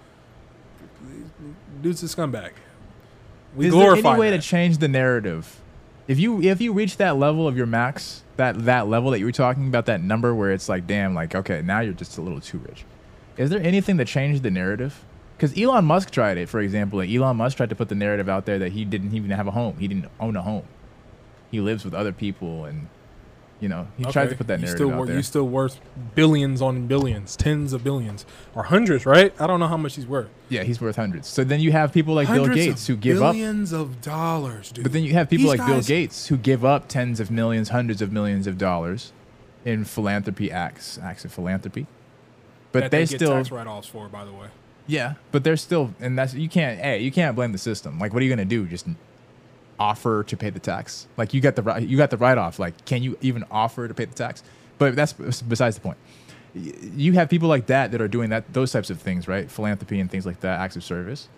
[1.82, 2.52] Dude's a scumbag.
[3.54, 4.42] We is there glorify any way that.
[4.42, 5.60] to change the narrative?
[6.06, 9.24] If you if you reach that level of your max, that that level that you
[9.24, 12.20] were talking about, that number where it's like, damn, like okay, now you're just a
[12.20, 12.84] little too rich.
[13.36, 15.04] Is there anything that change the narrative?
[15.36, 17.00] Because Elon Musk tried it, for example.
[17.00, 19.50] Elon Musk tried to put the narrative out there that he didn't even have a
[19.50, 19.76] home.
[19.78, 20.64] He didn't own a home.
[21.50, 22.88] He lives with other people, and
[23.64, 25.16] You know, he tried to put that you narrative still out there.
[25.16, 25.80] You still worth
[26.14, 29.32] billions on billions, tens of billions, or hundreds, right?
[29.40, 30.28] I don't know how much he's worth.
[30.50, 31.28] yeah, he's worth hundreds.
[31.28, 34.82] So then you have people like Bill Gates who give up billions of dollars, dude.
[34.82, 37.70] But then you have people These like Bill Gates who give up tens of millions,
[37.70, 39.12] hundreds of millions of dollars
[39.64, 41.86] in philanthropy acts, acts of philanthropy.
[42.72, 44.48] But they, they get still, tax write-offs for, by the way.
[44.86, 47.98] yeah, but they're still, and that's you can't, hey, you can't blame the system.
[47.98, 48.66] Like, what are you gonna do?
[48.66, 48.86] Just
[49.78, 51.06] offer to pay the tax?
[51.16, 52.58] Like, you got the you got the write off.
[52.58, 54.42] Like, can you even offer to pay the tax?
[54.78, 55.98] But that's besides the point.
[56.54, 59.50] You have people like that that are doing that those types of things, right?
[59.50, 61.28] Philanthropy and things like that, acts of service,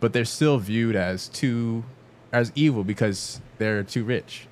[0.00, 1.84] but they're still viewed as too
[2.32, 4.46] as evil because they're too rich.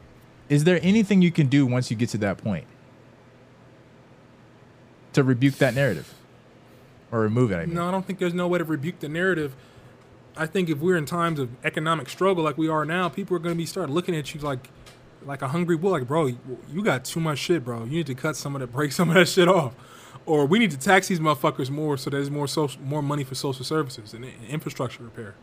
[0.49, 2.67] Is there anything you can do once you get to that point
[5.13, 6.15] to rebuke that narrative
[7.11, 7.57] or remove it?
[7.57, 9.55] I mean, No, I don't think there's no way to rebuke the narrative.
[10.37, 13.41] I think if we're in times of economic struggle like we are now, people are
[13.41, 14.69] going to be start looking at you like
[15.25, 15.91] like a hungry bull.
[15.91, 17.85] Like, bro, you, got too much shit, bro.
[17.85, 19.75] You need to cut some of that, break some of that shit off,
[20.25, 23.35] or we need to tax these motherfuckers more so there's more social, more money for
[23.35, 25.35] social services and, infrastructure repair.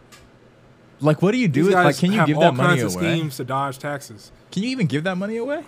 [1.01, 1.65] like what do you do?
[1.65, 2.83] With- Like, can you give that money away?
[2.83, 4.31] All kinds of schemes to dodge taxes.
[4.51, 5.63] Can you even give that money away?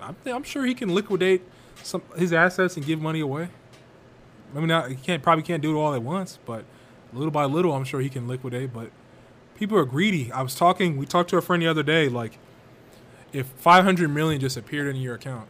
[0.00, 1.42] I'm, I'm sure he can liquidate
[1.82, 3.48] some his assets and give money away.
[4.54, 6.64] I mean, not, he can't probably can't do it all at once, but
[7.14, 8.72] little by little, I'm sure he can liquidate.
[8.72, 8.90] But
[9.56, 10.30] people are greedy.
[10.32, 10.96] I was talking.
[10.96, 12.08] We talked to a friend the other day.
[12.08, 12.38] Like,
[13.32, 15.48] if 500 million just appeared in your account,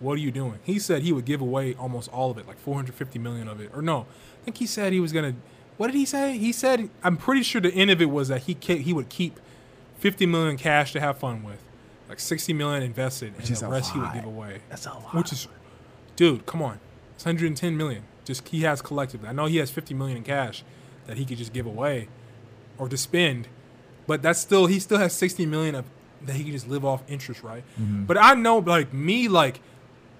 [0.00, 0.58] what are you doing?
[0.64, 3.70] He said he would give away almost all of it, like 450 million of it.
[3.74, 4.06] Or no,
[4.40, 5.34] I think he said he was gonna.
[5.76, 6.38] What did he say?
[6.38, 9.08] He said I'm pretty sure the end of it was that he ke- he would
[9.08, 9.38] keep
[9.98, 11.62] 50 million cash to have fun with,
[12.08, 14.60] like 60 million invested, and is the rest he would give away.
[14.68, 15.14] That's a lot.
[15.14, 15.46] Which is,
[16.16, 16.80] dude, come on,
[17.14, 18.02] it's 110 million.
[18.24, 19.28] Just he has collectively.
[19.28, 20.64] I know he has 50 million in cash
[21.06, 22.08] that he could just give away,
[22.78, 23.48] or to spend,
[24.06, 25.84] but that's still he still has 60 million of
[26.22, 27.64] that he can just live off interest, right?
[27.80, 28.04] Mm-hmm.
[28.04, 29.60] But I know, like me, like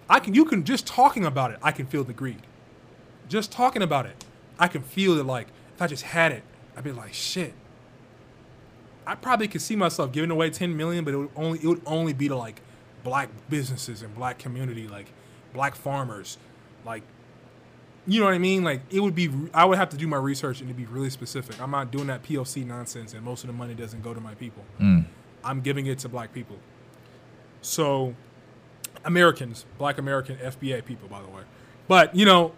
[0.09, 0.35] I can.
[0.35, 1.59] You can just talking about it.
[1.63, 2.43] I can feel the greed.
[3.29, 4.25] Just talking about it,
[4.59, 5.25] I can feel it.
[5.25, 6.43] Like if I just had it,
[6.77, 7.55] I'd be like, shit.
[9.05, 11.83] I probably could see myself giving away 10 million, but it would only it would
[11.87, 12.61] only be to like
[13.03, 15.07] black businesses and black community, like
[15.53, 16.39] black farmers,
[16.85, 17.03] like
[18.07, 18.65] you know what I mean?
[18.65, 21.11] Like it would be I would have to do my research and to be really
[21.11, 21.61] specific.
[21.61, 24.35] I'm not doing that POC nonsense and most of the money doesn't go to my
[24.35, 24.65] people.
[24.81, 25.07] Mm.
[25.45, 26.59] I'm giving it to black people.
[27.61, 28.15] So
[29.05, 31.43] Americans, black American FBA people by the way.
[31.89, 32.53] But, you know,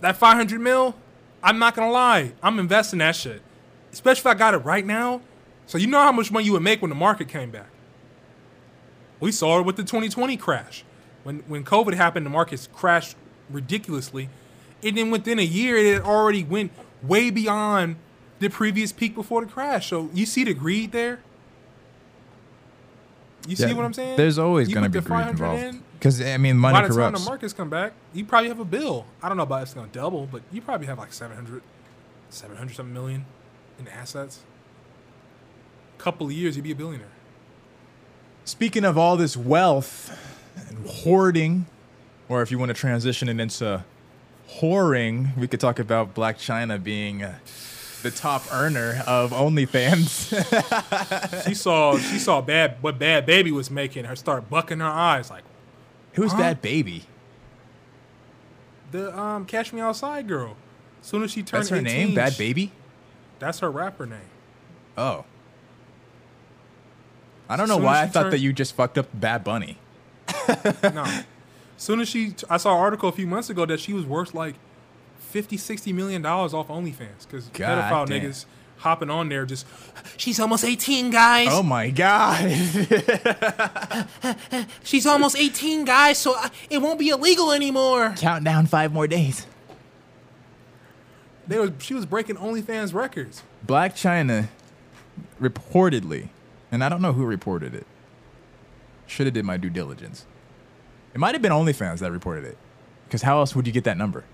[0.00, 0.94] that 500 mil,
[1.42, 3.42] I'm not going to lie, I'm investing that shit.
[3.92, 5.20] Especially if I got it right now.
[5.66, 7.68] So you know how much money you would make when the market came back.
[9.18, 10.84] We saw it with the 2020 crash.
[11.22, 13.16] When when COVID happened, the markets crashed
[13.50, 14.28] ridiculously.
[14.82, 16.72] And then within a year, it already went
[17.02, 17.96] way beyond
[18.38, 19.88] the previous peak before the crash.
[19.88, 21.20] So you see the greed there.
[23.48, 24.16] You see what I'm saying?
[24.16, 25.62] There's always going to be greed 500 involved.
[25.62, 27.24] in, Because I mean, money by the time corrupts.
[27.24, 29.06] the markets come back, you probably have a bill.
[29.22, 31.62] I don't know about it's going to double, but you probably have like 700,
[32.28, 33.24] 700 something million
[33.78, 34.40] in assets.
[35.98, 37.08] Couple of years, you'd be a billionaire.
[38.44, 40.16] Speaking of all this wealth
[40.68, 41.66] and hoarding,
[42.30, 43.84] or if you want to transition it into
[44.60, 47.34] whoring, we could talk about Blac Chyna being uh,
[48.02, 50.30] the top earner of OnlyFans.
[51.46, 54.04] She saw she saw bad what Bhad Bhabie was making.
[54.04, 55.42] Her start bucking her eyes like
[56.14, 56.38] Who's Huh?
[56.38, 57.04] that baby?
[58.92, 60.56] the um Catch Me Outside girl.
[61.00, 62.70] As soon as she turned That's her 18, name, Bhad Bhabie.
[63.38, 64.20] That's her rapper name.
[64.98, 65.24] Oh,
[67.48, 69.78] I don't know why I thought turned- that you just fucked up Bad Bunny.
[70.82, 71.04] no.
[71.80, 74.34] Soon as she, I saw an article a few months ago that she was worth
[74.34, 74.56] like
[75.18, 78.20] 50, 60 million dollars off OnlyFans because pedophile damn.
[78.20, 78.44] niggas
[78.76, 79.66] hopping on there just.
[80.18, 81.48] She's almost eighteen, guys.
[81.50, 82.50] Oh my god!
[84.82, 86.18] She's almost eighteen, guys.
[86.18, 88.12] So I, it won't be illegal anymore.
[88.18, 89.46] Count down five more days.
[91.48, 93.42] They were, she was breaking OnlyFans records.
[93.66, 94.48] Blac Chyna
[95.40, 96.28] reportedly,
[96.70, 97.86] and I don't know who reported it.
[99.06, 100.26] Should have did my due diligence.
[101.14, 102.56] It might have been OnlyFans that reported it,
[103.06, 104.24] because how else would you get that number?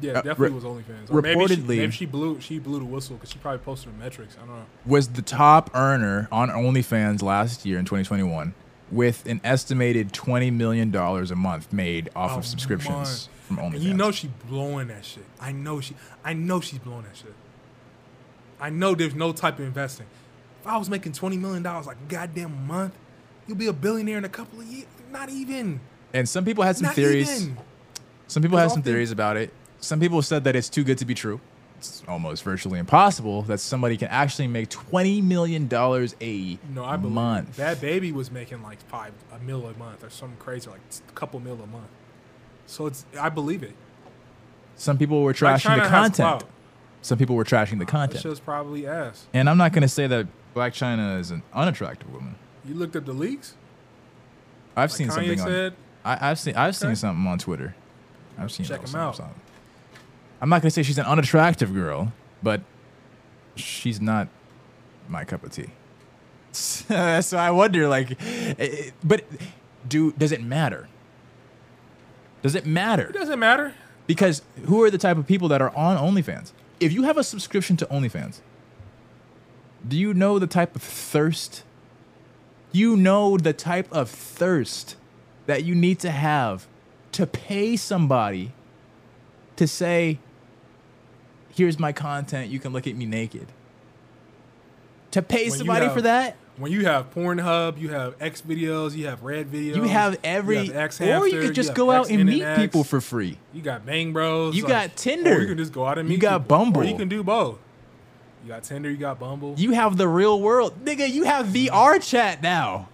[0.00, 1.10] Yeah, Uh, definitely re- was OnlyFans.
[1.10, 3.92] Or maybe she, reportedly- maybe she blew she blew the whistle because she probably posted
[3.92, 4.36] her metrics.
[4.36, 4.64] I don't know.
[4.86, 8.54] Was the top earner on OnlyFans last year in 2021,
[8.90, 13.58] with an estimated 20 million dollars a month made off Oh, of subscriptions from.
[13.58, 13.74] OnlyFans.
[13.74, 15.24] And you know she blowing that shit.
[15.40, 15.94] I know she.
[16.24, 17.34] I know she's blowing that shit.
[18.60, 20.06] I know there's no type of investing.
[20.60, 22.94] If I was making twenty million dollars like a goddamn month,
[23.46, 24.86] you'll be a billionaire in a couple of years.
[25.14, 25.80] Not even.
[26.12, 27.42] and some people had some Not theories.
[27.44, 27.56] even.
[28.26, 29.50] Some people had some theories about it.
[29.80, 31.40] Some people said that it's too good to be true.
[31.78, 36.96] it's almost virtually impossible that somebody can actually make twenty million dollars a No, I
[36.96, 37.56] believe month.
[37.56, 41.12] that baby was making like five a mil a month or something crazy, like a
[41.12, 41.88] couple mil a month.
[42.66, 43.74] So it's I believe it.
[44.76, 46.44] Some people were trashing Chyna the content.
[47.02, 48.22] Some people were trashing the content.
[48.22, 49.26] shit's probably ass.
[49.34, 52.34] And I'm not going to say that Blac Chyna is an unattractive woman.
[52.64, 53.54] You looked at the leaks.
[54.76, 55.46] I've Like seen Kanye something on.
[55.46, 55.74] said,
[56.04, 56.56] I, I've seen.
[56.56, 56.86] I've Okay.
[56.88, 57.74] seen something on Twitter.
[58.38, 58.66] I've seen.
[58.66, 59.16] Check little out.
[59.16, 59.40] something.
[60.40, 62.60] I'm not going to say she's an unattractive girl, but
[63.56, 64.28] she's not
[65.08, 65.70] my cup of tea.
[66.52, 69.24] so I wonder, like, eh, but
[69.88, 70.88] do does it matter?
[72.42, 73.04] Does it matter?
[73.08, 73.74] it doesn't matter.
[74.06, 76.52] Because who are the type of people that are on OnlyFans?
[76.78, 78.40] If you have a subscription to OnlyFans,
[79.86, 81.62] do you know the type of thirst?
[82.74, 84.96] You know the type of thirst
[85.46, 86.66] that you need to have
[87.12, 88.50] to pay somebody
[89.54, 90.18] to say,
[91.54, 93.46] here's my content, you can look at me naked.
[95.12, 96.36] To pay When somebody have- for that?
[96.56, 99.76] When you have Pornhub, you have X videos, you have Red videos.
[99.76, 102.82] You have every, you have or you could just have go out and meet people
[102.82, 103.38] for free.
[103.52, 104.56] You got Bang Bros.
[104.56, 105.36] You like- got Tinder.
[105.36, 106.58] Or you can just go out and meet You got people.
[106.58, 106.80] Bumble.
[106.82, 107.58] Or you can do both.
[108.44, 108.90] You got Tinder.
[108.90, 109.54] You got Bumble.
[109.56, 110.84] You have the real world.
[110.84, 112.90] Nigga, you have VR chat now.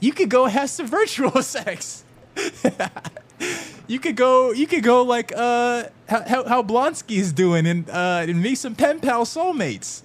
[0.00, 2.04] You could go have some virtual sex.
[3.86, 8.42] you could go you could go like uh how how, Blonsky's doing and uh and
[8.42, 10.02] meet some pen pal soulmates.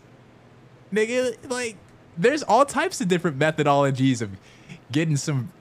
[0.94, 1.78] Nigga, like
[2.16, 4.30] there's all types of different methodologies of
[4.92, 5.52] getting some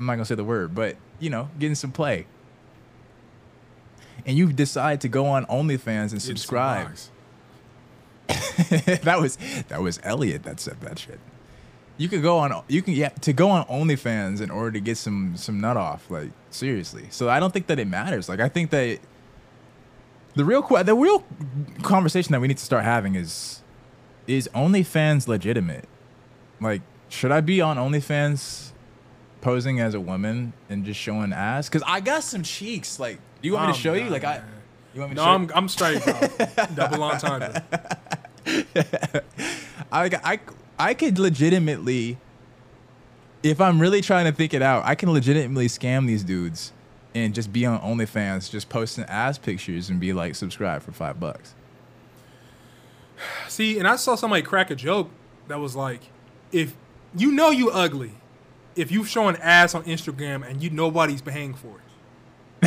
[0.00, 2.26] I'm not gonna say the word, but you know, getting some play.
[4.24, 6.86] And you decide to go on OnlyFans and subscribe.
[6.86, 7.10] box.
[9.02, 9.36] that was
[9.68, 11.20] that was Elliot that said that shit.
[11.96, 14.96] You could go on you can yeah to go on OnlyFans in order to get
[14.96, 17.06] some some nut off like seriously.
[17.10, 18.28] So I don't think that it matters.
[18.28, 18.98] Like I think that
[20.34, 21.24] the real the real
[21.82, 23.62] conversation that we need to start having is
[24.26, 25.86] is OnlyFans legitimate?
[26.60, 28.70] Like should I be on OnlyFans
[29.40, 31.68] posing as a woman and just showing ass?
[31.68, 34.04] Cuz I got some cheeks like do you want me to I'm show you?
[34.04, 34.44] done, Like I man.
[34.94, 36.14] You want me to No, I'm I'm straight, bro.
[36.74, 37.64] Double entendre.
[39.92, 40.40] I, I,
[40.78, 42.18] I could legitimately,
[43.42, 46.72] if I'm really trying to think it out, I can legitimately scam these dudes
[47.14, 51.20] and just be on OnlyFans, just posting ass pictures and be like, subscribe for five
[51.20, 51.54] bucks.
[53.48, 55.10] See, and I saw somebody crack a joke
[55.48, 56.00] that was like,
[56.50, 56.74] if
[57.16, 58.12] you know you ugly,
[58.74, 61.83] if you showing ass on Instagram and you nobody's paying for it,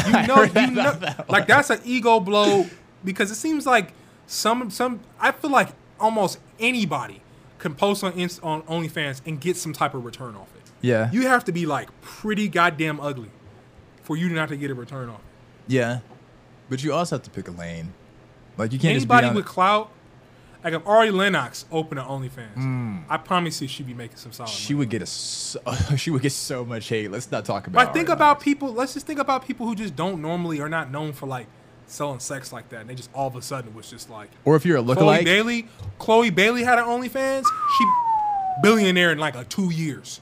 [0.06, 2.66] you know, you know that like that's an ego blow
[3.04, 3.94] because it seems like
[4.28, 5.70] some some I feel like
[6.00, 7.22] almost anybody
[7.60, 10.62] can post on Inst- on OnlyFans and get some type of return off it.
[10.82, 11.10] Yeah.
[11.12, 13.32] You have to be like pretty goddamn ugly
[14.04, 15.20] for you not to get a return off.
[15.68, 15.74] it.
[15.74, 16.00] yeah.
[16.70, 17.94] But you also have to pick a lane.
[18.58, 19.90] Like you can't Anybody just be with clout,
[20.68, 22.98] like if Ari Lennox opened an OnlyFans, hmm.
[23.08, 24.50] I promise you she'd be making some solid.
[24.50, 24.80] She money.
[24.80, 25.62] would get a so,
[25.96, 27.10] she would get so much hate.
[27.10, 28.74] Let's not talk about But think Ari about people.
[28.74, 31.48] Let's just think about people who just don't normally are not known for like
[31.86, 34.58] selling sex like that, and they just all of a sudden was just like Or
[34.58, 35.68] if you're a Chloe lookalike, Bailey.
[36.00, 37.46] Chloe Bailey had an OnlyFans.
[37.78, 37.86] She
[38.62, 40.20] billionaire in like a two years.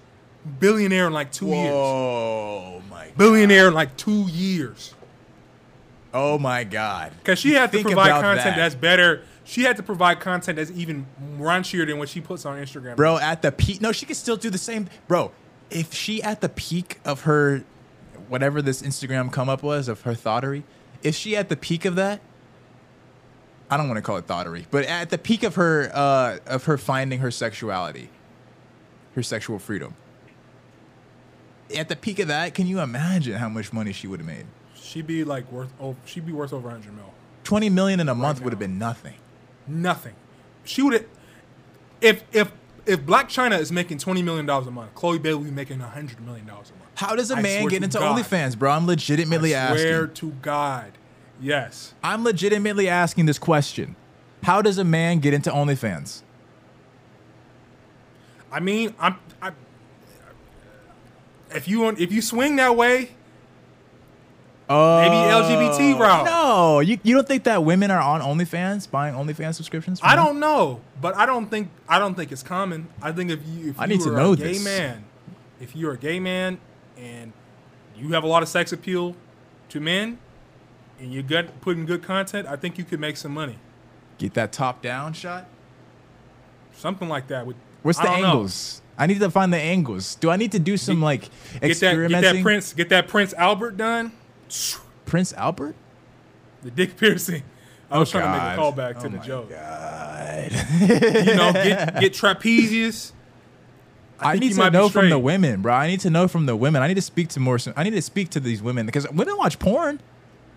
[0.59, 1.73] Billionaire in like two years.
[1.73, 4.93] Whoa, my Billionaire in like two years.
[6.13, 7.13] Oh my god.
[7.17, 8.55] Because she had to provide content that.
[8.57, 9.23] that's better.
[9.45, 11.05] She had to provide content that's even
[11.37, 12.95] raunchier than what she puts on Instagram.
[12.95, 15.31] bro at the peak no she could still do the same bro
[15.69, 17.63] if she at the peak of her
[18.27, 20.63] whatever this instagram come up was of her thoughterry
[21.03, 22.19] if she at the peak of that
[23.69, 26.63] i don't want to call it thoughterry but at the peak of her uh of
[26.65, 28.09] her finding her sexuality
[29.13, 29.93] her sexual freedom
[31.77, 34.45] at the peak of that can you imagine how much money she would have made
[34.85, 35.73] She'd be like worth.
[35.81, 37.11] Oh, she'd be worth over 100 mil.
[37.43, 38.45] 20 million in a month now.
[38.45, 39.15] would have been nothing
[39.67, 40.13] Nothing.
[40.63, 41.05] She would have.
[42.01, 42.51] If if
[42.85, 46.45] if Blac Chyna is making 20 million dollars a month, Chloe Bailey making 100 million
[46.45, 46.91] dollars a month.
[46.95, 48.17] how does a I man get into God.
[48.19, 48.71] OnlyFans, bro?
[48.71, 50.13] I'm legitimately I swear asking.
[50.15, 50.91] to God,
[51.41, 51.93] yes.
[52.03, 53.95] I'm legitimately asking this question.
[54.43, 56.21] How does a man get into OnlyFans?
[58.51, 59.17] I mean, I'm.
[59.41, 59.51] I,
[61.51, 63.14] if you if you swing that way,
[64.69, 65.99] maybe LGBT oh.
[65.99, 66.25] route.
[66.25, 69.99] No, you, you don't think that women are on OnlyFans buying OnlyFans subscriptions?
[69.99, 72.87] for I don't know, but I don't think I don't think it's common.
[73.01, 74.63] I think if you if I you need to know a gay this.
[74.63, 75.05] man,
[75.59, 76.59] if you're a gay man
[76.97, 77.33] and
[77.95, 79.15] you have a lot of sex appeal
[79.69, 80.17] to men,
[80.99, 83.57] and you're good putting good content, I think you could make some money.
[84.17, 85.47] get that top down shot.
[86.73, 87.45] Something like that.
[87.45, 88.27] With What's I the don't know.
[88.27, 88.81] angles?
[88.97, 90.15] I need to find the angles.
[90.15, 91.29] Do I need to do some like
[91.61, 94.11] Get that get that Prince get that Prince Albert done.
[95.05, 95.75] Prince Albert?
[96.63, 97.43] The dick piercing.
[97.89, 99.49] I was Oh, trying to make a callback to Oh the joke.
[99.49, 100.51] God.
[100.81, 103.11] You know, get get trapezius.
[104.19, 105.73] I, think need to know from the women, bro.
[105.73, 106.81] I need to know from the women.
[106.81, 107.57] I need to speak to more.
[107.75, 109.99] I need to speak to these women because women watch porn,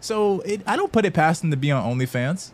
[0.00, 2.52] so it, I don't put it past them to be on OnlyFans.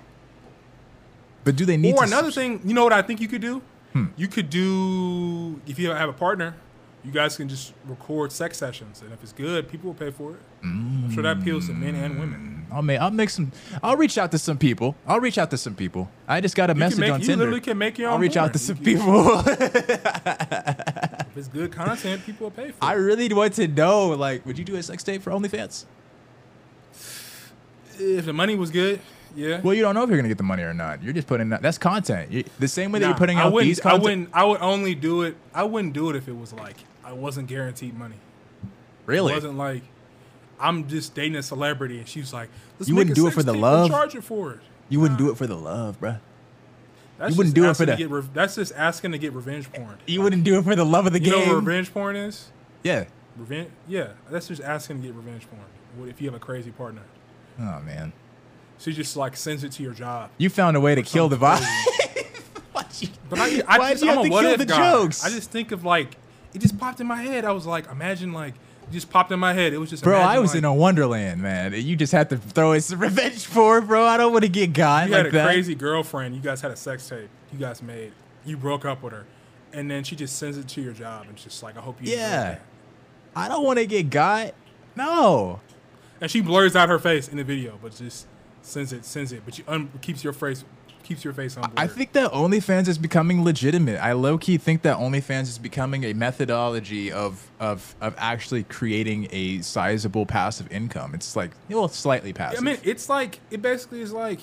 [1.44, 3.42] But do they need to Or another thing, you know what I think you could
[3.42, 3.60] do?
[3.92, 4.06] Hmm.
[4.16, 6.54] You could do if you have a partner,
[7.04, 10.32] you guys can just record sex sessions, and if it's good, people will pay for
[10.32, 10.40] it.
[10.62, 11.42] I'm sure that mm.
[11.42, 12.66] appeals to men and women.
[12.72, 13.00] I'll make.
[13.00, 13.52] I'll make some.
[13.82, 14.96] I'll reach out to some people.
[15.06, 16.10] I'll reach out to some people.
[16.26, 17.44] I just got a You message make, on you Tinder.
[17.44, 18.14] literally can make your own.
[18.14, 18.52] I'll reach out porn.
[18.52, 19.42] to some You people.
[21.34, 22.76] If it's good content, people will pay for it.
[22.80, 24.10] I really want to know.
[24.10, 25.84] Like, would you do a sex tape for OnlyFans?
[27.98, 29.00] if the money was good,
[29.36, 29.60] yeah.
[29.60, 31.02] Well, you don't know if you're gonna get the money or not.
[31.02, 31.62] You're just putting that.
[31.62, 32.30] That's content.
[32.30, 34.30] You, the same way that you're putting out wouldn't, these I wouldn't.
[34.32, 35.36] I would only do it.
[35.52, 38.16] I wouldn't do it if it was like I wasn't guaranteed money.
[39.06, 39.32] really?
[39.32, 39.82] It wasn't like
[40.60, 42.48] I'm just dating a celebrity and she was like,
[42.78, 43.90] Let's You wouldn't do it for the love?
[43.90, 44.60] charge it for it.
[44.88, 46.20] you wouldn't do it for the love, bruh.
[47.18, 49.32] That's You wouldn't just do it for the- Get re- that's just asking to get
[49.32, 49.98] revenge porn.
[50.06, 51.48] You wouldn't do it for the love of the You know game.
[51.48, 52.50] what revenge porn is?
[52.82, 53.04] yeah.
[53.36, 53.68] Revenge.
[53.88, 55.62] Yeah, that's just asking to get revenge porn.
[55.96, 57.02] What if you have a crazy partner?
[57.58, 58.12] Oh man.
[58.78, 60.30] She just like sends it to your job.
[60.38, 61.64] You found a way to kill the vibe.
[63.28, 64.90] But I, I Why'd just, you I'm have to kill the guy.
[64.92, 65.24] jokes?
[65.24, 66.16] I just think of like
[66.54, 67.44] it just popped in my head.
[67.44, 68.54] I was like, imagine like
[68.92, 69.72] just popped in my head.
[69.72, 71.72] It was just Bro, I was like, in a wonderland, man.
[71.74, 74.04] You just had to throw in some revenge for it, bro.
[74.06, 75.46] I don't want to get got You like had a that.
[75.46, 76.34] crazy girlfriend.
[76.34, 77.28] You guys had a sex tape.
[77.52, 78.12] You guys made.
[78.46, 79.24] You broke up with her,
[79.72, 81.96] and then she just sends it to your job, and it's just like, I hope
[82.02, 82.12] you.
[82.14, 82.58] Yeah.
[83.34, 84.54] I don't want to get got.
[84.96, 85.60] No.
[86.20, 88.26] And she blurs out her face in the video, but just
[88.62, 90.64] sends it, sends it, but she un- keeps your face,
[91.04, 91.72] keeps your face on.
[91.76, 93.98] I think that OnlyFans is becoming legitimate.
[93.98, 99.28] I low key think that OnlyFans is becoming a methodology of of of actually creating
[99.30, 101.14] a sizable passive income.
[101.14, 102.60] It's like well, slightly passive.
[102.60, 104.40] I mean, it's like it basically is like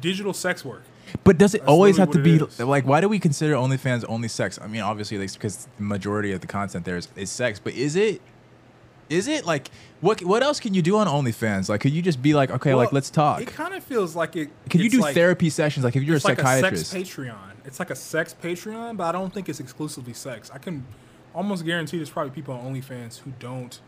[0.00, 0.82] digital sex work.
[1.22, 2.86] but does it that's always have to be like?
[2.86, 4.58] Why do we consider OnlyFans only sex?
[4.60, 7.60] I mean, obviously, because the majority of the content there is, is sex.
[7.62, 8.20] But is it?
[9.08, 9.70] Is it like
[10.00, 10.22] what?
[10.22, 11.68] What else can you do on OnlyFans?
[11.68, 13.40] Like, could you just be like, okay, like let's talk?
[13.40, 14.50] It kind of feels like it.
[14.70, 15.84] Can you do like, therapy sessions?
[15.84, 17.50] Like, if you're a It's like psychiatrist, a sex Patreon.
[17.64, 20.50] It's like a sex Patreon, but I don't think it's exclusively sex.
[20.52, 20.86] I can
[21.34, 23.80] almost guarantee there's probably people on OnlyFans who don't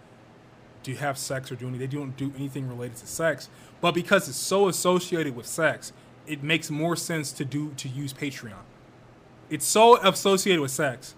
[0.82, 1.78] do have sex or do any.
[1.78, 3.48] They don't do anything related to sex,
[3.80, 5.93] but because it's so associated with sex,
[6.26, 8.64] it makes more sense to do to use Patreon.
[9.48, 11.14] It's so associated with sex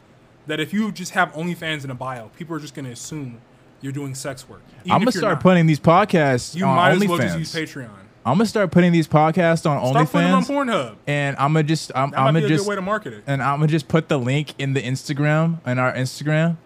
[0.46, 3.40] that if you just have OnlyFans in a bio, people are just going to assume
[3.80, 4.60] you're doing sex work.
[4.80, 5.42] even I'm gonna start not.
[5.42, 7.08] putting these podcasts You on might as OnlyFans.
[7.08, 7.90] well just use Patreon.
[8.26, 10.96] I'm gonna start putting these podcasts on Start putting them on OnlyFans, Pornhub.
[11.06, 13.12] and I'm gonna just I'm, That I'm gonna be a just good way to market
[13.14, 13.24] it.
[13.26, 16.56] and I'm gonna just put the link in the Instagram in our Instagram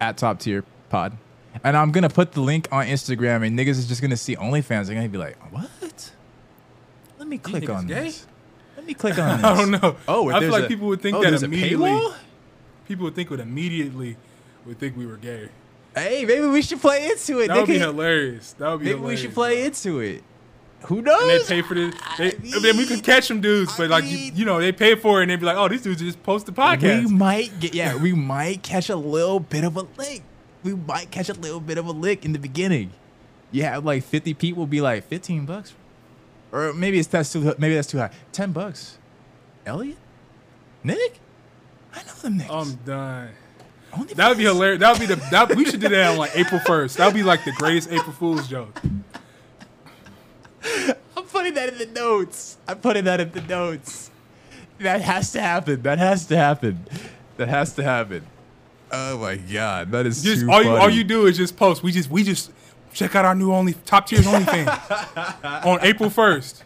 [0.00, 1.16] at top tier pod,
[1.64, 4.86] and I'm gonna put the link on Instagram, and niggas is just gonna see OnlyFans.
[4.86, 6.12] They're gonna be like, what?
[7.18, 8.04] Let me click on gay?
[8.04, 8.26] this.
[8.76, 9.44] Let me click on this.
[9.44, 9.96] I don't know.
[10.08, 12.00] Oh, I feel like a- people would think oh, that immediately.
[12.88, 14.16] People would think would immediately
[14.66, 15.48] would think we were gay.
[15.94, 17.48] Hey, maybe we should play into it.
[17.48, 18.54] That would be hilarious.
[18.54, 19.20] That would be Maybe hilarious.
[19.20, 20.24] we should play into it.
[20.86, 21.94] Who And they pay for this.
[22.18, 24.58] They, I then we could catch them dudes, I but like you, mean- you know,
[24.60, 27.04] they pay for it and they'd be like, "Oh, these dudes just post the podcast."
[27.04, 30.22] We might get yeah, we might catch a little bit of a lick.
[30.64, 32.90] We might catch a little bit of a lick in the beginning.
[33.52, 35.74] You have like 50 people be like 15 bucks.
[36.50, 38.10] Or maybe it's that's too maybe that's too high.
[38.32, 38.98] 10 bucks.
[39.64, 39.98] Elliot?
[40.82, 41.20] Nick?
[41.94, 42.50] I know them niggas.
[42.50, 43.28] I'm done.
[43.94, 44.80] Only That would be hilarious.
[44.80, 45.16] That would be the.
[45.30, 46.96] That, we should do that on like April first.
[46.96, 48.80] That would be like the greatest April Fool's joke.
[51.16, 52.56] I'm putting that in the notes.
[52.68, 54.10] I'm putting that in the notes.
[54.78, 55.82] That has to happen.
[55.82, 56.86] That has to happen.
[57.36, 58.26] That has to happen.
[58.90, 61.82] Oh my god, that is Just all you all you do is just post.
[61.82, 62.50] We just we just
[62.92, 66.62] check out our new only top tiers OnlyFans on April first,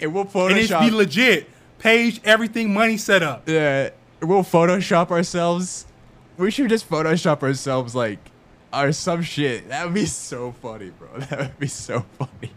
[0.00, 0.50] and we'll Photoshop.
[0.50, 0.80] and Photoshop.
[0.80, 1.50] be legit.
[1.78, 3.46] Page everything money set up.
[3.48, 3.90] Yeah,
[4.22, 5.84] we'll Photoshop ourselves.
[6.36, 8.18] We should just Photoshop ourselves like
[8.72, 9.68] or some shit.
[9.68, 11.08] That would be so funny, bro.
[11.30, 12.52] That would be so funny.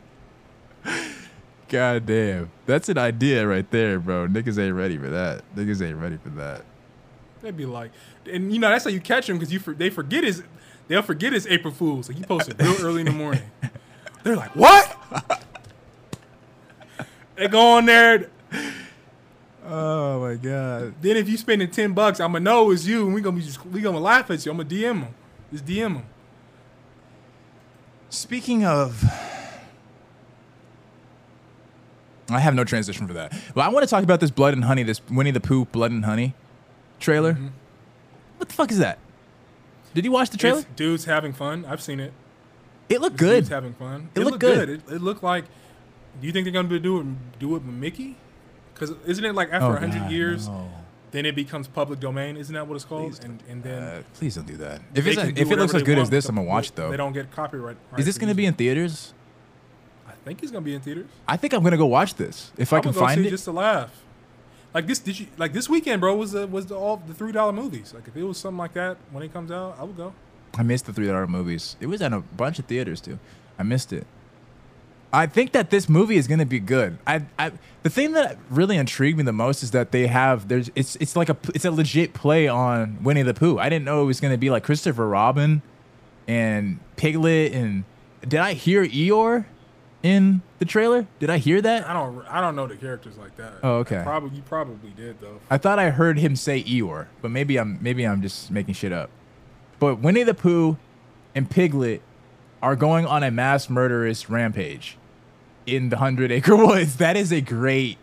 [1.70, 2.50] God damn.
[2.66, 4.28] That's an idea right there, bro.
[4.28, 5.44] Niggas ain't ready for that.
[5.56, 6.64] Niggas ain't ready for that.
[7.42, 7.92] They'd be like,
[8.30, 10.44] and you know that's how you catch them because you for, they forget his
[10.88, 12.10] they'll forget his April Fools.
[12.10, 13.44] Like you posted real early in the morning.
[14.24, 14.98] They're like, what?
[17.38, 18.30] they go on there.
[19.66, 20.96] Oh my god.
[21.02, 23.66] Then if you spending ten bucks, I'ma know it's you, and we gonna be just
[23.66, 24.52] we gonna laugh at you.
[24.52, 25.16] I'm gonna DM him.
[25.52, 26.06] just DM him.
[28.10, 29.04] Speaking of
[32.32, 33.34] I have no transition for that.
[33.56, 35.92] Well, I want to talk about this Blood and Honey, this Winnie the Pooh Blood
[35.92, 36.36] and Honey
[37.00, 37.34] trailer.
[37.34, 37.48] Mm-hmm.
[38.38, 39.00] What the fuck is that?
[39.94, 40.60] Did you watch the trailer?
[40.60, 41.66] It's dudes having fun.
[41.66, 42.14] I've seen it.
[42.88, 43.36] It looked It's good.
[43.42, 44.10] Dudes having fun.
[44.16, 44.70] It looked good.
[44.70, 45.46] It, it looked like
[46.20, 48.18] Do you think they're gonna do it do it with Mickey?
[48.80, 50.70] Because isn't it like after Oh, a hundred God, years, no.
[51.12, 52.38] then it becomes public domain?
[52.38, 53.12] Isn't that what it's called?
[53.12, 54.82] Please and and then Uh, please don't do that.
[54.96, 56.98] If it's can if it looks as good as this, I'm gonna watch it They
[56.98, 57.78] don't get copyright.
[57.98, 59.14] Is this gonna be in theaters?
[60.08, 61.08] I think it's gonna be in theaters.
[61.28, 63.28] I think I'm gonna go watch this if I I'm can gonna go find see
[63.28, 63.32] it.
[63.32, 63.92] just to laugh.
[64.74, 66.16] Like this, did you like this weekend, bro?
[66.16, 67.92] Was the was the all the three dollar movies?
[67.94, 70.14] Like if it was something like that when it comes out, I would go.
[70.58, 71.76] I missed the three dollar movies.
[71.80, 73.18] It was at a bunch of theaters too.
[73.58, 74.06] I missed it.
[75.12, 77.00] I think that this movie is gonna be good.
[77.08, 77.52] I, I
[77.84, 81.16] the thing that really intrigued me the most is that they have there's it's it's
[81.16, 83.58] like a it's a legit play on Winnie the Pooh.
[83.58, 85.62] I didn't know it was gonna be like Christopher Robin
[86.28, 87.86] and Piglet and
[88.22, 89.46] did I hear Eeyore
[90.04, 91.08] in the trailer?
[91.20, 91.90] Did I hear that?
[91.90, 93.54] I don't I don't know the characters like that.
[93.64, 94.02] Oh, okay.
[94.04, 95.40] Probably you probably did though.
[95.50, 98.92] I thought I heard him say Eeyore, but maybe I'm maybe I'm just making shit
[98.92, 99.10] up.
[99.80, 100.78] But Winnie the Pooh
[101.34, 102.04] and Piglet
[102.62, 104.98] are going on a mass murderous rampage
[105.76, 106.98] in the Hundred Acre Woods.
[106.98, 107.98] That is a great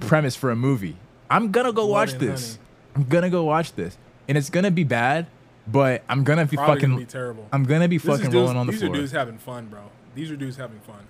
[0.00, 0.96] premise for a movie.
[1.30, 2.56] I'm gonna go watch this.
[2.56, 2.66] honey.
[2.96, 3.96] I'm gonna go watch this,
[4.28, 5.26] and it's gonna be bad,
[5.66, 6.88] but I'm gonna be Probably fucking.
[6.90, 7.46] gonna be terrible.
[7.52, 8.90] I'm gonna be This fucking dudes- rolling on the these floor.
[8.92, 9.80] These are dudes having fun, bro.
[10.14, 11.00] These are dudes having fun.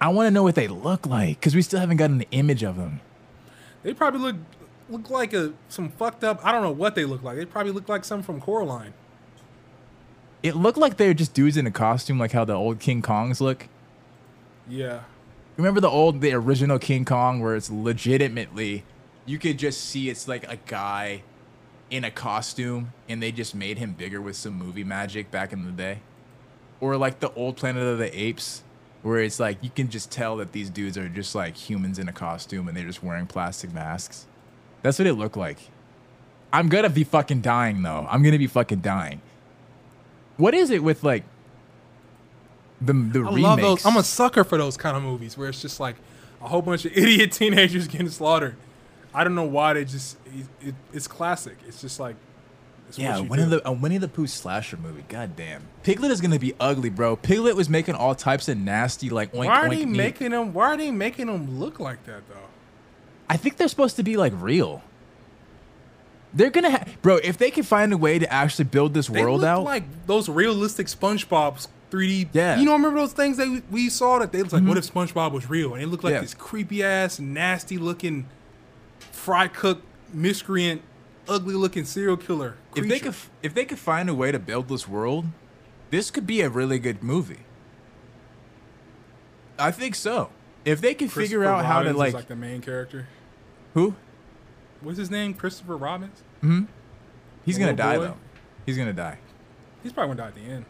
[0.00, 2.62] I want to know what they look like because we still haven't gotten an image
[2.62, 3.00] of them.
[3.82, 4.36] They probably look
[4.90, 6.44] look like a some fucked up.
[6.44, 7.36] I don't know what they look like.
[7.36, 8.92] They probably look like some from Coraline.
[10.44, 13.00] It looked like they were just dudes in a costume, like how the old King
[13.00, 13.66] Kongs look.
[14.68, 15.00] Yeah.
[15.56, 18.84] Remember the old, the original King Kong, where it's legitimately,
[19.24, 21.22] you could just see it's like a guy
[21.90, 25.64] in a costume, and they just made him bigger with some movie magic back in
[25.64, 26.00] the day,
[26.78, 28.64] or like the old Planet of the Apes,
[29.00, 32.06] where it's like you can just tell that these dudes are just like humans in
[32.06, 34.26] a costume, and they're just wearing plastic masks.
[34.82, 35.70] That's what it looked like.
[36.52, 38.06] I'm gonna be fucking dying though.
[38.10, 39.22] I'm gonna be fucking dying.
[40.36, 41.24] What is it with like
[42.80, 43.42] the the I remakes?
[43.42, 43.86] love those.
[43.86, 45.96] I'm a sucker for those kind of movies where it's just like
[46.42, 48.56] a whole bunch of idiot teenagers getting slaughtered.
[49.14, 51.56] I don't know why they just it, it, it's classic.
[51.68, 52.16] It's just like
[52.88, 53.48] it's Yeah, what you Winnie do.
[53.50, 55.04] the a Winnie the Pooh slasher movie.
[55.08, 57.14] God damn, Piglet is gonna be ugly, bro.
[57.16, 59.96] Piglet was making all types of nasty like oink Why are oink they meat.
[59.96, 60.52] making them?
[60.52, 62.34] Why are they making them look like that though?
[63.30, 64.82] I think they're supposed to be like real.
[66.34, 67.16] They're gonna, ha- bro.
[67.16, 69.84] If they can find a way to actually build this They world look out, like
[70.06, 72.28] those realistic SpongeBob's 3D.
[72.32, 72.52] Yeah.
[72.54, 72.60] Mm-hmm.
[72.60, 74.92] you know, remember those things that we, we saw that they was like, what if
[74.92, 75.74] SpongeBob was real?
[75.74, 76.20] And it looked like Yeah.
[76.22, 78.26] this creepy ass, nasty looking,
[79.12, 79.82] fry cook,
[80.12, 80.82] miscreant,
[81.28, 82.56] ugly looking serial killer.
[82.74, 83.04] if they creature.
[83.04, 85.26] could, if they could find a way to build this world,
[85.90, 87.44] this could be a really good movie.
[89.56, 90.30] I think so.
[90.64, 93.06] If they can figure Christopher out how to Robbins is, like, like the main character.
[93.74, 93.94] who,
[94.80, 95.32] What's his name?
[95.34, 96.23] Christopher Robbins.
[97.44, 98.04] He's gonna die boy?
[98.04, 98.16] though.
[98.66, 99.18] He's gonna die.
[99.82, 100.64] He's probably gonna die at the end.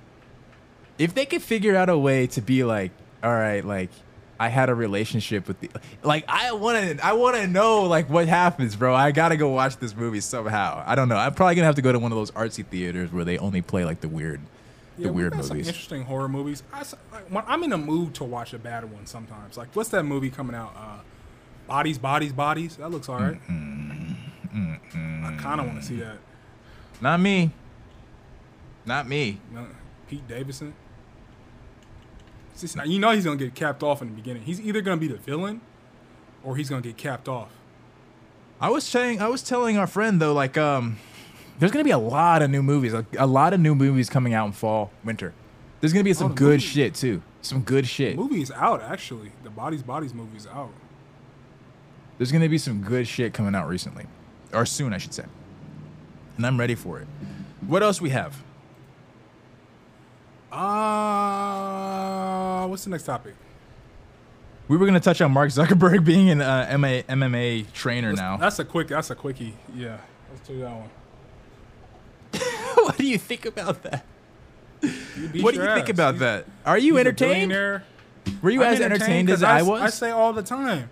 [0.98, 2.90] if they could figure out a way to be like,
[3.22, 3.90] all right, like
[4.38, 5.70] I had a relationship with the,
[6.02, 8.94] like I want to, I want to know like what happens, bro.
[8.94, 10.82] I gotta go watch this movie somehow.
[10.86, 11.16] I don't know.
[11.16, 13.62] I'm probably gonna have to go to one of those artsy theaters where they only
[13.62, 14.40] play like the weird,
[14.98, 15.68] Yeah, the we weird got some movies.
[15.68, 16.64] interesting horror movies.
[16.72, 19.56] I, s- like, when I'm in a mood to watch a bad one sometimes.
[19.56, 20.72] Like, what's that movie coming out?
[20.76, 20.98] Uh,
[21.68, 22.76] Bodies, Bodies, Bodies.
[22.76, 23.40] That looks alright.
[24.55, 25.89] Mm, mm, I kind of want to mm.
[25.89, 26.18] see that.
[27.01, 27.51] Not me.
[28.86, 29.40] Not me.
[29.52, 29.66] Know,
[30.09, 30.74] Pete Davidson.
[32.59, 34.43] Just you know he's gonna get capped off in the beginning.
[34.43, 35.60] He's either gonna be the villain,
[36.44, 37.51] or he's gonna get capped off.
[38.60, 40.98] I was saying, I was telling our friend though, like, um,
[41.59, 44.35] there's gonna be a lot of new movies, like, a lot of new movies coming
[44.35, 45.35] out in fall, winter.
[45.81, 46.62] There's gonna be some the good movies.
[46.62, 47.22] shit too.
[47.43, 48.16] Some good shit.
[48.16, 49.32] The movie is out actually.
[49.43, 50.72] The Bodies, Bodies movie is out.
[52.18, 54.06] There's gonna be some good shit coming out recently,
[54.55, 55.24] or soon, I should say.
[56.36, 57.06] And I'm ready for it.
[57.66, 58.43] What else we have?
[61.44, 63.35] Uh, what's the next topic?
[64.68, 68.36] We were gonna touch on Mark Zuckerberg being an uh, MMA, MMA trainer now.
[68.36, 68.89] That's a quick.
[68.89, 69.55] That's a quickie.
[69.74, 69.98] Yeah,
[70.32, 70.90] let's do that one.
[72.85, 74.05] what do you think about that?
[75.40, 76.47] What do you think about He's- that?
[76.64, 77.52] Are you entertained?
[77.52, 79.82] Were you I'm as entertained 'cause as I s- was?
[79.82, 80.89] I say all the time.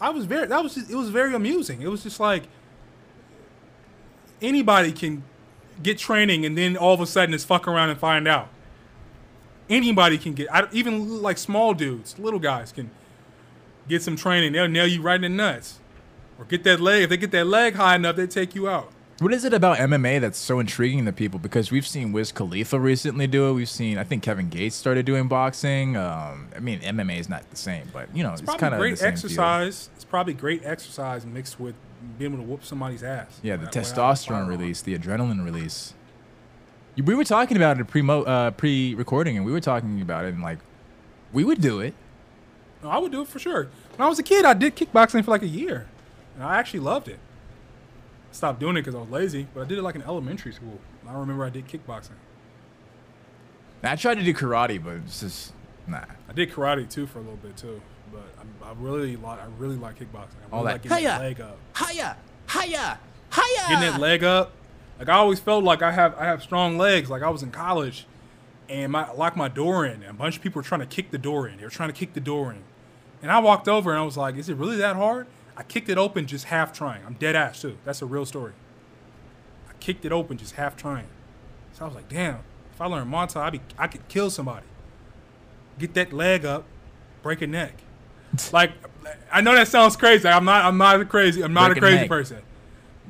[0.00, 0.46] I was very.
[0.46, 0.74] That was.
[0.76, 1.82] Just, it was very amusing.
[1.82, 2.44] It was just like
[4.40, 5.22] anybody can
[5.82, 8.48] get training, and then all of a sudden, it's fuck around and find out.
[9.68, 10.52] Anybody can get.
[10.52, 12.90] I, even like small dudes, little guys can
[13.88, 14.52] get some training.
[14.52, 15.80] They'll nail you right in the nuts,
[16.38, 17.04] or get that leg.
[17.04, 18.92] If they get that leg high enough, they take you out.
[19.18, 21.38] What is it about MMA that's so intriguing to people?
[21.38, 23.54] Because we've seen Wiz Khalifa recently do it.
[23.54, 25.96] We've seen, I think Kevin Gates started doing boxing.
[25.96, 28.80] Um, I mean, MMA is not the same, but you know, it's, Probably kind of
[28.80, 29.88] great exercise.
[29.96, 31.76] It's probably great exercise mixed with
[32.18, 33.40] being able to whoop somebody's ass.
[33.42, 35.94] Yeah, the without testosterone release, the adrenaline release.
[36.96, 40.34] We were talking about it pre uh, pre recording, and we were talking about it,
[40.34, 40.58] and like
[41.32, 41.94] We would do it.
[42.82, 43.68] No, I would do it for sure.
[43.96, 45.86] When I was a kid, I did kickboxing for like a year,
[46.34, 47.18] and I actually loved it.
[48.32, 50.78] Stopped doing it because I was lazy, but I did it like in elementary school.
[51.06, 52.10] I remember I did kickboxing.
[53.82, 55.52] I tried to do karate, but it's just
[55.86, 56.04] nah.
[56.28, 57.80] I did karate too for a little bit too,
[58.16, 60.12] but I, I really like I really like kickboxing.
[60.14, 61.28] I really All that- like getting that Hiya!
[61.28, 62.16] leg up, Hiya,
[62.50, 62.98] hiya,
[63.32, 63.68] hiya.
[63.68, 64.52] getting that leg up.
[64.98, 67.10] Like I always felt like I have I have strong legs.
[67.10, 68.06] Like I was in college,
[68.68, 70.86] and my I locked my door in, and a bunch of people were trying to
[70.86, 71.58] kick the door in.
[71.58, 72.62] They were trying to kick the door in,
[73.22, 75.26] and I walked over and I was like, "Is it really that hard?"
[75.58, 77.02] I kicked it open just half trying.
[77.06, 77.76] I'm dead ass too.
[77.84, 78.52] That's a real story.
[79.68, 81.06] I kicked it open just half trying.
[81.72, 82.38] So I was like, "Damn,
[82.74, 84.66] if I learned Muay Thai, I be I could kill somebody.
[85.78, 86.64] Get that leg up,
[87.22, 87.74] break a neck."
[88.52, 88.72] like
[89.32, 90.26] I know that sounds crazy.
[90.28, 92.08] I'm not I'm not a crazy I'm not Break a crazy neck.
[92.08, 92.42] person.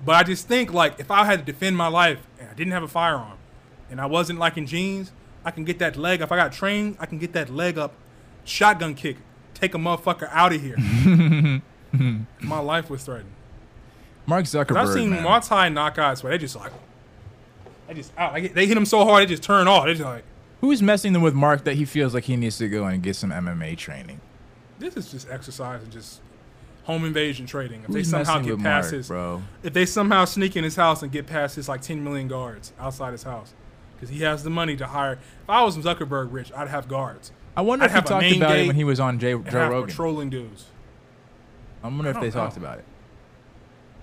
[0.04, 2.72] But I just think like if I had to defend my life and I didn't
[2.72, 3.38] have a firearm
[3.90, 5.12] and I wasn't like in jeans,
[5.44, 6.20] I can get that leg.
[6.20, 7.94] If I got trained, I can get that leg up,
[8.44, 9.16] shotgun kick,
[9.54, 10.76] take a motherfucker out of here.
[12.40, 13.32] my life was threatened.
[14.26, 14.76] Mark Zuckerberg.
[14.76, 15.24] I've seen man.
[15.24, 16.72] Muay Thai knockouts where they just like,
[17.86, 18.32] they just out.
[18.32, 19.86] Like, they hit them so hard they just turn off.
[19.86, 20.24] They just like,
[20.60, 23.14] Who's messing them with Mark that he feels like he needs to go and get
[23.14, 24.20] some MMA training?
[24.78, 26.20] This is just exercise and just
[26.84, 27.82] home invasion trading.
[27.84, 29.42] If they somehow get past Mark, his, bro?
[29.62, 32.72] if they somehow sneak in his house and get past his like 10 million guards
[32.78, 33.54] outside his house,
[33.94, 35.14] because he has the money to hire.
[35.14, 37.32] If I was Zuckerberg rich, I'd have guards.
[37.56, 39.88] I wonder I'd if he talked about it when he was on Jay, Joe Rogan.
[39.88, 40.66] patrolling dudes.
[41.82, 42.84] I wonder if they don't talked about it.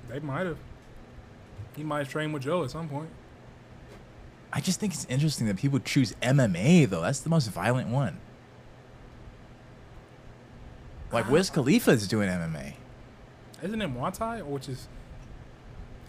[0.10, 0.58] They might have.
[1.76, 3.10] He might have trained with Joe at some point.
[4.52, 7.02] I just think it's interesting that people choose MMA though.
[7.02, 8.20] That's the most violent one.
[11.14, 12.74] Like Wiz Khalifa is doing MMA.
[13.62, 14.88] Isn't it Muay Thai, or which is?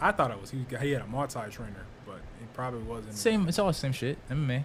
[0.01, 0.65] I thought it was he.
[0.81, 3.15] He had a Muay Thai trainer, but it probably wasn't.
[3.15, 3.47] Same.
[3.47, 4.17] It's all the same shit.
[4.31, 4.65] MMA.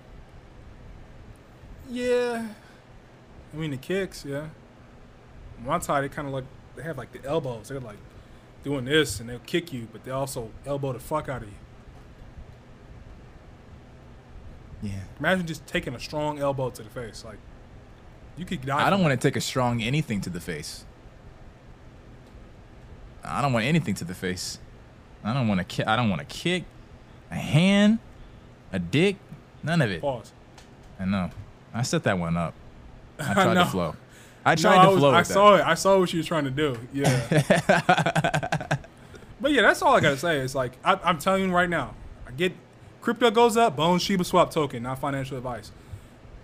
[1.89, 2.47] Yeah.
[3.53, 4.47] I mean the kicks, yeah.
[5.63, 6.45] Muay Thai, they kind of like
[6.75, 7.67] they have like the elbows.
[7.67, 7.97] They're like
[8.63, 11.55] doing this, and they'll kick you, but they also elbow the fuck out of you.
[14.81, 15.03] Yeah.
[15.19, 17.39] Imagine just taking a strong elbow to the face, like
[18.39, 18.87] you could die.
[18.87, 20.85] I don't want to take a strong anything to the face.
[23.23, 24.59] I don't want anything to the face.
[25.23, 25.63] I don't want to.
[25.65, 26.63] Ki- I don't want to kick,
[27.29, 27.99] a hand,
[28.71, 29.17] a dick,
[29.61, 30.01] none of it.
[30.01, 30.31] Pause.
[30.99, 31.29] I know.
[31.73, 32.53] I set that one up.
[33.19, 33.95] I I tried to flow.
[34.45, 35.09] I No, tried I, to was- flow.
[35.11, 35.33] I with that.
[35.33, 35.61] saw it.
[35.65, 36.77] I saw what you were trying to do.
[36.93, 37.27] Yeah.
[39.41, 40.37] but yeah, that's all I gotta say.
[40.39, 41.93] It's like I, I'm telling you right now.
[42.25, 42.53] I get
[43.01, 43.75] crypto goes up.
[43.75, 45.71] Bone Shiba Swap token, not financial advice.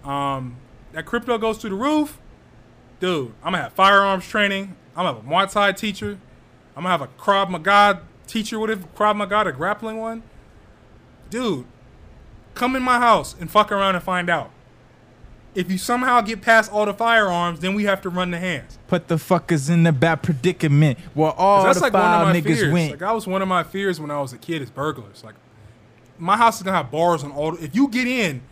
[0.03, 0.57] Um,
[0.95, 2.17] that crypto goes through the roof,
[3.01, 3.33] dude.
[3.43, 4.77] I'm gonna have firearms training.
[4.95, 6.17] I'm gonna have a Muay Thai teacher.
[6.75, 8.57] I'm gonna have a Krav Maga teacher.
[8.57, 10.23] What if Krav Maga, a grappling one?
[11.29, 11.65] Dude,
[12.53, 14.51] come in my house and fuck around and find out.
[15.53, 18.79] If you somehow get past all the firearms, then we have to run the hands.
[18.87, 22.33] Put the fuckers in the bad predicament where all that's the like one of my
[22.33, 22.73] niggas fears.
[22.73, 22.91] went.
[22.91, 25.25] Like that was one of my fears when I was a kid is burglars.
[25.25, 25.35] Like
[26.17, 27.57] my house is gonna have bars on all.
[27.57, 28.43] If you get in,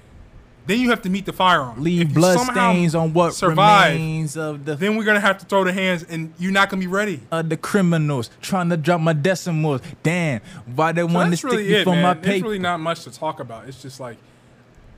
[0.66, 1.84] then you have to meet the firearm.
[1.84, 5.64] Leave blood stains on what survive, remains of the Then we're gonna have to throw
[5.64, 7.20] the hands, and you're not gonna be ready.
[7.32, 9.82] of the criminals trying to drop my decimals.
[10.04, 10.42] Damn,
[10.76, 12.46] why they So want to that's stick really me for my There's paper?
[12.46, 13.68] really not much to talk about.
[13.68, 14.18] It's just like,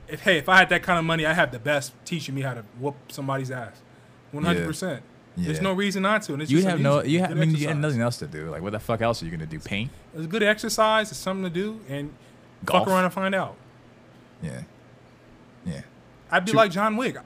[0.08, 2.42] if hey, if I had that kind of money, I have the best teaching me
[2.42, 3.82] how to whoop somebody's ass.
[4.32, 5.02] One hundred percent.
[5.36, 6.32] There's no reason not to.
[6.32, 8.26] And it's you just have no, you have, I mean, you have nothing else to
[8.26, 8.48] do.
[8.50, 9.58] Like, what the fuck else are you gonna do?
[9.58, 9.90] Paint?
[10.14, 11.10] It's a good exercise.
[11.10, 12.14] It's something to do, and
[12.64, 12.84] Golf?
[12.84, 13.56] fuck around and find out.
[14.42, 14.62] Yeah,
[15.66, 15.82] yeah.
[16.30, 17.16] I'd be like John Wick.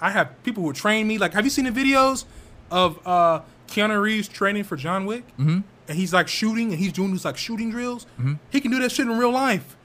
[0.00, 1.18] I have people who train me.
[1.18, 2.24] Like, have you seen the videos
[2.70, 5.26] of uh, Keanu Reeves training for John Wick?
[5.38, 5.60] Mm-hmm.
[5.88, 8.06] And he's like shooting, and he's doing these like shooting drills.
[8.18, 8.34] Mm-hmm.
[8.50, 9.76] He can do that shit in real life,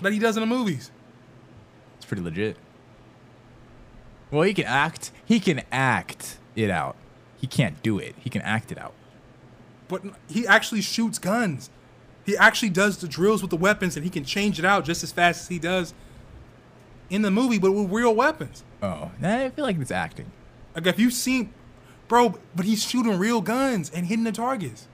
[0.00, 0.90] like he does in the movies.
[1.96, 2.56] It's pretty legit.
[4.30, 5.12] Well, he can act.
[5.24, 6.96] He can act it out.
[7.38, 8.14] He can't do it.
[8.18, 8.94] He can act it out.
[9.88, 11.70] But he actually shoots guns.
[12.24, 15.04] He actually does the drills with the weapons, and he can change it out just
[15.04, 15.94] as fast as he does
[17.10, 18.64] in the movie, but with real weapons.
[18.82, 20.30] Oh, I feel like it's acting.
[20.74, 21.52] Like if you've seen,
[22.08, 24.88] bro, but he's shooting real guns and hitting the targets.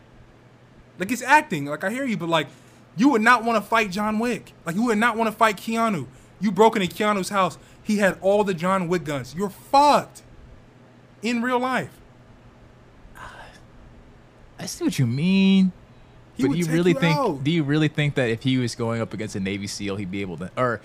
[0.98, 1.66] Like it's acting.
[1.66, 2.48] Like I hear you, but like
[2.96, 4.52] you would not want to fight John Wick.
[4.64, 6.06] Like you would not want to fight Keanu.
[6.40, 7.58] You broke into Keanu's house.
[7.82, 9.34] He had all the John Wick guns.
[9.34, 10.22] You're fucked.
[11.22, 11.90] In real life,
[14.58, 15.70] I see what you mean.
[16.36, 17.16] he but do you really you think?
[17.16, 17.44] out.
[17.44, 20.10] Do you really think that if he was going up against a Navy SEAL, he'd
[20.10, 20.80] be able to, or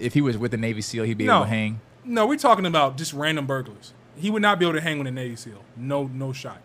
[0.00, 1.80] if he was with a Navy SEAL, he'd be able no, to hang?
[2.04, 3.92] no, we're talking about just random burglars.
[4.16, 5.62] He would not be able to hang with a Navy SEAL.
[5.76, 6.60] No, no shot.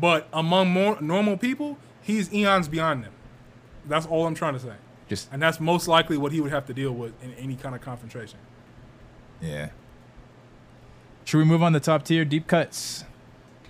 [0.00, 3.12] But among more normal people, he's eons beyond them.
[3.86, 4.74] That's all I'm trying to say.
[5.08, 7.74] Just And that's most likely what he would have to deal with in any kind
[7.74, 8.38] of confrontation.
[9.40, 9.70] yeah.
[11.24, 13.04] Should we move on to top tier deep cuts?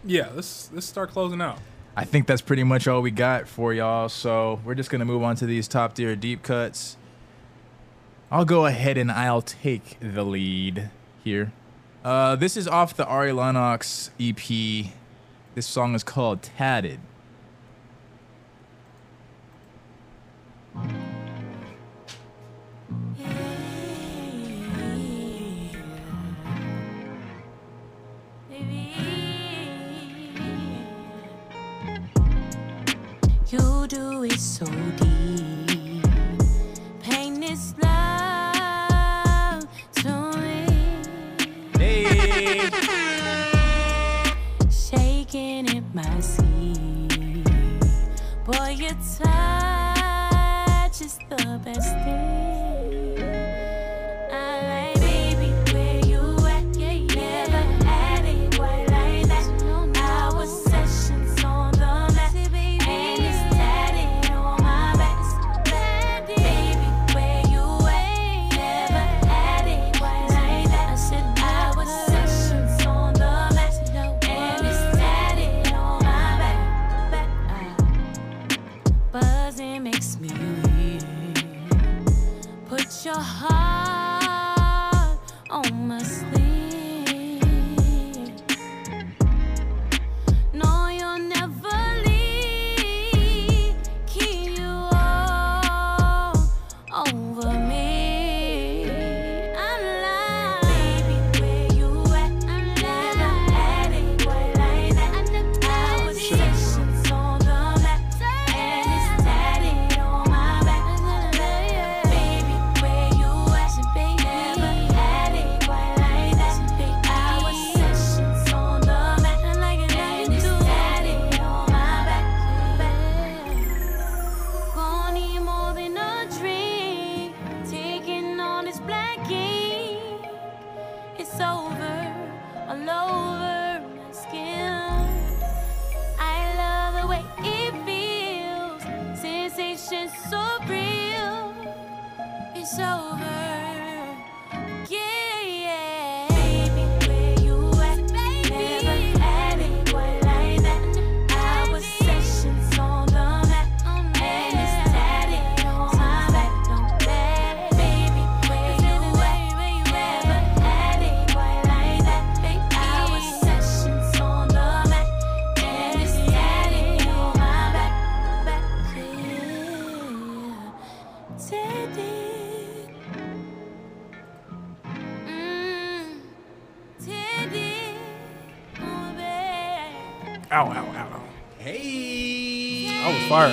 [0.05, 1.59] Yeah, let's let's start closing out.
[1.97, 4.09] I think that's pretty much all we got for y'all.
[4.09, 6.97] So we're just gonna move on to these top tier deep cuts.
[8.31, 10.91] I'll go ahead and I'll take the lead
[11.25, 11.51] here.
[12.05, 14.37] Uh, this is off the Ari Lennox EP.
[15.55, 17.01] This song is called Tatted.
[33.51, 35.08] You do it so deep.
[48.81, 49.27] Your touch
[51.01, 52.48] is the best thing.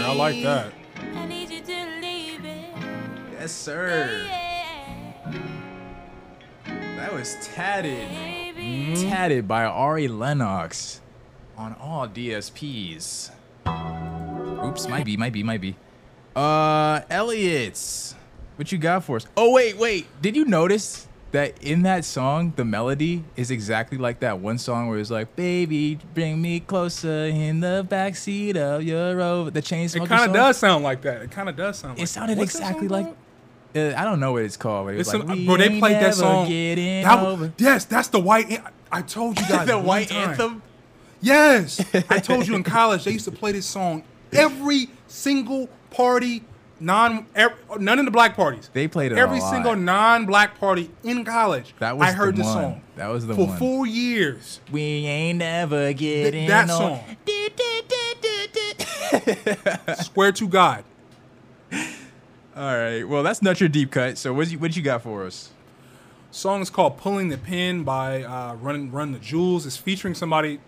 [0.01, 0.09] Fire.
[0.09, 0.73] I like that.
[1.15, 2.69] I need you to leave it.
[3.39, 4.27] Yes, sir.
[6.65, 8.09] That was Tatted.
[8.09, 8.95] baby.
[9.09, 11.01] Tatted by Ari Lennox
[11.57, 13.31] on all DSPs.
[14.65, 15.75] Oops, might be, might be, might be.
[16.35, 18.15] Uh, Elliot's.
[18.55, 19.25] What you got for us?
[19.37, 20.07] Oh, wait, wait.
[20.21, 24.87] Did you notice that in that song, the melody is exactly like that one song
[24.87, 29.85] where it's like, "Baby, bring me closer in the backseat of your Rover." The chain
[29.85, 31.21] It kind of does sound like that.
[31.23, 31.97] It kind of does sound.
[31.97, 32.39] Like It sounded that.
[32.41, 33.07] What's that exactly like.
[33.75, 34.87] Uh, I don't know what it's called.
[34.87, 36.47] But it's It's like, an, "We bro, they played that song.
[36.49, 38.49] That- over." yes, that's the white.
[38.49, 40.29] an- I told you guys the white time.
[40.29, 40.61] anthem.
[41.21, 46.43] Yes, I told you in college they used to play this song every single party,
[46.79, 48.69] non, ev- none of the black parties.
[48.73, 51.73] They played it every single non-black party in college.
[51.79, 52.55] That was I heard the this one.
[52.55, 52.81] song.
[52.95, 53.57] That was the for one.
[53.57, 54.59] four years.
[54.71, 56.99] We ain't never getting that on- song.
[60.03, 60.83] Swear to God.
[61.71, 61.81] All
[62.77, 63.03] right.
[63.03, 64.17] Well, that's not your deep cut.
[64.17, 65.49] So what you what you got for us?
[66.31, 69.65] Song is called "Pulling the Pin" by uh, Run Run the Jewels.
[69.65, 70.59] It's featuring somebody,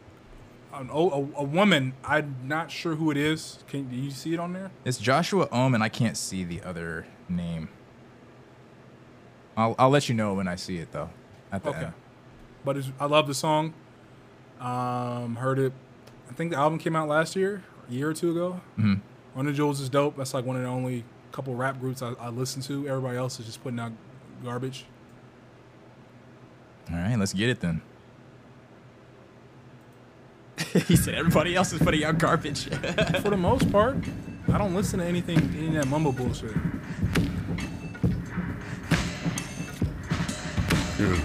[0.82, 1.94] an, a, a woman.
[2.04, 3.64] I'm not sure who it is.
[3.68, 4.72] Can do you see it on there?
[4.86, 7.70] It's Joshua Homme, and I can't see the other name.
[9.56, 11.10] I'll I'll let you know when I see it though.
[11.52, 11.86] At the Okay.
[11.86, 11.94] end.
[12.66, 13.74] But it's, I love the song.
[14.60, 15.74] Um, heard it.
[16.30, 18.62] I think the album came out last year, a year or two ago.
[18.78, 19.46] Mm-hmm.
[19.46, 20.18] The Jewels is dope.
[20.18, 22.88] That's like one of the only couple rap groups I, I listen to.
[22.90, 23.92] Everybody else is just putting out
[24.44, 24.86] garbage.
[26.92, 27.82] All right, let's get it then.
[30.88, 32.66] he said everybody else is putting out garbage.
[32.70, 33.98] For the most part,
[34.52, 36.56] I don't listen to anything any of that mumble bullshit.
[41.00, 41.20] Yeah.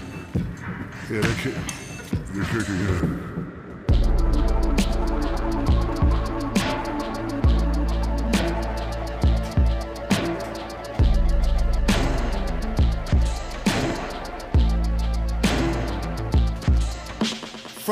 [1.09, 1.55] Yeah, that kid.
[2.33, 3.42] You shake your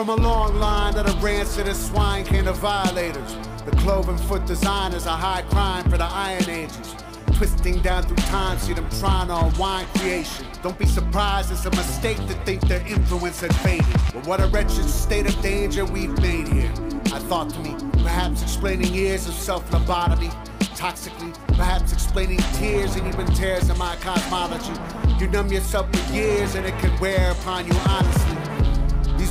[0.01, 3.35] From a long line of the rancid and swine can of violators.
[3.65, 6.95] The cloven foot designers a high crime for the Iron Ages.
[7.35, 10.47] Twisting down through time, see them trying to unwind creation.
[10.63, 13.85] Don't be surprised, it's a mistake to think their influence had faded.
[14.11, 16.73] But what a wretched state of danger we've made here.
[17.13, 20.31] I thought to me, perhaps explaining years of self lobotomy,
[20.75, 24.73] toxically, perhaps explaining tears and even tears in my cosmology.
[25.19, 28.30] You numb yourself for years and it can wear upon you honestly.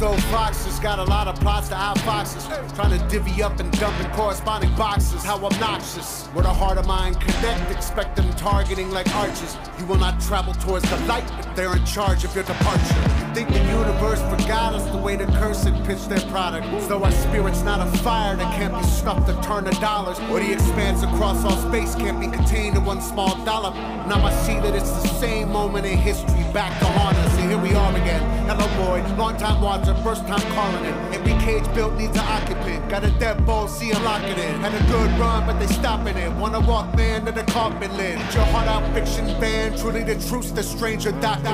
[0.00, 3.60] These old foxes got a lot of plots to out foxes, trying to divvy up
[3.60, 5.22] and dump in corresponding boxes.
[5.22, 6.24] How obnoxious!
[6.28, 9.58] Where the heart of mine connect, expect them targeting like arches.
[9.78, 13.00] You will not travel towards the light they're in charge of your departure.
[13.20, 16.66] You think the universe forgot us the way the cursed pitch their product.
[16.88, 20.40] Though our spirit's not a fire that can't be snuffed to turn to dollars, or
[20.40, 23.74] the expanse across all space can't be contained in one small dollop.
[24.08, 27.50] Now I see that it's the same moment in history back to haunt us, and
[27.50, 28.22] here we are again.
[28.48, 30.94] Hello, boy, long time watcher, first time calling it.
[31.14, 32.88] Every cage built needs an occupant.
[32.88, 34.60] Got a dead ball, see a lock it in.
[34.60, 36.32] Had a good run, but they stopping it.
[36.32, 38.18] Wanna walk man to the carpet lid.
[38.34, 39.78] Your heart out, fiction band.
[39.78, 41.49] Truly the truth, the stranger document.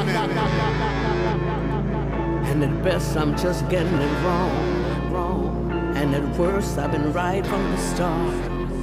[2.49, 5.73] And at best, I'm just getting it wrong, wrong.
[5.97, 8.35] And at worst, I've been right from the start.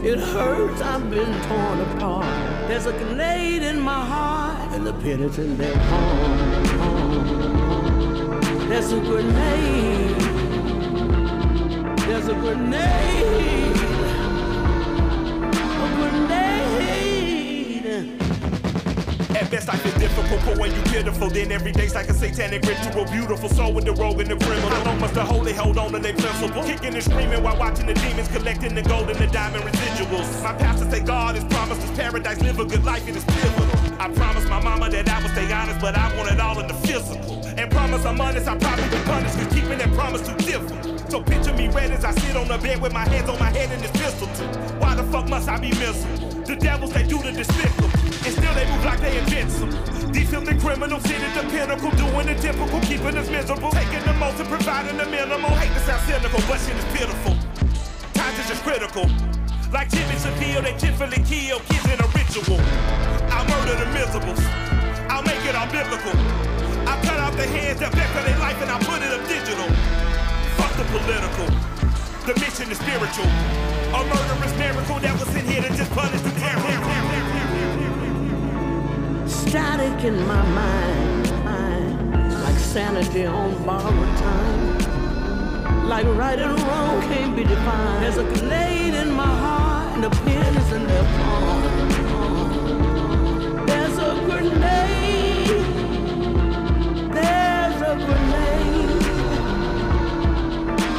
[0.03, 2.25] It hurts, I've been torn apart.
[2.67, 5.59] There's a grenade in my heart, and the penitent
[5.89, 6.53] palm.
[8.67, 10.19] There's a grenade.
[12.07, 13.22] There's a grenade.
[19.43, 22.63] At best, I feel difficult, but when you pitiful, then every day's like a satanic
[22.63, 23.03] ritual.
[23.11, 24.69] Beautiful soul with the rogue and the criminal.
[24.69, 26.63] How long must the holy hold on to their principle?
[26.63, 30.41] Kicking and screaming while watching the demons collecting the gold and the diamond residuals.
[30.41, 33.99] My pastor say God has promised us paradise, live a good life, it is pivotal.
[33.99, 36.67] I promised my mama that I would stay honest, but I want it all in
[36.69, 37.43] the physical.
[37.45, 41.11] And promise I'm honest, I probably be punished, cause keeping that promise too difficult.
[41.11, 43.49] So picture me red as I sit on the bed with my hands on my
[43.49, 44.47] head and this pistol too.
[44.79, 46.29] Why the fuck must I be miserable?
[46.47, 48.02] The devils, they do the despicable.
[48.23, 49.75] And still they move like they invincible.
[50.15, 53.71] These filthy criminals sit at the pinnacle, doing the typical, keeping us miserable.
[53.71, 55.51] Taking the most and providing the minimal.
[55.59, 57.35] Hate to sound cynical, but shit is pitiful.
[58.15, 59.11] Times is just critical.
[59.75, 62.63] Like Jimmy Savile, they tenfoldly kill kids in a ritual.
[63.27, 64.39] I'll murder the miserables.
[65.11, 66.15] I'll make it all biblical.
[66.87, 69.67] I'll cut off the hands that for their life and I'll put it up digital.
[70.55, 71.51] Fuck the political.
[72.23, 73.27] The mission is spiritual.
[73.91, 77.32] A murderous miracle that was in here to just punish the terror.
[79.53, 81.29] Static in my mind,
[82.43, 84.79] like sanity on borrowed time.
[85.87, 88.03] Like right and wrong can't be defined.
[88.03, 91.61] There's a grenade in my heart, and the pen is in their palm.
[93.67, 95.65] There's a grenade.
[97.13, 99.05] There's a grenade.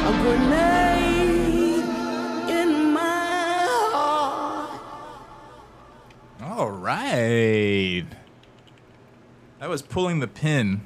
[0.09, 1.83] A grenade
[2.57, 4.79] in my heart.
[6.41, 8.14] All right.
[9.75, 10.85] Was pulling the pin.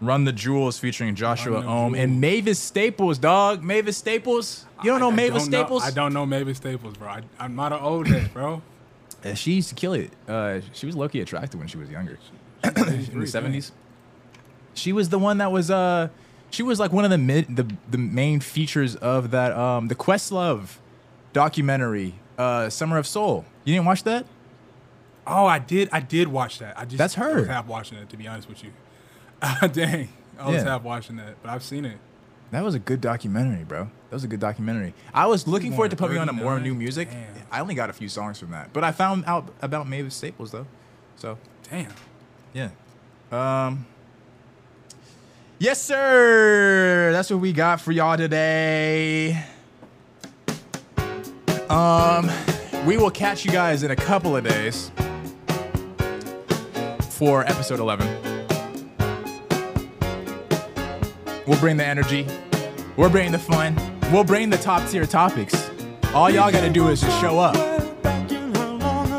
[0.00, 3.62] Run the Jewels featuring Joshua Homme and Mavis Staples, dog.
[3.62, 4.64] Mavis Staples.
[4.82, 5.82] You don't know I- Mavis don't know- Staples?
[5.84, 7.08] I don't know Mavis Staples, bro.
[7.08, 8.62] I, I'm not an old head, bro.
[9.34, 10.10] She used to kill it.
[10.26, 12.18] Uh, she was low-key attractive when she was younger.
[12.64, 13.72] in the 83, seventies.
[14.72, 16.08] She was the one that was uh
[16.50, 19.94] she was like one of the mid the the main features of that um the
[19.94, 20.78] Questlove
[21.34, 23.44] documentary, uh Summer of Soul.
[23.64, 24.24] You didn't watch that?
[25.26, 25.88] Oh, I did.
[25.92, 26.78] I did watch that.
[26.78, 27.30] I just That's her.
[27.30, 28.70] I was half watching it, to be honest with you.
[29.44, 30.08] Ah, dang,
[30.38, 30.70] I was Yeah.
[30.70, 31.98] half watching that, but I've seen it.
[32.52, 33.84] That was a good documentary, bro.
[34.10, 34.94] That was a good documentary.
[35.12, 37.10] I was looking for it to put me on to more new music.
[37.10, 37.24] Damn.
[37.50, 40.52] I only got a few songs from that, but I found out about Mavis Staples
[40.52, 40.66] though.
[41.16, 41.38] So
[41.70, 41.92] Damn.
[42.52, 42.68] yeah.
[43.32, 43.86] Um.
[45.58, 47.10] Yes, sir.
[47.12, 49.44] That's what we got for y'all today.
[51.70, 52.30] Um,
[52.84, 54.90] we will catch you guys in a couple of days
[57.22, 58.04] for episode 11.
[61.46, 62.26] We'll bring the energy.
[62.96, 63.76] We'll bring the fun.
[64.10, 65.70] We'll bring the top tier topics.
[66.14, 67.54] All y'all gotta do is just show up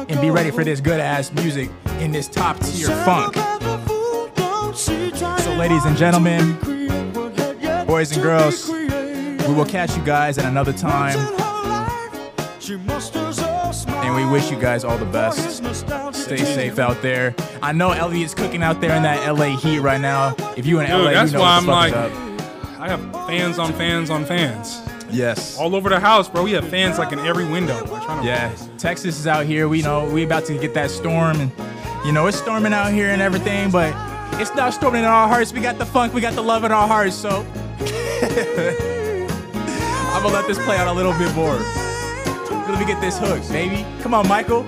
[0.09, 1.69] and be ready for this good ass music
[1.99, 3.35] in this top tier funk.
[4.75, 6.57] So, ladies and gentlemen,
[7.87, 11.17] boys and girls, we will catch you guys at another time.
[14.03, 15.63] And we wish you guys all the best.
[16.13, 17.33] Stay safe out there.
[17.61, 20.35] I know Elliot's cooking out there in that LA heat right now.
[20.57, 22.11] If you in Dude, LA, that's you know why I'm like, up.
[22.79, 25.57] I have fans on fans on fans Yes.
[25.57, 26.43] all over the house, bro.
[26.43, 27.85] We have fans like in every window.
[28.23, 29.69] Yeah, Texas is out here.
[29.69, 31.51] We know we about to get that storm, and
[32.05, 33.93] you know it's storming out here and everything, but
[34.41, 35.53] it's not storming in our hearts.
[35.53, 37.15] We got the funk, we got the love in our hearts.
[37.15, 37.29] So
[40.11, 41.57] I'm gonna let this play out a little bit more.
[42.73, 43.85] Let me get this hook, baby.
[44.01, 44.65] Come on, Michael.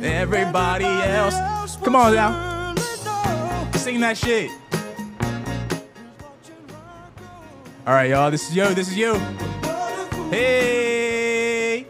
[0.00, 2.74] Everybody else, come on now,
[3.72, 4.52] sing that shit.
[7.84, 8.30] All right, y'all.
[8.30, 8.72] This is you.
[8.74, 9.14] This is you.
[10.30, 11.84] Hey.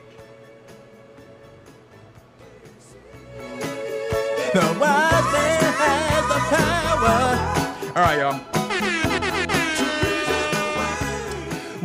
[4.55, 7.93] The wise man has the power.
[7.95, 8.58] All right, y'all.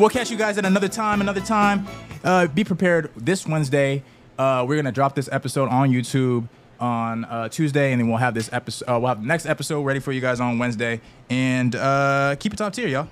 [0.04, 1.22] We'll catch you guys at another time.
[1.22, 1.88] Another time.
[2.26, 3.10] Uh, be prepared.
[3.16, 4.04] This Wednesday,
[4.38, 8.34] uh, we're gonna drop this episode on YouTube on uh, Tuesday, and then we'll have
[8.34, 8.84] this episode.
[8.92, 11.00] Uh, we'll have the next episode ready for you guys on Wednesday.
[11.30, 13.08] And uh, keep it top tier, y'all.